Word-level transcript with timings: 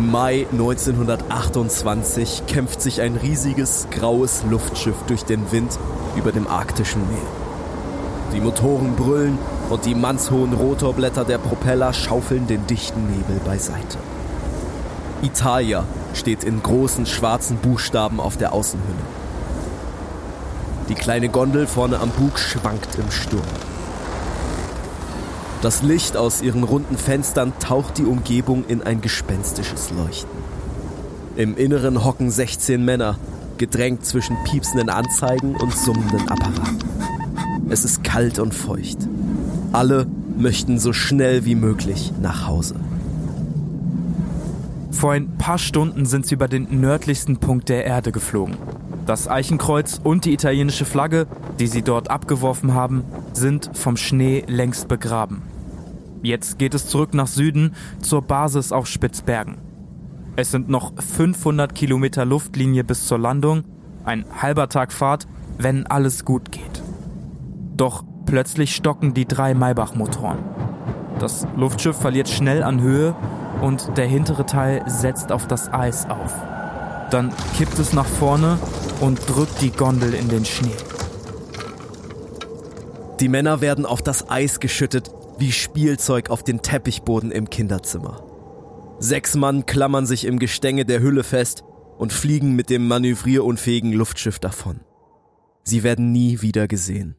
Im 0.00 0.12
Mai 0.12 0.46
1928 0.50 2.44
kämpft 2.46 2.80
sich 2.80 3.02
ein 3.02 3.16
riesiges 3.16 3.86
graues 3.90 4.42
Luftschiff 4.48 4.96
durch 5.06 5.26
den 5.26 5.52
Wind 5.52 5.78
über 6.16 6.32
dem 6.32 6.46
arktischen 6.46 7.02
Meer. 7.06 7.28
Die 8.32 8.40
Motoren 8.40 8.96
brüllen 8.96 9.36
und 9.68 9.84
die 9.84 9.94
mannshohen 9.94 10.54
Rotorblätter 10.54 11.26
der 11.26 11.36
Propeller 11.36 11.92
schaufeln 11.92 12.46
den 12.46 12.66
dichten 12.66 13.08
Nebel 13.10 13.40
beiseite. 13.44 13.98
Italia 15.20 15.84
steht 16.14 16.44
in 16.44 16.62
großen 16.62 17.04
schwarzen 17.04 17.58
Buchstaben 17.58 18.20
auf 18.20 18.38
der 18.38 18.54
Außenhülle. 18.54 19.04
Die 20.88 20.94
kleine 20.94 21.28
Gondel 21.28 21.66
vorne 21.66 21.98
am 21.98 22.08
Bug 22.08 22.38
schwankt 22.38 22.94
im 22.94 23.10
Sturm. 23.10 23.42
Das 25.62 25.82
Licht 25.82 26.16
aus 26.16 26.40
ihren 26.40 26.64
runden 26.64 26.96
Fenstern 26.96 27.52
taucht 27.60 27.98
die 27.98 28.04
Umgebung 28.04 28.64
in 28.66 28.82
ein 28.82 29.02
gespenstisches 29.02 29.90
Leuchten. 29.90 30.30
Im 31.36 31.54
Inneren 31.56 32.02
hocken 32.02 32.30
16 32.30 32.82
Männer, 32.82 33.18
gedrängt 33.58 34.06
zwischen 34.06 34.42
piepsenden 34.44 34.88
Anzeigen 34.88 35.54
und 35.56 35.76
summenden 35.76 36.28
Apparaten. 36.30 36.78
Es 37.68 37.84
ist 37.84 38.02
kalt 38.02 38.38
und 38.38 38.54
feucht. 38.54 39.06
Alle 39.72 40.06
möchten 40.38 40.78
so 40.78 40.94
schnell 40.94 41.44
wie 41.44 41.54
möglich 41.54 42.10
nach 42.22 42.46
Hause. 42.46 42.76
Vor 44.90 45.12
ein 45.12 45.36
paar 45.36 45.58
Stunden 45.58 46.06
sind 46.06 46.26
sie 46.26 46.36
über 46.36 46.48
den 46.48 46.80
nördlichsten 46.80 47.36
Punkt 47.36 47.68
der 47.68 47.84
Erde 47.84 48.12
geflogen. 48.12 48.56
Das 49.04 49.28
Eichenkreuz 49.28 50.00
und 50.02 50.24
die 50.24 50.32
italienische 50.32 50.86
Flagge, 50.86 51.26
die 51.60 51.66
sie 51.66 51.82
dort 51.82 52.10
abgeworfen 52.10 52.72
haben, 52.74 53.04
sind 53.34 53.70
vom 53.74 53.98
Schnee 53.98 54.42
längst 54.46 54.88
begraben. 54.88 55.42
Jetzt 56.22 56.58
geht 56.58 56.74
es 56.74 56.86
zurück 56.86 57.12
nach 57.12 57.26
Süden 57.26 57.74
zur 58.00 58.22
Basis 58.22 58.72
auf 58.72 58.86
Spitzbergen. 58.86 59.58
Es 60.36 60.50
sind 60.50 60.70
noch 60.70 60.92
500 60.96 61.74
Kilometer 61.74 62.24
Luftlinie 62.24 62.82
bis 62.82 63.06
zur 63.06 63.18
Landung, 63.18 63.64
ein 64.04 64.24
halber 64.40 64.68
Tag 64.68 64.90
Fahrt, 64.90 65.28
wenn 65.58 65.86
alles 65.86 66.24
gut 66.24 66.50
geht. 66.50 66.82
Doch 67.76 68.04
plötzlich 68.24 68.74
stocken 68.74 69.12
die 69.12 69.26
drei 69.26 69.52
Maybach-Motoren. 69.52 70.38
Das 71.18 71.46
Luftschiff 71.56 71.96
verliert 71.96 72.30
schnell 72.30 72.62
an 72.62 72.80
Höhe 72.80 73.14
und 73.60 73.98
der 73.98 74.06
hintere 74.06 74.46
Teil 74.46 74.82
setzt 74.86 75.30
auf 75.30 75.46
das 75.46 75.70
Eis 75.70 76.08
auf. 76.08 76.34
Dann 77.10 77.30
kippt 77.58 77.78
es 77.78 77.92
nach 77.92 78.06
vorne 78.06 78.58
und 79.00 79.20
drückt 79.28 79.60
die 79.60 79.72
Gondel 79.72 80.14
in 80.14 80.30
den 80.30 80.46
Schnee. 80.46 80.76
Die 83.20 83.28
Männer 83.28 83.60
werden 83.60 83.84
auf 83.84 84.00
das 84.00 84.30
Eis 84.30 84.60
geschüttet, 84.60 85.10
wie 85.38 85.52
Spielzeug 85.52 86.30
auf 86.30 86.42
den 86.42 86.62
Teppichboden 86.62 87.30
im 87.30 87.50
Kinderzimmer. 87.50 88.26
Sechs 88.98 89.34
Mann 89.34 89.66
klammern 89.66 90.06
sich 90.06 90.24
im 90.24 90.38
Gestänge 90.38 90.86
der 90.86 91.00
Hülle 91.00 91.22
fest 91.22 91.62
und 91.98 92.14
fliegen 92.14 92.56
mit 92.56 92.70
dem 92.70 92.88
manövrierunfähigen 92.88 93.92
Luftschiff 93.92 94.38
davon. 94.38 94.80
Sie 95.64 95.82
werden 95.82 96.12
nie 96.12 96.40
wieder 96.40 96.66
gesehen. 96.66 97.16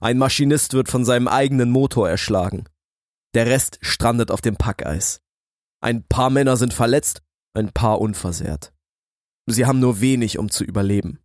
Ein 0.00 0.16
Maschinist 0.16 0.72
wird 0.72 0.88
von 0.88 1.04
seinem 1.04 1.28
eigenen 1.28 1.70
Motor 1.70 2.08
erschlagen. 2.08 2.64
Der 3.34 3.46
Rest 3.46 3.78
strandet 3.82 4.30
auf 4.30 4.40
dem 4.40 4.56
Packeis. 4.56 5.20
Ein 5.82 6.02
paar 6.04 6.30
Männer 6.30 6.56
sind 6.56 6.72
verletzt, 6.72 7.22
ein 7.52 7.72
paar 7.72 8.00
unversehrt. 8.00 8.72
Sie 9.46 9.66
haben 9.66 9.80
nur 9.80 10.00
wenig, 10.00 10.38
um 10.38 10.50
zu 10.50 10.64
überleben. 10.64 11.18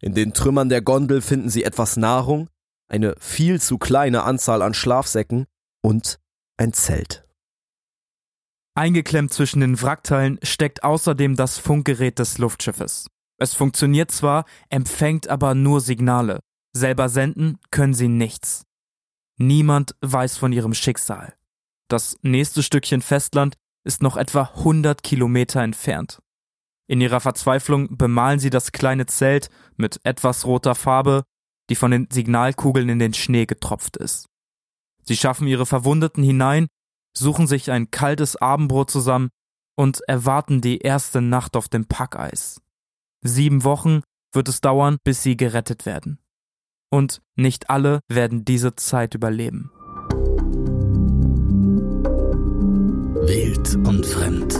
In 0.00 0.14
den 0.14 0.34
Trümmern 0.34 0.68
der 0.68 0.82
Gondel 0.82 1.22
finden 1.22 1.48
sie 1.48 1.64
etwas 1.64 1.96
Nahrung, 1.96 2.48
eine 2.88 3.14
viel 3.18 3.60
zu 3.60 3.78
kleine 3.78 4.24
Anzahl 4.24 4.62
an 4.62 4.74
Schlafsäcken 4.74 5.46
und 5.82 6.18
ein 6.56 6.72
Zelt. 6.72 7.24
Eingeklemmt 8.74 9.32
zwischen 9.32 9.60
den 9.60 9.80
Wrackteilen 9.80 10.38
steckt 10.42 10.84
außerdem 10.84 11.36
das 11.36 11.58
Funkgerät 11.58 12.18
des 12.18 12.38
Luftschiffes. 12.38 13.08
Es 13.38 13.54
funktioniert 13.54 14.10
zwar, 14.10 14.44
empfängt 14.68 15.28
aber 15.28 15.54
nur 15.54 15.80
Signale. 15.80 16.40
Selber 16.76 17.08
senden 17.08 17.58
können 17.70 17.94
sie 17.94 18.08
nichts. 18.08 18.64
Niemand 19.36 19.94
weiß 20.00 20.36
von 20.36 20.52
ihrem 20.52 20.74
Schicksal. 20.74 21.34
Das 21.88 22.18
nächste 22.22 22.62
Stückchen 22.62 23.02
Festland 23.02 23.56
ist 23.84 24.02
noch 24.02 24.16
etwa 24.16 24.52
100 24.56 25.02
Kilometer 25.02 25.62
entfernt. 25.62 26.20
In 26.88 27.00
ihrer 27.00 27.20
Verzweiflung 27.20 27.96
bemalen 27.96 28.38
sie 28.38 28.50
das 28.50 28.72
kleine 28.72 29.06
Zelt 29.06 29.50
mit 29.76 30.00
etwas 30.04 30.44
roter 30.46 30.74
Farbe, 30.74 31.24
die 31.68 31.76
von 31.76 31.90
den 31.90 32.08
Signalkugeln 32.10 32.88
in 32.88 32.98
den 32.98 33.14
Schnee 33.14 33.46
getropft 33.46 33.96
ist. 33.96 34.26
Sie 35.02 35.16
schaffen 35.16 35.46
ihre 35.46 35.66
Verwundeten 35.66 36.22
hinein, 36.22 36.66
suchen 37.16 37.46
sich 37.46 37.70
ein 37.70 37.90
kaltes 37.90 38.36
Abendbrot 38.36 38.90
zusammen 38.90 39.30
und 39.76 40.00
erwarten 40.06 40.60
die 40.60 40.78
erste 40.78 41.20
Nacht 41.20 41.56
auf 41.56 41.68
dem 41.68 41.86
Packeis. 41.86 42.60
Sieben 43.22 43.64
Wochen 43.64 44.02
wird 44.32 44.48
es 44.48 44.60
dauern, 44.60 44.98
bis 45.04 45.22
sie 45.22 45.36
gerettet 45.36 45.86
werden. 45.86 46.18
Und 46.90 47.20
nicht 47.36 47.70
alle 47.70 48.00
werden 48.08 48.44
diese 48.44 48.76
Zeit 48.76 49.14
überleben. 49.14 49.70
Wild 53.26 53.74
und 53.86 54.06
Fremd. 54.06 54.54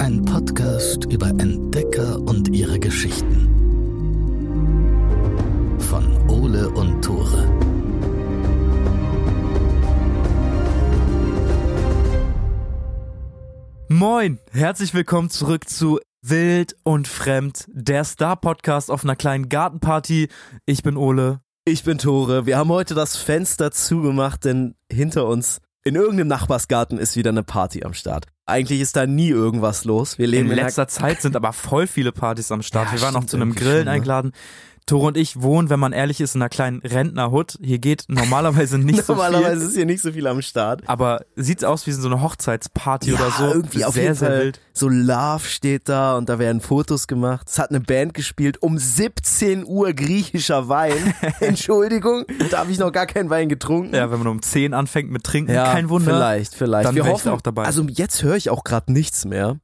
Ein 0.00 0.24
Podcast 0.24 1.04
über 1.06 1.28
Entdecker 1.28 2.18
und 2.20 2.48
ihre 2.48 2.78
Geschichten. 2.78 3.53
Ole 6.54 6.68
und 6.70 7.02
Tore. 7.04 7.48
Moin, 13.88 14.38
herzlich 14.52 14.94
willkommen 14.94 15.30
zurück 15.30 15.68
zu 15.68 15.98
Wild 16.22 16.76
und 16.84 17.08
Fremd, 17.08 17.64
der 17.72 18.04
Star-Podcast 18.04 18.92
auf 18.92 19.02
einer 19.02 19.16
kleinen 19.16 19.48
Gartenparty. 19.48 20.28
Ich 20.64 20.84
bin 20.84 20.96
Ole. 20.96 21.40
Ich 21.64 21.82
bin 21.82 21.98
Tore. 21.98 22.46
Wir 22.46 22.56
haben 22.56 22.70
heute 22.70 22.94
das 22.94 23.16
Fenster 23.16 23.72
zugemacht, 23.72 24.44
denn 24.44 24.76
hinter 24.88 25.26
uns 25.26 25.60
in 25.82 25.96
irgendeinem 25.96 26.28
Nachbarsgarten 26.28 26.98
ist 26.98 27.16
wieder 27.16 27.30
eine 27.30 27.42
Party 27.42 27.82
am 27.82 27.94
Start. 27.94 28.26
Eigentlich 28.46 28.80
ist 28.80 28.94
da 28.94 29.06
nie 29.06 29.30
irgendwas 29.30 29.84
los. 29.84 30.18
Wir 30.18 30.26
leben 30.26 30.46
in 30.46 30.58
in 30.58 30.64
letzter 30.64 30.86
Zeit 30.86 31.20
sind 31.20 31.34
aber 31.34 31.52
voll 31.52 31.86
viele 31.86 32.12
Partys 32.12 32.52
am 32.52 32.62
Start. 32.62 32.86
Ja, 32.88 32.92
Wir 32.92 33.00
waren 33.00 33.14
noch 33.14 33.22
stimmt 33.22 33.30
zu 33.30 33.36
einem 33.38 33.54
Grillen 33.54 33.78
schon, 33.78 33.84
ne? 33.86 33.90
eingeladen. 33.90 34.32
Tore 34.86 35.06
und 35.08 35.16
ich 35.16 35.40
wohnen, 35.40 35.70
wenn 35.70 35.80
man 35.80 35.92
ehrlich 35.92 36.20
ist, 36.20 36.34
in 36.34 36.42
einer 36.42 36.50
kleinen 36.50 36.80
Rentnerhut. 36.80 37.58
Hier 37.62 37.78
geht 37.78 38.04
normalerweise 38.08 38.76
nicht 38.78 39.08
Normalerweise 39.08 39.54
so 39.54 39.60
viel. 39.60 39.68
ist 39.68 39.74
hier 39.76 39.86
nicht 39.86 40.02
so 40.02 40.12
viel 40.12 40.26
am 40.26 40.42
Start. 40.42 40.82
Aber 40.86 41.24
sieht's 41.36 41.64
aus 41.64 41.86
wie 41.86 41.92
so 41.92 42.06
eine 42.06 42.20
Hochzeitsparty 42.20 43.12
ja, 43.12 43.16
oder 43.16 43.30
so. 43.30 43.44
irgendwie 43.46 43.84
auf 43.86 43.94
sehr, 43.94 44.02
jeden 44.02 44.14
sehr 44.14 44.28
Fall. 44.28 44.40
wild. 44.40 44.60
So 44.74 44.88
Love 44.90 45.46
steht 45.46 45.88
da 45.88 46.16
und 46.18 46.28
da 46.28 46.38
werden 46.38 46.60
Fotos 46.60 47.06
gemacht. 47.06 47.48
Es 47.48 47.58
hat 47.58 47.70
eine 47.70 47.80
Band 47.80 48.12
gespielt 48.12 48.60
um 48.62 48.76
17 48.76 49.64
Uhr 49.64 49.94
griechischer 49.94 50.68
Wein. 50.68 51.14
Entschuldigung, 51.40 52.26
da 52.50 52.58
habe 52.58 52.70
ich 52.70 52.78
noch 52.78 52.92
gar 52.92 53.06
keinen 53.06 53.30
Wein 53.30 53.48
getrunken. 53.48 53.94
Ja, 53.94 54.10
wenn 54.10 54.18
man 54.18 54.28
um 54.28 54.42
10 54.42 54.74
anfängt 54.74 55.10
mit 55.10 55.24
Trinken, 55.24 55.52
Ja, 55.54 55.72
kein 55.72 55.88
Wunder. 55.88 56.12
Vielleicht, 56.12 56.54
vielleicht. 56.54 56.86
Dann 56.86 56.94
wir 56.94 57.06
hoffen 57.06 57.30
auch 57.30 57.40
dabei. 57.40 57.64
Also 57.64 57.84
jetzt 57.88 58.22
höre 58.22 58.36
ich 58.36 58.50
auch 58.50 58.64
gerade 58.64 58.92
nichts 58.92 59.24
mehr. 59.24 59.56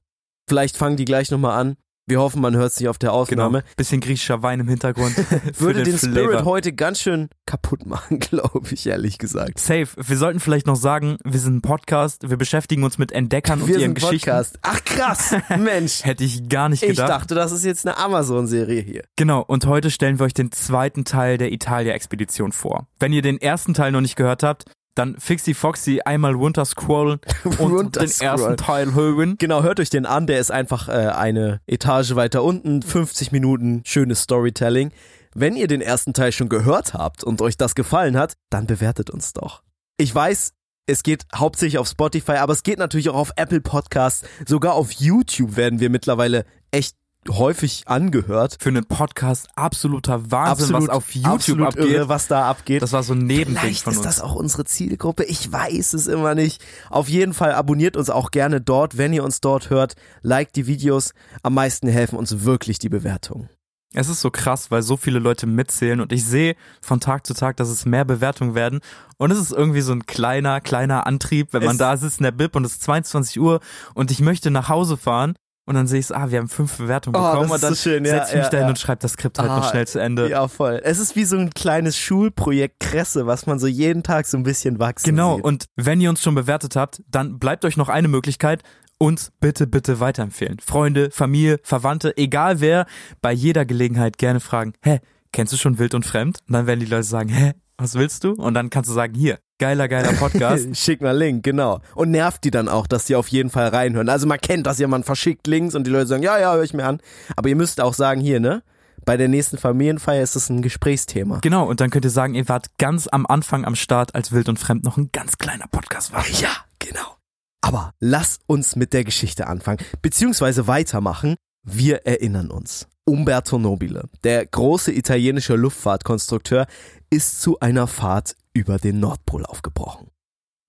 Vielleicht 0.49 0.77
fangen 0.79 0.97
die 0.97 1.05
gleich 1.05 1.31
nochmal 1.31 1.61
an. 1.61 1.77
Wir 2.11 2.21
hoffen, 2.21 2.43
man 2.43 2.57
hört 2.57 2.73
es 2.73 2.81
nicht 2.81 2.89
auf 2.89 2.99
der 2.99 3.11
Genau. 3.11 3.21
Aufnahme. 3.23 3.63
Bisschen 3.77 4.01
griechischer 4.01 4.43
Wein 4.43 4.61
im 4.61 4.69
Hintergrund. 4.69 5.15
Würde 5.59 5.83
den 5.85 5.97
Flavor. 5.97 6.19
Spirit 6.31 6.45
heute 6.45 6.73
ganz 6.73 7.01
schön 7.01 7.29
kaputt 7.47 7.87
machen, 7.87 8.19
glaube 8.21 8.67
ich, 8.73 8.87
ehrlich 8.87 9.19
gesagt. 9.19 9.59
Safe. 9.59 9.87
Wir 9.97 10.17
sollten 10.17 10.41
vielleicht 10.41 10.67
noch 10.67 10.77
sagen, 10.77 11.17
wir 11.25 11.39
sind 11.41 11.57
ein 11.57 11.63
Podcast, 11.63 12.29
wir 12.29 12.37
beschäftigen 12.37 12.83
uns 12.83 12.99
mit 12.99 13.13
Entdeckern 13.13 13.63
und 13.63 13.69
Wir 13.69 13.77
ihren 13.79 13.83
sind 13.91 13.95
Geschichten. 13.95 14.29
Podcast. 14.31 14.59
Ach 14.63 14.85
krass, 14.85 15.35
Mensch. 15.59 16.05
Hätte 16.05 16.25
ich 16.25 16.49
gar 16.49 16.69
nicht 16.69 16.83
Ich 16.83 16.91
gedacht. 16.91 17.09
dachte, 17.09 17.35
das 17.35 17.53
ist 17.53 17.65
jetzt 17.65 17.87
eine 17.87 17.97
Amazon-Serie 17.97 18.83
hier. 18.83 19.05
Genau, 19.17 19.41
und 19.43 19.67
heute 19.67 19.91
stellen 19.91 20.19
wir 20.19 20.27
euch 20.27 20.35
den 20.35 20.51
zweiten 20.53 21.05
Teil 21.05 21.39
der 21.39 21.53
Italia-Expedition 21.53 22.53
vor. 22.53 22.87
Wenn 22.99 23.13
ihr 23.13 23.23
den 23.23 23.41
ersten 23.41 23.73
Teil 23.75 23.93
noch 23.93 24.01
nicht 24.01 24.17
gehört 24.17 24.43
habt, 24.43 24.65
dann 24.95 25.19
Fixie 25.19 25.55
Foxy 25.55 26.01
einmal 26.05 26.35
runterscrollen 26.35 27.21
und 27.45 27.59
den 27.59 27.67
Runterscrollen. 27.67 28.39
ersten 28.39 28.57
Teil 28.57 28.95
hören. 28.95 29.37
Genau, 29.39 29.63
hört 29.63 29.81
euch 29.81 29.91
den 29.91 30.07
an, 30.07 30.27
der 30.27 30.41
ist 30.41 30.51
einfach 30.51 30.89
äh, 30.89 30.93
eine 30.93 31.61
Etage 31.67 32.15
weiter 32.15 32.43
unten, 32.43 32.83
50 32.83 33.33
Minuten, 33.33 33.83
schönes 33.85 34.23
Storytelling. 34.23 34.93
Wenn 35.35 35.57
ihr 35.57 35.69
den 35.69 35.81
ersten 35.81 36.13
Teil 36.13 36.33
schon 36.33 36.49
gehört 36.49 36.95
habt 36.95 37.23
und 37.23 37.41
euch 37.41 37.57
das 37.57 37.75
gefallen 37.75 38.17
hat, 38.17 38.35
dann 38.51 38.67
bewertet 38.67 39.11
uns 39.11 39.33
doch. 39.33 39.63
Ich 39.97 40.13
weiß, 40.13 40.53
es 40.87 41.03
geht 41.05 41.25
hauptsächlich 41.35 41.79
auf 41.79 41.89
Spotify, 41.89 42.33
aber 42.33 42.53
es 42.53 42.65
geht 42.65 42.79
natürlich 42.79 43.11
auch 43.11 43.15
auf 43.15 43.33
Apple 43.37 43.61
Podcasts, 43.61 44.27
sogar 44.47 44.75
auf 44.75 44.91
YouTube 44.91 45.57
werden 45.57 45.79
wir 45.79 45.89
mittlerweile 45.89 46.45
echt 46.73 46.97
häufig 47.29 47.83
angehört. 47.87 48.57
Für 48.61 48.71
einen 48.71 48.85
Podcast 48.87 49.49
absoluter 49.57 50.31
Wahnsinn, 50.31 50.75
Absolut, 50.75 50.83
was 50.83 50.89
auf 50.89 51.15
YouTube 51.15 51.61
abgeht. 51.69 51.85
irre, 51.87 52.09
was 52.09 52.29
da 52.29 52.49
abgeht. 52.49 52.83
Das 52.83 52.93
war 52.93 53.03
so 53.03 53.13
ein 53.13 53.19
Nebending 53.19 53.57
Vielleicht 53.59 53.83
von 53.85 53.93
ist 53.93 53.99
uns. 53.99 54.07
das 54.07 54.21
auch 54.21 54.35
unsere 54.35 54.65
Zielgruppe. 54.65 55.25
Ich 55.25 55.51
weiß 55.53 55.93
es 55.95 56.07
immer 56.07 56.35
nicht. 56.35 56.63
Auf 56.89 57.09
jeden 57.09 57.35
Fall 57.35 57.53
abonniert 57.53 57.97
uns 57.97 58.11
auch 58.11 58.31
gerne 58.31 58.61
dort, 58.61 58.97
wenn 58.97 59.13
ihr 59.13 59.25
uns 59.25 59.41
dort 59.41 59.71
hört. 59.71 59.95
Liked 60.23 60.57
die 60.57 60.67
Videos. 60.67 61.13
Am 61.43 61.55
meisten 61.55 61.89
helfen 61.89 62.17
uns 62.19 62.45
wirklich 62.45 62.79
die 62.79 62.89
Bewertungen. 62.89 63.49
Es 63.93 64.09
ist 64.09 64.21
so 64.21 64.31
krass, 64.31 64.71
weil 64.71 64.83
so 64.83 64.97
viele 64.97 65.19
Leute 65.19 65.49
mitzählen 65.49 66.01
und 66.01 66.13
ich 66.13 66.25
sehe 66.25 66.55
von 66.81 67.01
Tag 67.01 67.27
zu 67.27 67.35
Tag, 67.35 67.57
dass 67.57 67.69
es 67.69 67.85
mehr 67.87 68.05
Bewertungen 68.05 68.55
werden. 68.55 68.79
Und 69.19 69.33
es 69.33 69.39
ist 69.41 69.51
irgendwie 69.51 69.81
so 69.81 69.93
ein 69.93 70.07
kleiner, 70.07 70.61
kleiner 70.61 71.09
Antrieb, 71.09 71.53
wenn 71.53 71.65
man 71.65 71.73
Es- 71.73 71.79
da 71.79 71.97
sitzt 71.97 72.21
in 72.21 72.25
der 72.25 72.31
Bib 72.31 72.55
und 72.55 72.65
es 72.65 72.75
ist 72.75 72.83
22 72.85 73.41
Uhr 73.41 73.59
und 73.95 74.13
ich 74.13 74.21
möchte 74.21 74.53
nach 74.53 74.69
Hause 74.69 74.97
fahren 74.97 75.35
und 75.71 75.77
dann 75.77 75.87
sehe 75.87 76.01
ich, 76.01 76.13
ah, 76.15 76.31
wir 76.33 76.41
haben 76.41 76.49
fünf 76.49 76.79
Bewertungen 76.79 77.15
Oh, 77.17 77.21
bekommen 77.21 77.49
das 77.49 77.55
und 77.55 77.63
dann 77.63 77.73
ist 77.75 77.83
so 77.85 77.91
schön, 77.91 78.05
ja, 78.05 78.11
setze 78.11 78.31
ich 78.31 78.35
mich 78.39 78.45
ja, 78.45 78.51
da 78.51 78.57
hin 78.57 78.67
ja. 78.67 78.69
und 78.71 78.79
schreibe 78.81 78.99
das 79.03 79.13
Skript 79.13 79.39
halt 79.39 79.49
noch 79.49 79.65
Ah, 79.65 79.71
schnell 79.71 79.87
zu 79.87 80.01
Ende. 80.01 80.29
Ja, 80.29 80.49
voll. 80.49 80.81
Es 80.83 80.99
ist 80.99 81.15
wie 81.15 81.25
so 81.25 81.37
ein 81.39 81.51
kleines 81.51 81.97
Schulprojekt 81.97 82.81
Kresse, 82.81 83.27
was 83.29 83.47
man 83.47 83.61
so 83.61 83.69
jeden 83.69 84.03
Tag 84.03 84.27
so 84.27 84.37
ein 84.37 84.43
bisschen 84.43 84.81
wachsen 84.81 85.07
Genau, 85.11 85.37
sieht. 85.37 85.45
und 85.45 85.65
wenn 85.77 86.01
ihr 86.01 86.11
uns 86.11 86.21
schon 86.23 86.35
bewertet 86.35 86.75
habt, 86.75 87.03
dann 87.09 87.39
bleibt 87.39 87.65
euch 87.65 87.77
noch 87.77 87.89
eine 87.89 88.09
Möglichkeit, 88.09 88.65
uns 88.99 89.31
bitte, 89.41 89.67
bitte 89.69 90.01
weiterempfehlen. 90.01 90.59
Freunde, 90.59 91.11
Familie, 91.13 91.59
Verwandte, 91.63 92.17
egal 92.19 92.61
wer, 92.61 92.85
bei 93.23 93.33
jeder 93.33 93.65
Gelegenheit 93.65 94.19
gerne 94.19 94.41
fragen, 94.41 94.73
hä, 94.83 94.99
kennst 95.33 95.53
du 95.53 95.57
schon 95.57 95.79
Wild 95.79 95.95
und 95.95 96.05
Fremd? 96.05 96.41
Und 96.49 96.53
dann 96.55 96.67
werden 96.67 96.81
die 96.81 96.87
Leute 96.87 97.05
sagen, 97.05 97.29
hä, 97.31 97.53
was 97.81 97.95
willst 97.95 98.25
du? 98.25 98.33
Und 98.33 98.55
dann 98.55 98.71
kannst 98.71 98.91
du 98.91 98.95
sagen, 98.95 99.15
hier, 99.15 99.39
geiler, 99.59 99.89
geiler 99.89 100.13
Podcast. 100.13 100.69
Schick 100.77 101.01
mal 101.01 101.17
Link, 101.17 101.43
genau. 101.43 101.81
Und 101.95 102.11
nervt 102.11 102.45
die 102.45 102.51
dann 102.51 102.69
auch, 102.69 102.87
dass 102.87 103.05
die 103.05 103.17
auf 103.17 103.29
jeden 103.29 103.51
Fall 103.51 103.69
reinhören. 103.69 104.09
Also 104.09 104.27
man 104.27 104.41
kennt 104.41 104.67
das 104.67 104.79
ja, 104.79 104.87
man 104.89 105.05
verschickt 105.05 105.47
Links 105.47 105.75
und 105.75 105.87
die 105.87 105.91
Leute 105.91 106.07
sagen, 106.07 106.23
ja, 106.23 106.39
ja, 106.39 106.55
höre 106.55 106.63
ich 106.63 106.75
mir 106.75 106.85
an. 106.85 107.01
Aber 107.37 107.49
ihr 107.49 107.57
müsst 107.57 107.81
auch 107.81 107.95
sagen, 107.95 108.21
hier, 108.21 108.41
ne? 108.41 108.63
Bei 109.07 109.17
der 109.17 109.29
nächsten 109.29 109.57
Familienfeier 109.57 110.23
ist 110.23 110.37
das 110.37 110.51
ein 110.51 110.61
Gesprächsthema. 110.61 111.39
genau, 111.41 111.67
und 111.67 111.81
dann 111.81 111.89
könnt 111.89 112.05
ihr 112.05 112.11
sagen, 112.11 112.35
ihr 112.35 112.49
wart 112.49 112.77
ganz 112.77 113.09
am 113.09 113.25
Anfang 113.27 113.65
am 113.65 113.75
Start, 113.75 114.15
als 114.15 114.31
Wild 114.31 114.49
und 114.51 114.59
Fremd 114.59 114.85
noch 114.85 114.99
ein 114.99 115.09
ganz 115.11 115.39
kleiner 115.39 115.67
Podcast 115.69 116.13
war. 116.13 116.25
Ja, 116.41 116.51
genau. 116.79 117.17
Aber 117.63 117.95
lass 117.99 118.41
uns 118.47 118.77
mit 118.77 118.93
der 118.93 119.05
Geschichte 119.05 119.47
anfangen, 119.47 119.79
beziehungsweise 120.03 120.67
weitermachen. 120.67 121.37
Wir 121.63 122.07
erinnern 122.07 122.51
uns. 122.51 122.89
Umberto 123.11 123.59
Nobile, 123.59 124.09
der 124.23 124.47
große 124.47 124.93
italienische 124.93 125.57
Luftfahrtkonstrukteur, 125.57 126.67
ist 127.11 127.43
zu 127.43 127.59
einer 127.59 127.89
Fahrt 127.89 128.37
über 128.53 128.79
den 128.79 129.01
Nordpol 129.01 129.45
aufgebrochen. 129.45 130.07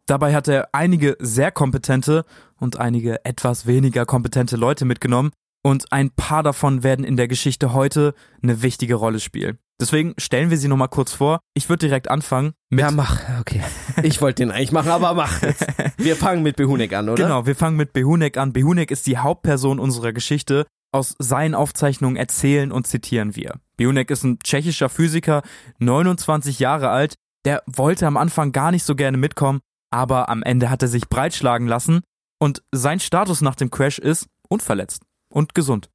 Dabei 0.08 0.34
hat 0.34 0.48
er 0.48 0.70
einige 0.72 1.16
sehr 1.20 1.52
kompetente 1.52 2.26
und 2.60 2.80
einige 2.80 3.24
etwas 3.26 3.68
weniger 3.68 4.08
kompetente 4.08 4.56
Leute 4.58 4.86
mitgenommen 4.86 5.32
und 5.64 5.92
ein 5.92 6.10
paar 6.10 6.42
davon 6.42 6.82
werden 6.82 7.06
in 7.06 7.16
der 7.16 7.28
Geschichte 7.28 7.74
heute 7.74 8.16
eine 8.42 8.64
wichtige 8.64 8.96
Rolle 8.96 9.20
spielen. 9.20 9.60
Deswegen 9.80 10.16
stellen 10.18 10.50
wir 10.50 10.58
sie 10.58 10.68
nochmal 10.68 10.90
kurz 10.90 11.12
vor. 11.12 11.42
Ich 11.54 11.70
würde 11.70 11.86
direkt 11.86 12.10
anfangen 12.10 12.54
mit 12.72 12.82
ja, 12.82 12.90
mach, 12.90 13.20
okay. 13.40 13.62
Ich 14.02 14.20
wollte 14.20 14.44
den 14.44 14.52
eigentlich 14.52 14.72
machen, 14.72 14.90
aber 14.90 15.14
mach 15.14 15.44
jetzt. 15.44 15.66
Wir 15.98 16.16
fangen 16.16 16.42
mit 16.42 16.56
Behunek 16.56 16.94
an, 16.94 17.10
oder? 17.10 17.24
Genau, 17.24 17.46
wir 17.46 17.56
fangen 17.56 17.78
mit 17.78 17.94
Behunek 17.94 18.38
an. 18.38 18.54
Behunek 18.54 18.90
ist 18.90 19.06
die 19.06 19.20
Hauptperson 19.20 19.80
unserer 19.80 20.14
Geschichte. 20.14 20.66
Aus 20.92 21.16
seinen 21.20 21.56
Aufzeichnungen 21.56 22.18
erzählen 22.18 22.72
und 22.72 22.88
zitieren 22.88 23.36
wir. 23.36 23.56
Behunek 23.78 24.12
ist 24.12 24.24
ein 24.24 24.40
tschechischer 24.40 24.90
Physiker, 24.90 25.42
29 25.80 26.60
Jahre 26.60 26.90
alt. 26.90 27.16
Der 27.46 27.64
wollte 27.66 28.06
am 28.08 28.18
Anfang 28.18 28.52
gar 28.52 28.72
nicht 28.72 28.84
so 28.84 28.96
gerne 28.96 29.18
mitkommen, 29.18 29.62
aber 29.90 30.30
am 30.30 30.44
Ende 30.44 30.70
hat 30.70 30.82
er 30.82 30.88
sich 30.88 31.08
breitschlagen 31.08 31.68
lassen 31.68 32.02
und 32.40 32.64
sein 32.72 33.00
Status 33.00 33.42
nach 33.42 33.56
dem 33.56 33.72
Crash 33.72 34.00
ist 34.00 34.28
unverletzt 34.50 35.04
und 35.32 35.56
gesund. 35.56 35.90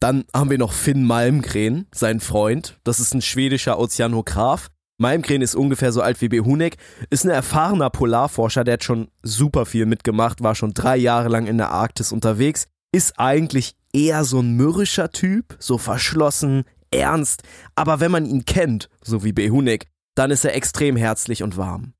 Dann 0.00 0.24
haben 0.34 0.50
wir 0.50 0.58
noch 0.58 0.72
Finn 0.72 1.06
Malmgren, 1.06 1.86
sein 1.94 2.20
Freund. 2.20 2.78
Das 2.84 3.00
ist 3.00 3.14
ein 3.14 3.22
schwedischer 3.22 3.78
Ozeanograph. 3.78 4.68
Malmgren 4.98 5.42
ist 5.42 5.54
ungefähr 5.54 5.92
so 5.92 6.02
alt 6.02 6.20
wie 6.20 6.28
Behunek, 6.28 6.76
ist 7.10 7.24
ein 7.24 7.30
erfahrener 7.30 7.90
Polarforscher, 7.90 8.62
der 8.62 8.74
hat 8.74 8.84
schon 8.84 9.08
super 9.22 9.66
viel 9.66 9.86
mitgemacht, 9.86 10.42
war 10.42 10.54
schon 10.54 10.74
drei 10.74 10.96
Jahre 10.96 11.28
lang 11.28 11.46
in 11.46 11.58
der 11.58 11.70
Arktis 11.70 12.12
unterwegs, 12.12 12.68
ist 12.92 13.18
eigentlich 13.18 13.74
eher 13.94 14.24
so 14.24 14.40
ein 14.40 14.56
mürrischer 14.56 15.10
Typ, 15.10 15.56
so 15.58 15.78
verschlossen, 15.78 16.64
ernst, 16.90 17.42
aber 17.74 18.00
wenn 18.00 18.10
man 18.10 18.26
ihn 18.26 18.44
kennt, 18.44 18.88
so 19.02 19.24
wie 19.24 19.32
Behunek, 19.32 19.86
dann 20.14 20.30
ist 20.30 20.44
er 20.44 20.54
extrem 20.54 20.96
herzlich 20.96 21.42
und 21.42 21.56
warm. 21.56 21.94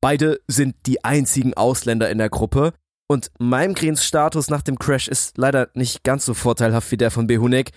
Beide 0.00 0.40
sind 0.46 0.76
die 0.86 1.04
einzigen 1.04 1.54
Ausländer 1.54 2.10
in 2.10 2.18
der 2.18 2.28
Gruppe 2.28 2.72
und 3.08 3.30
Malmgrens 3.38 4.04
Status 4.04 4.50
nach 4.50 4.62
dem 4.62 4.78
Crash 4.78 5.08
ist 5.08 5.38
leider 5.38 5.68
nicht 5.74 6.04
ganz 6.04 6.24
so 6.24 6.34
vorteilhaft 6.34 6.90
wie 6.90 6.96
der 6.96 7.10
von 7.10 7.26
Behunek. 7.26 7.70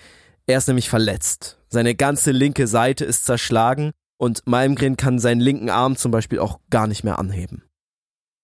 Er 0.48 0.57
ist 0.57 0.68
nämlich 0.68 0.89
verletzt. 0.89 1.60
Seine 1.69 1.95
ganze 1.95 2.31
linke 2.31 2.68
Seite 2.68 3.06
ist 3.06 3.25
zerschlagen 3.25 3.92
und 4.18 4.45
Malmgren 4.45 4.98
kann 4.98 5.19
seinen 5.19 5.39
linken 5.39 5.69
Arm 5.69 5.95
zum 5.95 6.12
Beispiel 6.12 6.39
auch 6.39 6.60
gar 6.69 6.88
nicht 6.88 7.04
mehr 7.04 7.19
anheben. 7.19 7.63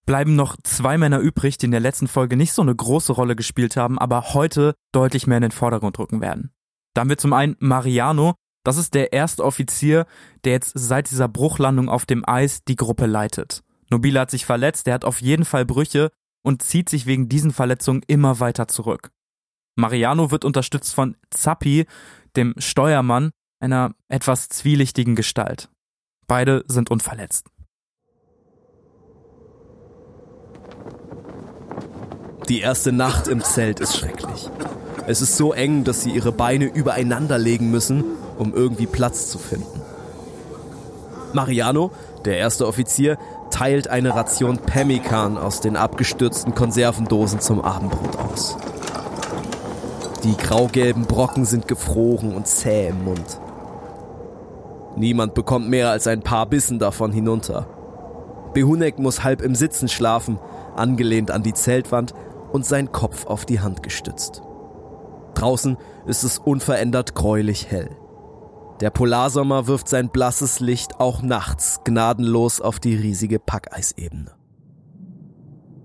Bleiben 0.05 0.35
noch 0.35 0.55
zwei 0.63 0.97
Männer 0.97 1.19
übrig, 1.19 1.57
die 1.57 1.65
in 1.65 1.71
der 1.71 1.79
letzten 1.79 2.07
Folge 2.07 2.37
nicht 2.37 2.53
so 2.53 2.61
eine 2.61 2.75
große 2.75 3.13
Rolle 3.13 3.35
gespielt 3.35 3.75
haben, 3.75 3.97
aber 3.97 4.33
heute 4.33 4.75
deutlich 4.91 5.25
mehr 5.25 5.37
in 5.37 5.43
den 5.43 5.51
Vordergrund 5.51 5.97
rücken 5.97 6.21
werden. 6.21 6.51
Da 6.93 7.01
haben 7.01 7.09
wir 7.09 7.17
zum 7.17 7.33
einen 7.33 7.55
Mariano, 7.59 8.35
das 8.63 8.77
ist 8.77 8.93
der 8.93 9.13
erste 9.13 9.43
Offizier, 9.43 10.05
der 10.43 10.53
jetzt 10.53 10.73
seit 10.75 11.09
dieser 11.09 11.27
Bruchlandung 11.27 11.89
auf 11.89 12.05
dem 12.05 12.27
Eis 12.27 12.63
die 12.63 12.75
Gruppe 12.75 13.07
leitet. 13.07 13.63
Nobile 13.89 14.19
hat 14.19 14.31
sich 14.31 14.45
verletzt, 14.45 14.87
der 14.87 14.93
hat 14.93 15.05
auf 15.05 15.21
jeden 15.21 15.45
Fall 15.45 15.65
Brüche 15.65 16.11
und 16.43 16.61
zieht 16.61 16.89
sich 16.89 17.05
wegen 17.07 17.27
diesen 17.27 17.51
Verletzungen 17.51 18.03
immer 18.07 18.39
weiter 18.39 18.67
zurück. 18.67 19.11
Mariano 19.75 20.31
wird 20.31 20.45
unterstützt 20.45 20.93
von 20.93 21.17
Zappi, 21.31 21.85
dem 22.35 22.53
Steuermann, 22.57 23.31
einer 23.59 23.93
etwas 24.07 24.49
zwielichtigen 24.49 25.15
Gestalt. 25.15 25.69
Beide 26.27 26.63
sind 26.67 26.91
unverletzt. 26.91 27.49
Die 32.49 32.59
erste 32.59 32.91
Nacht 32.91 33.27
im 33.27 33.43
Zelt 33.43 33.79
ist 33.79 33.97
schrecklich. 33.97 34.51
Es 35.07 35.21
ist 35.21 35.35
so 35.35 35.51
eng, 35.51 35.83
dass 35.83 36.01
sie 36.01 36.11
ihre 36.11 36.31
Beine 36.31 36.65
übereinander 36.65 37.39
legen 37.39 37.71
müssen, 37.71 38.03
um 38.37 38.53
irgendwie 38.53 38.85
Platz 38.85 39.29
zu 39.29 39.39
finden. 39.39 39.81
Mariano, 41.33 41.91
der 42.23 42.37
erste 42.37 42.67
Offizier, 42.67 43.17
teilt 43.49 43.87
eine 43.87 44.13
Ration 44.13 44.59
Pemmican 44.59 45.37
aus 45.37 45.59
den 45.59 45.75
abgestürzten 45.75 46.53
Konservendosen 46.53 47.39
zum 47.39 47.61
Abendbrot 47.61 48.15
aus. 48.17 48.57
Die 50.23 50.37
graugelben 50.37 51.05
Brocken 51.05 51.45
sind 51.45 51.67
gefroren 51.67 52.35
und 52.35 52.45
zäh 52.47 52.89
im 52.89 53.05
Mund. 53.05 53.39
Niemand 54.95 55.33
bekommt 55.33 55.67
mehr 55.67 55.89
als 55.89 56.05
ein 56.05 56.21
paar 56.21 56.45
Bissen 56.45 56.77
davon 56.77 57.11
hinunter. 57.11 57.65
Behunek 58.53 58.99
muss 58.99 59.23
halb 59.23 59.41
im 59.41 59.55
Sitzen 59.55 59.87
schlafen, 59.87 60.39
angelehnt 60.75 61.31
an 61.31 61.43
die 61.43 61.53
Zeltwand 61.53 62.13
und 62.55 62.65
sein 62.65 62.93
Kopf 62.93 63.25
auf 63.25 63.45
die 63.45 63.59
Hand 63.59 63.83
gestützt. 63.83 64.41
Draußen 65.33 65.75
ist 66.07 66.23
es 66.23 66.37
unverändert 66.37 67.13
gräulich 67.13 67.69
hell. 67.69 67.89
Der 68.79 68.91
Polarsommer 68.91 69.67
wirft 69.67 69.89
sein 69.89 70.07
blasses 70.07 70.61
Licht 70.61 71.01
auch 71.01 71.21
nachts 71.21 71.81
gnadenlos 71.83 72.61
auf 72.61 72.79
die 72.79 72.95
riesige 72.95 73.39
Packeisebene. 73.39 74.31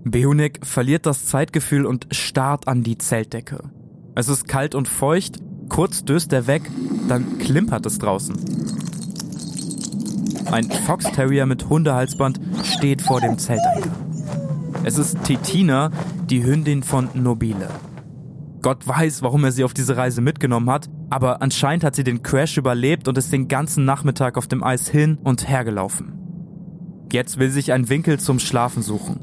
Behunik 0.05 0.65
verliert 0.65 1.07
das 1.07 1.27
Zeitgefühl 1.27 1.87
und 1.87 2.07
starrt 2.13 2.69
an 2.69 2.85
die 2.85 2.99
Zeltdecke. 2.99 3.71
Es 4.15 4.29
ist 4.29 4.47
kalt 4.47 4.77
und 4.77 4.87
feucht, 4.87 5.39
kurz 5.69 6.05
döst 6.05 6.33
er 6.33 6.47
weg, 6.47 6.71
dann 7.09 7.39
klimpert 7.39 7.85
es 7.85 7.99
draußen. 7.99 8.37
Ein 10.53 10.71
Fox 10.71 11.05
Terrier 11.11 11.47
mit 11.47 11.69
Hundehalsband 11.69 12.41
steht 12.63 13.03
vor 13.03 13.21
dem 13.21 13.39
Zeltanker. 13.39 14.10
Es 14.83 14.97
ist 14.97 15.23
Titina, 15.25 15.91
die 16.31 16.43
Hündin 16.43 16.83
von 16.83 17.11
Nobile. 17.13 17.69
Gott 18.63 18.87
weiß, 18.89 19.21
warum 19.23 19.45
er 19.45 19.53
sie 19.53 19.65
auf 19.65 19.75
diese 19.75 19.99
Reise 19.99 20.23
mitgenommen 20.23 20.71
hat, 20.71 20.89
aber 21.11 21.43
anscheinend 21.43 21.85
hat 21.85 21.95
sie 21.95 22.05
den 22.05 22.23
Crash 22.23 22.57
überlebt 22.57 23.07
und 23.07 23.19
ist 23.19 23.31
den 23.31 23.49
ganzen 23.49 23.85
Nachmittag 23.85 24.39
auf 24.39 24.47
dem 24.47 24.65
Eis 24.65 24.89
hin 24.89 25.19
und 25.23 25.49
her 25.49 25.65
gelaufen. 25.65 26.15
Jetzt 27.13 27.39
will 27.39 27.51
sich 27.51 27.73
ein 27.73 27.91
Winkel 27.91 28.19
zum 28.19 28.39
Schlafen 28.39 28.83
suchen. 28.83 29.21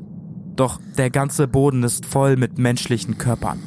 Doch 0.55 0.79
der 0.97 1.09
ganze 1.09 1.47
Boden 1.47 1.81
ist 1.81 2.05
voll 2.05 2.35
mit 2.35 2.59
menschlichen 2.59 3.17
Körpern. 3.17 3.59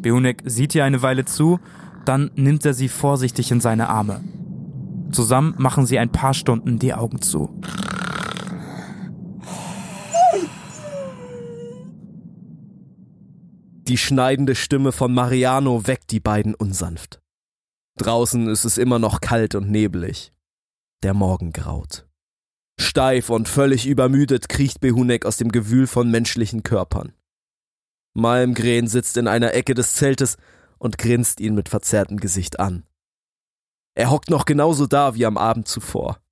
Behunek 0.00 0.42
sieht 0.46 0.74
ihr 0.74 0.84
eine 0.84 1.02
Weile 1.02 1.26
zu, 1.26 1.60
dann 2.06 2.30
nimmt 2.34 2.64
er 2.64 2.72
sie 2.72 2.88
vorsichtig 2.88 3.50
in 3.50 3.60
seine 3.60 3.90
Arme. 3.90 4.22
Zusammen 5.12 5.54
machen 5.58 5.84
sie 5.84 5.98
ein 5.98 6.12
paar 6.12 6.32
Stunden 6.32 6.78
die 6.78 6.94
Augen 6.94 7.20
zu. 7.20 7.50
Die 13.90 13.98
schneidende 13.98 14.54
Stimme 14.54 14.92
von 14.92 15.12
Mariano 15.12 15.88
weckt 15.88 16.12
die 16.12 16.20
beiden 16.20 16.54
unsanft. 16.54 17.20
Draußen 17.96 18.48
ist 18.48 18.64
es 18.64 18.78
immer 18.78 19.00
noch 19.00 19.20
kalt 19.20 19.56
und 19.56 19.68
nebelig. 19.68 20.32
Der 21.02 21.12
Morgen 21.12 21.52
graut. 21.52 22.06
Steif 22.78 23.30
und 23.30 23.48
völlig 23.48 23.88
übermüdet 23.88 24.48
kriecht 24.48 24.78
Behunek 24.80 25.26
aus 25.26 25.38
dem 25.38 25.50
Gewühl 25.50 25.88
von 25.88 26.08
menschlichen 26.08 26.62
Körpern. 26.62 27.14
Malmgren 28.14 28.86
sitzt 28.86 29.16
in 29.16 29.26
einer 29.26 29.54
Ecke 29.54 29.74
des 29.74 29.94
Zeltes 29.94 30.36
und 30.78 30.96
grinst 30.96 31.40
ihn 31.40 31.56
mit 31.56 31.68
verzerrtem 31.68 32.20
Gesicht 32.20 32.60
an. 32.60 32.86
Er 33.96 34.10
hockt 34.10 34.30
noch 34.30 34.44
genauso 34.44 34.86
da 34.86 35.16
wie 35.16 35.26
am 35.26 35.36
Abend 35.36 35.66
zuvor. 35.66 36.22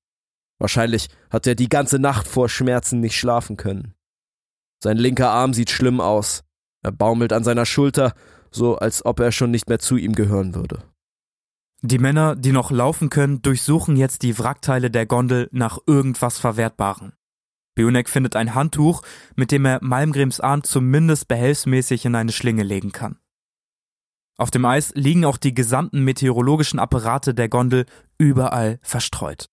Wahrscheinlich 0.60 1.08
hat 1.28 1.48
er 1.48 1.56
die 1.56 1.68
ganze 1.68 1.98
Nacht 1.98 2.28
vor 2.28 2.48
Schmerzen 2.48 3.00
nicht 3.00 3.16
schlafen 3.16 3.56
können. 3.56 3.96
Sein 4.80 4.96
linker 4.96 5.30
Arm 5.30 5.54
sieht 5.54 5.70
schlimm 5.70 6.00
aus. 6.00 6.44
Er 6.82 6.92
baumelt 6.92 7.32
an 7.32 7.44
seiner 7.44 7.66
Schulter, 7.66 8.14
so 8.50 8.76
als 8.76 9.04
ob 9.04 9.20
er 9.20 9.32
schon 9.32 9.50
nicht 9.50 9.68
mehr 9.68 9.78
zu 9.78 9.96
ihm 9.96 10.14
gehören 10.14 10.54
würde. 10.54 10.82
Die 11.82 11.98
Männer, 11.98 12.34
die 12.34 12.52
noch 12.52 12.70
laufen 12.70 13.08
können, 13.08 13.40
durchsuchen 13.42 13.96
jetzt 13.96 14.22
die 14.22 14.38
Wrackteile 14.38 14.90
der 14.90 15.06
Gondel 15.06 15.48
nach 15.52 15.78
irgendwas 15.86 16.38
Verwertbarem. 16.38 17.12
Bionek 17.76 18.08
findet 18.08 18.34
ein 18.34 18.56
Handtuch, 18.56 19.02
mit 19.36 19.52
dem 19.52 19.64
er 19.64 19.78
Malmgrems 19.80 20.40
Arm 20.40 20.64
zumindest 20.64 21.28
behelfsmäßig 21.28 22.04
in 22.04 22.16
eine 22.16 22.32
Schlinge 22.32 22.64
legen 22.64 22.90
kann. 22.90 23.20
Auf 24.36 24.50
dem 24.50 24.64
Eis 24.64 24.92
liegen 24.96 25.24
auch 25.24 25.36
die 25.36 25.54
gesamten 25.54 26.02
meteorologischen 26.02 26.80
Apparate 26.80 27.34
der 27.34 27.48
Gondel 27.48 27.86
überall 28.18 28.80
verstreut. 28.82 29.48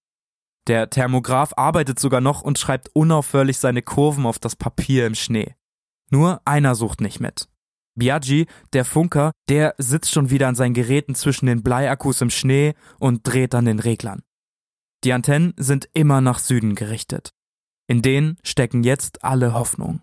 Der 0.67 0.89
Thermograph 0.89 1.53
arbeitet 1.58 2.00
sogar 2.00 2.22
noch 2.22 2.41
und 2.41 2.58
schreibt 2.58 2.89
unaufhörlich 2.94 3.60
seine 3.60 3.84
Kurven 3.84 4.25
auf 4.25 4.39
das 4.39 4.55
Papier 4.55 5.05
im 5.05 5.13
Schnee. 5.13 5.53
Nur 6.12 6.41
einer 6.45 6.75
sucht 6.75 7.01
nicht 7.01 7.19
mit. 7.19 7.47
Biaggi, 7.95 8.47
der 8.74 8.85
Funker, 8.85 9.31
der 9.47 9.74
sitzt 9.77 10.12
schon 10.12 10.29
wieder 10.29 10.47
an 10.47 10.55
seinen 10.55 10.74
Geräten 10.74 11.15
zwischen 11.15 11.45
den 11.45 11.63
Bleiakkus 11.63 12.21
im 12.21 12.29
Schnee 12.29 12.74
und 13.00 13.25
dreht 13.25 13.55
an 13.55 13.65
den 13.65 13.79
Reglern. 13.79 14.21
Die 15.03 15.13
Antennen 15.13 15.53
sind 15.57 15.88
immer 15.93 16.19
nach 16.19 16.39
Süden 16.39 16.75
gerichtet. 16.75 17.29
In 17.88 18.01
denen 18.01 18.38
stecken 18.43 18.83
jetzt 18.83 19.24
alle 19.24 19.53
Hoffnung. 19.53 20.01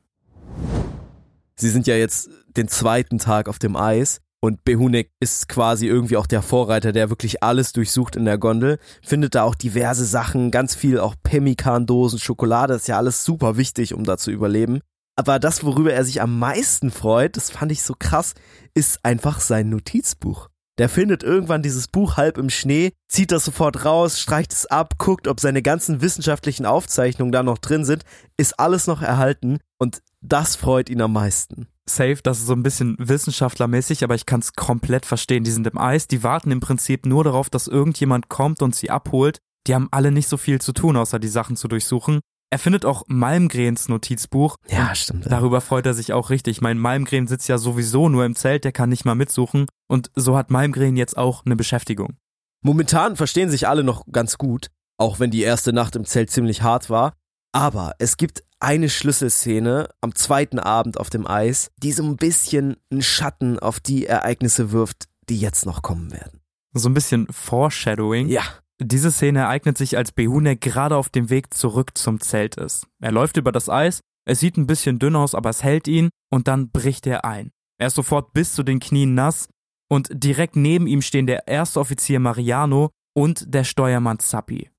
Sie 1.56 1.68
sind 1.68 1.86
ja 1.86 1.96
jetzt 1.96 2.30
den 2.56 2.68
zweiten 2.68 3.18
Tag 3.18 3.48
auf 3.48 3.58
dem 3.58 3.76
Eis 3.76 4.20
und 4.40 4.64
Behunek 4.64 5.12
ist 5.20 5.48
quasi 5.48 5.86
irgendwie 5.86 6.16
auch 6.16 6.26
der 6.26 6.42
Vorreiter, 6.42 6.92
der 6.92 7.10
wirklich 7.10 7.42
alles 7.42 7.72
durchsucht 7.72 8.16
in 8.16 8.24
der 8.24 8.38
Gondel. 8.38 8.78
Findet 9.00 9.34
da 9.34 9.44
auch 9.44 9.54
diverse 9.54 10.04
Sachen, 10.04 10.50
ganz 10.50 10.74
viel 10.74 10.98
auch 10.98 11.14
Pemmikan-Dosen, 11.22 12.18
Schokolade, 12.18 12.74
ist 12.74 12.88
ja 12.88 12.96
alles 12.96 13.24
super 13.24 13.56
wichtig, 13.56 13.94
um 13.94 14.04
da 14.04 14.16
zu 14.16 14.30
überleben. 14.30 14.80
Aber 15.16 15.38
das, 15.38 15.64
worüber 15.64 15.92
er 15.92 16.04
sich 16.04 16.22
am 16.22 16.38
meisten 16.38 16.90
freut, 16.90 17.36
das 17.36 17.50
fand 17.50 17.70
ich 17.72 17.82
so 17.82 17.94
krass, 17.98 18.34
ist 18.74 19.04
einfach 19.04 19.40
sein 19.40 19.68
Notizbuch. 19.68 20.48
Der 20.78 20.88
findet 20.88 21.22
irgendwann 21.22 21.62
dieses 21.62 21.86
Buch 21.86 22.16
halb 22.16 22.38
im 22.38 22.48
Schnee, 22.48 22.92
zieht 23.08 23.30
das 23.30 23.44
sofort 23.44 23.84
raus, 23.84 24.18
streicht 24.18 24.52
es 24.52 24.64
ab, 24.64 24.94
guckt, 24.96 25.28
ob 25.28 25.38
seine 25.38 25.60
ganzen 25.60 26.00
wissenschaftlichen 26.00 26.64
Aufzeichnungen 26.64 27.30
da 27.30 27.42
noch 27.42 27.58
drin 27.58 27.84
sind, 27.84 28.04
ist 28.38 28.58
alles 28.58 28.86
noch 28.86 29.02
erhalten 29.02 29.58
und 29.78 30.02
das 30.22 30.56
freut 30.56 30.88
ihn 30.88 31.02
am 31.02 31.12
meisten. 31.12 31.68
Safe, 31.84 32.18
das 32.22 32.38
ist 32.38 32.46
so 32.46 32.54
ein 32.54 32.62
bisschen 32.62 32.96
wissenschaftlermäßig, 32.98 34.02
aber 34.02 34.14
ich 34.14 34.24
kann 34.24 34.40
es 34.40 34.54
komplett 34.54 35.04
verstehen. 35.04 35.44
Die 35.44 35.50
sind 35.50 35.66
im 35.66 35.76
Eis, 35.76 36.06
die 36.06 36.22
warten 36.22 36.50
im 36.50 36.60
Prinzip 36.60 37.06
nur 37.06 37.24
darauf, 37.24 37.50
dass 37.50 37.66
irgendjemand 37.66 38.28
kommt 38.28 38.62
und 38.62 38.74
sie 38.74 38.88
abholt. 38.88 39.38
Die 39.66 39.74
haben 39.74 39.88
alle 39.90 40.10
nicht 40.10 40.28
so 40.28 40.36
viel 40.36 40.60
zu 40.60 40.72
tun, 40.72 40.96
außer 40.96 41.18
die 41.18 41.28
Sachen 41.28 41.56
zu 41.56 41.68
durchsuchen. 41.68 42.20
Er 42.52 42.58
findet 42.58 42.84
auch 42.84 43.04
Malmgrens 43.06 43.88
Notizbuch. 43.88 44.56
Ja, 44.68 44.94
stimmt. 44.94 45.24
Ja. 45.24 45.30
Darüber 45.30 45.62
freut 45.62 45.86
er 45.86 45.94
sich 45.94 46.12
auch 46.12 46.28
richtig. 46.28 46.60
Mein 46.60 46.76
Malmgren 46.76 47.26
sitzt 47.26 47.48
ja 47.48 47.56
sowieso 47.56 48.10
nur 48.10 48.26
im 48.26 48.36
Zelt, 48.36 48.64
der 48.64 48.72
kann 48.72 48.90
nicht 48.90 49.06
mal 49.06 49.14
mitsuchen. 49.14 49.64
Und 49.88 50.10
so 50.16 50.36
hat 50.36 50.50
Malmgren 50.50 50.98
jetzt 50.98 51.16
auch 51.16 51.46
eine 51.46 51.56
Beschäftigung. 51.56 52.18
Momentan 52.60 53.16
verstehen 53.16 53.48
sich 53.48 53.68
alle 53.68 53.84
noch 53.84 54.04
ganz 54.12 54.36
gut, 54.36 54.66
auch 54.98 55.18
wenn 55.18 55.30
die 55.30 55.40
erste 55.40 55.72
Nacht 55.72 55.96
im 55.96 56.04
Zelt 56.04 56.28
ziemlich 56.28 56.60
hart 56.60 56.90
war. 56.90 57.14
Aber 57.52 57.94
es 57.98 58.18
gibt 58.18 58.44
eine 58.60 58.90
Schlüsselszene 58.90 59.88
am 60.02 60.14
zweiten 60.14 60.58
Abend 60.58 61.00
auf 61.00 61.08
dem 61.08 61.26
Eis, 61.26 61.70
die 61.78 61.92
so 61.92 62.02
ein 62.02 62.18
bisschen 62.18 62.76
einen 62.90 63.00
Schatten 63.00 63.58
auf 63.60 63.80
die 63.80 64.04
Ereignisse 64.04 64.72
wirft, 64.72 65.08
die 65.30 65.40
jetzt 65.40 65.64
noch 65.64 65.80
kommen 65.80 66.12
werden. 66.12 66.42
So 66.74 66.90
ein 66.90 66.94
bisschen 66.94 67.28
Foreshadowing. 67.30 68.28
Ja. 68.28 68.42
Diese 68.84 69.10
Szene 69.10 69.40
ereignet 69.40 69.78
sich, 69.78 69.96
als 69.96 70.12
Behunek 70.12 70.60
gerade 70.60 70.96
auf 70.96 71.08
dem 71.08 71.30
Weg 71.30 71.54
zurück 71.54 71.96
zum 71.96 72.20
Zelt 72.20 72.56
ist. 72.56 72.86
Er 73.00 73.12
läuft 73.12 73.36
über 73.36 73.52
das 73.52 73.68
Eis, 73.68 74.00
es 74.24 74.40
sieht 74.40 74.56
ein 74.56 74.66
bisschen 74.66 74.98
dünn 74.98 75.16
aus, 75.16 75.34
aber 75.34 75.50
es 75.50 75.62
hält 75.62 75.88
ihn 75.88 76.10
und 76.30 76.48
dann 76.48 76.70
bricht 76.70 77.06
er 77.06 77.24
ein. 77.24 77.50
Er 77.78 77.88
ist 77.88 77.96
sofort 77.96 78.32
bis 78.32 78.52
zu 78.52 78.62
den 78.62 78.80
Knien 78.80 79.14
nass 79.14 79.48
und 79.88 80.08
direkt 80.12 80.56
neben 80.56 80.86
ihm 80.86 81.02
stehen 81.02 81.26
der 81.26 81.48
erste 81.48 81.80
Offizier 81.80 82.20
Mariano 82.20 82.90
und 83.14 83.52
der 83.52 83.64
Steuermann 83.64 84.20
Zappi. 84.20 84.70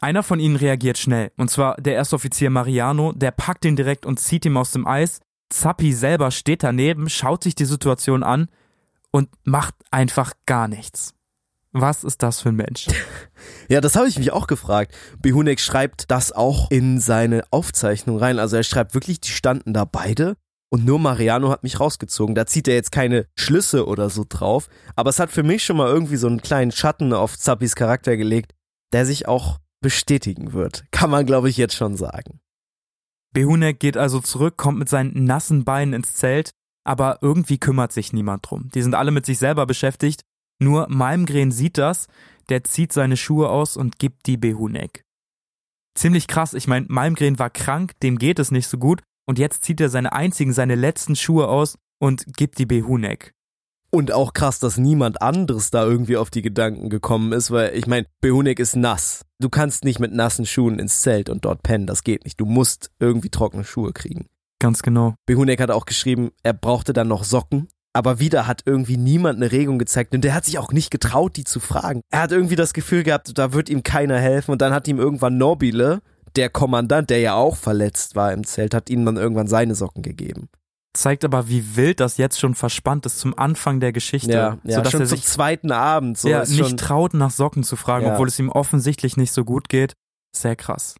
Einer 0.00 0.22
von 0.22 0.40
ihnen 0.40 0.56
reagiert 0.56 0.96
schnell, 0.96 1.30
und 1.36 1.50
zwar 1.50 1.76
der 1.76 1.94
erste 1.94 2.16
Offizier 2.16 2.48
Mariano, 2.48 3.12
der 3.12 3.32
packt 3.32 3.66
ihn 3.66 3.76
direkt 3.76 4.06
und 4.06 4.18
zieht 4.18 4.46
ihn 4.46 4.56
aus 4.56 4.72
dem 4.72 4.86
Eis. 4.86 5.20
Zappi 5.50 5.92
selber 5.92 6.30
steht 6.30 6.62
daneben, 6.62 7.10
schaut 7.10 7.42
sich 7.42 7.54
die 7.54 7.66
Situation 7.66 8.22
an 8.22 8.48
und 9.10 9.28
macht 9.44 9.74
einfach 9.90 10.32
gar 10.46 10.68
nichts. 10.68 11.14
Was 11.72 12.02
ist 12.02 12.22
das 12.22 12.40
für 12.40 12.50
ein 12.50 12.56
Mensch? 12.56 12.86
Ja, 13.68 13.80
das 13.80 13.94
habe 13.94 14.08
ich 14.08 14.18
mich 14.18 14.32
auch 14.32 14.48
gefragt. 14.48 14.92
Behunek 15.20 15.60
schreibt 15.60 16.10
das 16.10 16.32
auch 16.32 16.70
in 16.72 16.98
seine 16.98 17.44
Aufzeichnung 17.52 18.18
rein. 18.18 18.40
Also 18.40 18.56
er 18.56 18.64
schreibt 18.64 18.94
wirklich, 18.94 19.20
die 19.20 19.30
standen 19.30 19.72
da 19.72 19.84
beide 19.84 20.36
und 20.70 20.84
nur 20.84 20.98
Mariano 20.98 21.50
hat 21.50 21.62
mich 21.62 21.78
rausgezogen. 21.78 22.34
Da 22.34 22.46
zieht 22.46 22.66
er 22.66 22.74
jetzt 22.74 22.90
keine 22.90 23.26
Schlüsse 23.36 23.86
oder 23.86 24.10
so 24.10 24.26
drauf, 24.28 24.68
aber 24.96 25.10
es 25.10 25.20
hat 25.20 25.30
für 25.30 25.44
mich 25.44 25.64
schon 25.64 25.76
mal 25.76 25.88
irgendwie 25.88 26.16
so 26.16 26.26
einen 26.26 26.42
kleinen 26.42 26.72
Schatten 26.72 27.12
auf 27.12 27.38
Zappis 27.38 27.76
Charakter 27.76 28.16
gelegt, 28.16 28.52
der 28.92 29.06
sich 29.06 29.28
auch 29.28 29.58
bestätigen 29.80 30.52
wird. 30.52 30.84
Kann 30.90 31.10
man, 31.10 31.24
glaube 31.24 31.48
ich, 31.48 31.56
jetzt 31.56 31.76
schon 31.76 31.96
sagen. 31.96 32.40
Behunek 33.32 33.78
geht 33.78 33.96
also 33.96 34.20
zurück, 34.20 34.56
kommt 34.56 34.80
mit 34.80 34.88
seinen 34.88 35.24
nassen 35.24 35.64
Beinen 35.64 35.94
ins 35.94 36.14
Zelt, 36.14 36.50
aber 36.84 37.18
irgendwie 37.22 37.58
kümmert 37.58 37.92
sich 37.92 38.12
niemand 38.12 38.50
drum. 38.50 38.68
Die 38.74 38.82
sind 38.82 38.94
alle 38.96 39.12
mit 39.12 39.26
sich 39.26 39.38
selber 39.38 39.64
beschäftigt 39.64 40.22
nur 40.60 40.86
Malmgren 40.88 41.50
sieht 41.50 41.78
das, 41.78 42.06
der 42.48 42.64
zieht 42.64 42.92
seine 42.92 43.16
Schuhe 43.16 43.48
aus 43.48 43.76
und 43.76 43.98
gibt 43.98 44.26
die 44.26 44.36
Behunek. 44.36 45.04
Ziemlich 45.94 46.28
krass, 46.28 46.54
ich 46.54 46.68
meine, 46.68 46.86
Malmgren 46.88 47.38
war 47.38 47.50
krank, 47.50 47.98
dem 48.00 48.18
geht 48.18 48.38
es 48.38 48.50
nicht 48.50 48.68
so 48.68 48.78
gut 48.78 49.02
und 49.26 49.38
jetzt 49.38 49.64
zieht 49.64 49.80
er 49.80 49.88
seine 49.88 50.12
einzigen, 50.12 50.52
seine 50.52 50.74
letzten 50.74 51.16
Schuhe 51.16 51.48
aus 51.48 51.76
und 51.98 52.24
gibt 52.36 52.58
die 52.58 52.66
Behunek. 52.66 53.32
Und 53.92 54.12
auch 54.12 54.34
krass, 54.34 54.60
dass 54.60 54.76
niemand 54.76 55.20
anderes 55.20 55.70
da 55.70 55.84
irgendwie 55.84 56.16
auf 56.16 56.30
die 56.30 56.42
Gedanken 56.42 56.90
gekommen 56.90 57.32
ist, 57.32 57.50
weil 57.50 57.76
ich 57.76 57.88
meine, 57.88 58.06
Behunek 58.20 58.60
ist 58.60 58.76
nass. 58.76 59.24
Du 59.40 59.48
kannst 59.48 59.84
nicht 59.84 59.98
mit 59.98 60.12
nassen 60.12 60.46
Schuhen 60.46 60.78
ins 60.78 61.02
Zelt 61.02 61.28
und 61.28 61.44
dort 61.44 61.64
pennen, 61.64 61.86
das 61.86 62.04
geht 62.04 62.24
nicht. 62.24 62.38
Du 62.38 62.44
musst 62.44 62.90
irgendwie 63.00 63.30
trockene 63.30 63.64
Schuhe 63.64 63.92
kriegen. 63.92 64.26
Ganz 64.60 64.82
genau. 64.82 65.14
Behunek 65.26 65.60
hat 65.60 65.72
auch 65.72 65.86
geschrieben, 65.86 66.30
er 66.44 66.52
brauchte 66.52 66.92
dann 66.92 67.08
noch 67.08 67.24
Socken, 67.24 67.68
aber 67.92 68.20
wieder 68.20 68.46
hat 68.46 68.62
irgendwie 68.66 68.96
niemand 68.96 69.36
eine 69.36 69.50
Regung 69.50 69.78
gezeigt 69.78 70.14
und 70.14 70.22
der 70.22 70.34
hat 70.34 70.44
sich 70.44 70.58
auch 70.58 70.72
nicht 70.72 70.90
getraut, 70.90 71.36
die 71.36 71.44
zu 71.44 71.60
fragen. 71.60 72.02
Er 72.10 72.22
hat 72.22 72.32
irgendwie 72.32 72.56
das 72.56 72.72
Gefühl 72.72 73.02
gehabt, 73.02 73.36
da 73.36 73.52
wird 73.52 73.68
ihm 73.68 73.82
keiner 73.82 74.18
helfen 74.18 74.52
und 74.52 74.62
dann 74.62 74.72
hat 74.72 74.86
ihm 74.86 74.98
irgendwann 74.98 75.38
Nobile, 75.38 76.00
der 76.36 76.50
Kommandant, 76.50 77.10
der 77.10 77.18
ja 77.18 77.34
auch 77.34 77.56
verletzt 77.56 78.14
war 78.14 78.32
im 78.32 78.44
Zelt, 78.44 78.74
hat 78.74 78.90
ihm 78.90 79.04
dann 79.04 79.16
irgendwann 79.16 79.48
seine 79.48 79.74
Socken 79.74 80.02
gegeben. 80.02 80.48
Zeigt 80.92 81.24
aber, 81.24 81.48
wie 81.48 81.76
wild 81.76 82.00
das 82.00 82.16
jetzt 82.16 82.40
schon 82.40 82.54
verspannt 82.54 83.06
ist 83.06 83.18
zum 83.20 83.36
Anfang 83.38 83.78
der 83.78 83.92
Geschichte. 83.92 84.32
Ja, 84.32 84.58
ja 84.64 84.76
sodass 84.76 84.92
schon 84.92 85.02
er 85.02 85.06
zum 85.06 85.18
sich 85.18 85.26
zweiten 85.26 85.70
Abend. 85.70 86.18
So 86.18 86.28
ja, 86.28 86.44
nicht 86.44 86.78
traut, 86.78 87.14
nach 87.14 87.30
Socken 87.30 87.62
zu 87.62 87.76
fragen, 87.76 88.06
Ja. 88.06 88.12
obwohl 88.14 88.26
es 88.26 88.38
ihm 88.38 88.48
offensichtlich 88.48 89.16
nicht 89.16 89.32
so 89.32 89.44
gut 89.44 89.68
geht. 89.68 89.94
Sehr 90.34 90.56
krass. 90.56 90.96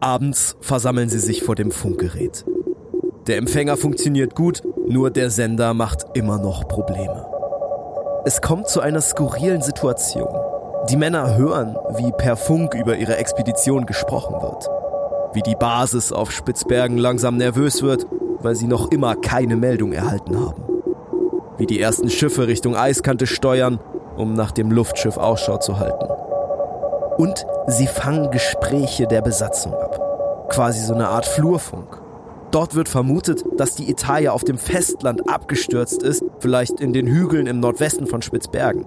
Abends 0.00 0.56
versammeln 0.62 1.10
sie 1.10 1.18
sich 1.18 1.42
vor 1.42 1.56
dem 1.56 1.70
Funkgerät. 1.70 2.46
Der 3.26 3.36
Empfänger 3.36 3.76
funktioniert 3.76 4.34
gut, 4.34 4.62
nur 4.88 5.10
der 5.10 5.30
Sender 5.30 5.74
macht 5.74 6.06
immer 6.14 6.38
noch 6.38 6.66
Probleme. 6.68 7.26
Es 8.24 8.40
kommt 8.40 8.68
zu 8.68 8.80
einer 8.80 9.02
skurrilen 9.02 9.60
Situation. 9.60 10.28
Die 10.88 10.96
Männer 10.96 11.36
hören, 11.36 11.76
wie 11.96 12.12
per 12.12 12.36
Funk 12.36 12.74
über 12.74 12.96
ihre 12.96 13.16
Expedition 13.16 13.84
gesprochen 13.84 14.40
wird. 14.40 14.68
Wie 15.34 15.42
die 15.42 15.54
Basis 15.54 16.12
auf 16.12 16.32
Spitzbergen 16.32 16.96
langsam 16.96 17.36
nervös 17.36 17.82
wird, 17.82 18.06
weil 18.40 18.56
sie 18.56 18.66
noch 18.66 18.90
immer 18.90 19.16
keine 19.16 19.56
Meldung 19.56 19.92
erhalten 19.92 20.40
haben. 20.40 20.62
Wie 21.58 21.66
die 21.66 21.80
ersten 21.80 22.08
Schiffe 22.08 22.46
Richtung 22.46 22.74
Eiskante 22.74 23.26
steuern, 23.26 23.78
um 24.16 24.32
nach 24.32 24.50
dem 24.50 24.70
Luftschiff 24.70 25.18
Ausschau 25.18 25.58
zu 25.58 25.78
halten. 25.78 26.06
Und 27.18 27.46
sie 27.66 27.86
fangen 27.86 28.30
Gespräche 28.30 29.06
der 29.06 29.20
Besatzung 29.20 29.74
ab. 29.74 30.48
Quasi 30.48 30.80
so 30.84 30.94
eine 30.94 31.08
Art 31.08 31.26
Flurfunk. 31.26 32.00
Dort 32.50 32.74
wird 32.74 32.88
vermutet, 32.88 33.44
dass 33.56 33.76
die 33.76 33.88
Italia 33.88 34.32
auf 34.32 34.42
dem 34.42 34.58
Festland 34.58 35.28
abgestürzt 35.28 36.02
ist, 36.02 36.24
vielleicht 36.40 36.80
in 36.80 36.92
den 36.92 37.06
Hügeln 37.06 37.46
im 37.46 37.60
Nordwesten 37.60 38.06
von 38.06 38.22
Spitzbergen. 38.22 38.86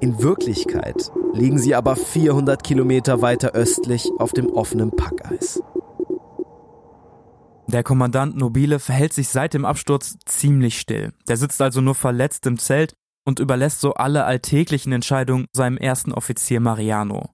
In 0.00 0.20
Wirklichkeit 0.22 1.12
liegen 1.32 1.58
sie 1.58 1.74
aber 1.74 1.96
400 1.96 2.62
Kilometer 2.62 3.22
weiter 3.22 3.52
östlich 3.52 4.10
auf 4.18 4.32
dem 4.32 4.46
offenen 4.46 4.90
Packeis. 4.90 5.62
Der 7.68 7.82
Kommandant 7.82 8.36
Nobile 8.36 8.78
verhält 8.78 9.12
sich 9.12 9.28
seit 9.28 9.54
dem 9.54 9.64
Absturz 9.64 10.16
ziemlich 10.24 10.80
still. 10.80 11.12
Der 11.28 11.36
sitzt 11.36 11.60
also 11.60 11.80
nur 11.80 11.94
verletzt 11.94 12.46
im 12.46 12.58
Zelt 12.58 12.94
und 13.26 13.40
überlässt 13.40 13.80
so 13.80 13.94
alle 13.94 14.24
alltäglichen 14.24 14.92
Entscheidungen 14.92 15.46
seinem 15.52 15.76
ersten 15.76 16.12
Offizier 16.12 16.60
Mariano. 16.60 17.30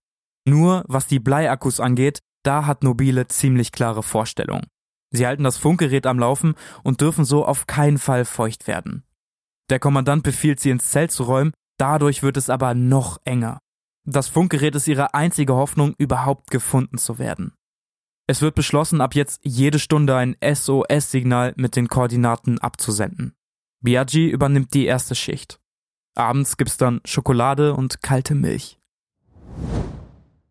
Nur 0.46 0.84
was 0.88 1.06
die 1.06 1.20
Bleiakkus 1.20 1.80
angeht, 1.80 2.18
da 2.42 2.66
hat 2.66 2.82
Nobile 2.82 3.28
ziemlich 3.28 3.72
klare 3.72 4.02
Vorstellungen. 4.02 4.66
Sie 5.14 5.28
halten 5.28 5.44
das 5.44 5.58
Funkgerät 5.58 6.06
am 6.06 6.18
Laufen 6.18 6.54
und 6.82 7.00
dürfen 7.00 7.24
so 7.24 7.44
auf 7.44 7.68
keinen 7.68 7.98
Fall 7.98 8.24
feucht 8.24 8.66
werden. 8.66 9.04
Der 9.70 9.78
Kommandant 9.78 10.24
befiehlt 10.24 10.58
sie 10.58 10.70
ins 10.70 10.90
Zelt 10.90 11.12
zu 11.12 11.22
räumen, 11.22 11.52
dadurch 11.78 12.24
wird 12.24 12.36
es 12.36 12.50
aber 12.50 12.74
noch 12.74 13.18
enger. 13.24 13.60
Das 14.04 14.26
Funkgerät 14.28 14.74
ist 14.74 14.88
ihre 14.88 15.14
einzige 15.14 15.54
Hoffnung, 15.54 15.94
überhaupt 15.98 16.50
gefunden 16.50 16.98
zu 16.98 17.18
werden. 17.18 17.52
Es 18.26 18.42
wird 18.42 18.56
beschlossen, 18.56 19.00
ab 19.00 19.14
jetzt 19.14 19.40
jede 19.44 19.78
Stunde 19.78 20.16
ein 20.16 20.36
SOS-Signal 20.42 21.54
mit 21.56 21.76
den 21.76 21.88
Koordinaten 21.88 22.58
abzusenden. 22.58 23.34
Biaggi 23.82 24.28
übernimmt 24.28 24.74
die 24.74 24.86
erste 24.86 25.14
Schicht. 25.14 25.60
Abends 26.16 26.56
gibt's 26.56 26.76
dann 26.76 27.00
Schokolade 27.04 27.74
und 27.74 28.02
kalte 28.02 28.34
Milch. 28.34 28.80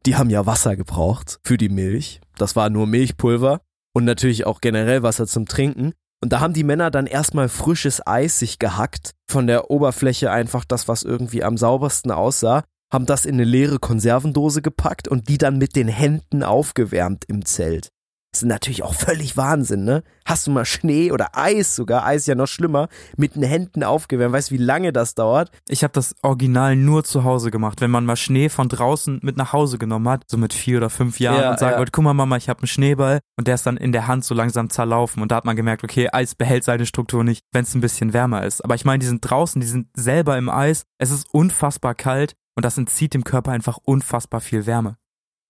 Die 0.06 0.16
haben 0.16 0.30
ja 0.30 0.46
Wasser 0.46 0.78
gebraucht 0.78 1.40
für 1.44 1.58
die 1.58 1.70
Milch. 1.70 2.22
Das 2.38 2.56
war 2.56 2.70
nur 2.70 2.88
Milchpulver 2.88 3.62
und 3.94 4.06
natürlich 4.06 4.46
auch 4.46 4.62
generell 4.62 5.04
Wasser 5.04 5.28
zum 5.28 5.46
Trinken. 5.46 5.94
Und 6.22 6.32
da 6.32 6.40
haben 6.40 6.54
die 6.54 6.64
Männer 6.64 6.90
dann 6.90 7.06
erstmal 7.06 7.50
frisches 7.50 8.06
Eis 8.06 8.40
sich 8.40 8.58
gehackt, 8.60 9.12
von 9.30 9.48
der 9.48 9.70
Oberfläche 9.70 10.32
einfach 10.32 10.66
das, 10.66 10.88
was 10.88 11.04
irgendwie 11.04 11.44
am 11.44 11.58
saubersten 11.58 12.12
aussah, 12.12 12.64
haben 12.92 13.06
das 13.06 13.26
in 13.26 13.36
eine 13.36 13.44
leere 13.44 13.80
Konservendose 13.80 14.62
gepackt 14.62 15.08
und 15.08 15.28
die 15.28 15.38
dann 15.38 15.58
mit 15.58 15.76
den 15.76 15.88
Händen 15.88 16.44
aufgewärmt 16.44 17.26
im 17.28 17.44
Zelt. 17.46 17.90
Das 18.34 18.42
ist 18.42 18.48
natürlich 18.48 18.82
auch 18.82 18.96
völlig 18.96 19.38
Wahnsinn, 19.38 19.84
ne? 19.84 20.02
Hast 20.26 20.48
du 20.48 20.52
mal 20.52 20.66
Schnee 20.66 21.12
oder 21.12 21.38
Eis 21.38 21.76
sogar, 21.76 22.04
Eis 22.04 22.26
ja 22.26 22.34
noch 22.34 22.48
schlimmer, 22.48 22.88
mit 23.16 23.36
den 23.36 23.44
Händen 23.44 23.84
aufgewärmt. 23.84 24.34
Weißt 24.34 24.50
du, 24.50 24.56
wie 24.56 24.60
lange 24.60 24.92
das 24.92 25.14
dauert? 25.14 25.52
Ich 25.68 25.84
habe 25.84 25.94
das 25.94 26.16
Original 26.24 26.76
nur 26.76 27.04
zu 27.04 27.24
Hause 27.26 27.52
gemacht, 27.52 27.80
wenn 27.80 27.92
man 27.92 28.06
mal 28.06 28.16
Schnee 28.16 28.50
von 28.50 28.70
draußen 28.70 29.20
mit 29.22 29.38
nach 29.38 29.54
Hause 29.54 29.78
genommen 29.78 30.10
hat, 30.10 30.24
so 30.26 30.40
mit 30.40 30.52
vier 30.52 30.78
oder 30.78 30.90
fünf 30.90 31.20
Jahren 31.20 31.42
Ja, 31.42 31.52
und 31.52 31.60
sagen 31.60 31.80
ja. 31.80 31.86
guck 31.92 32.04
mal 32.04 32.16
Mama, 32.16 32.36
ich 32.38 32.50
habe 32.50 32.62
einen 32.62 32.68
Schneeball 32.68 33.20
und 33.38 33.48
der 33.48 33.54
ist 33.54 33.68
dann 33.68 33.78
in 33.78 33.92
der 33.92 34.08
Hand 34.08 34.26
so 34.26 34.34
langsam 34.34 34.72
zerlaufen 34.72 35.22
und 35.22 35.32
da 35.32 35.36
hat 35.36 35.46
man 35.46 35.56
gemerkt, 35.56 35.84
okay, 35.84 36.10
Eis 36.12 36.34
behält 36.34 36.64
seine 36.64 36.88
Struktur 36.88 37.24
nicht, 37.24 37.46
wenn 37.52 37.64
es 37.64 37.76
ein 37.76 37.82
bisschen 37.82 38.14
wärmer 38.14 38.44
ist. 38.46 38.64
Aber 38.66 38.74
ich 38.74 38.84
meine, 38.84 38.98
die 38.98 39.06
sind 39.06 39.22
draußen, 39.22 39.62
die 39.62 39.68
sind 39.68 39.90
selber 39.96 40.40
im 40.40 40.50
Eis, 40.50 40.86
es 40.98 41.12
ist 41.12 41.32
unfassbar 41.32 41.94
kalt 41.94 42.34
und 42.56 42.66
das 42.66 42.80
entzieht 42.80 43.14
dem 43.14 43.24
Körper 43.24 43.52
einfach 43.52 43.78
unfassbar 43.84 44.42
viel 44.42 44.66
Wärme. 44.66 44.98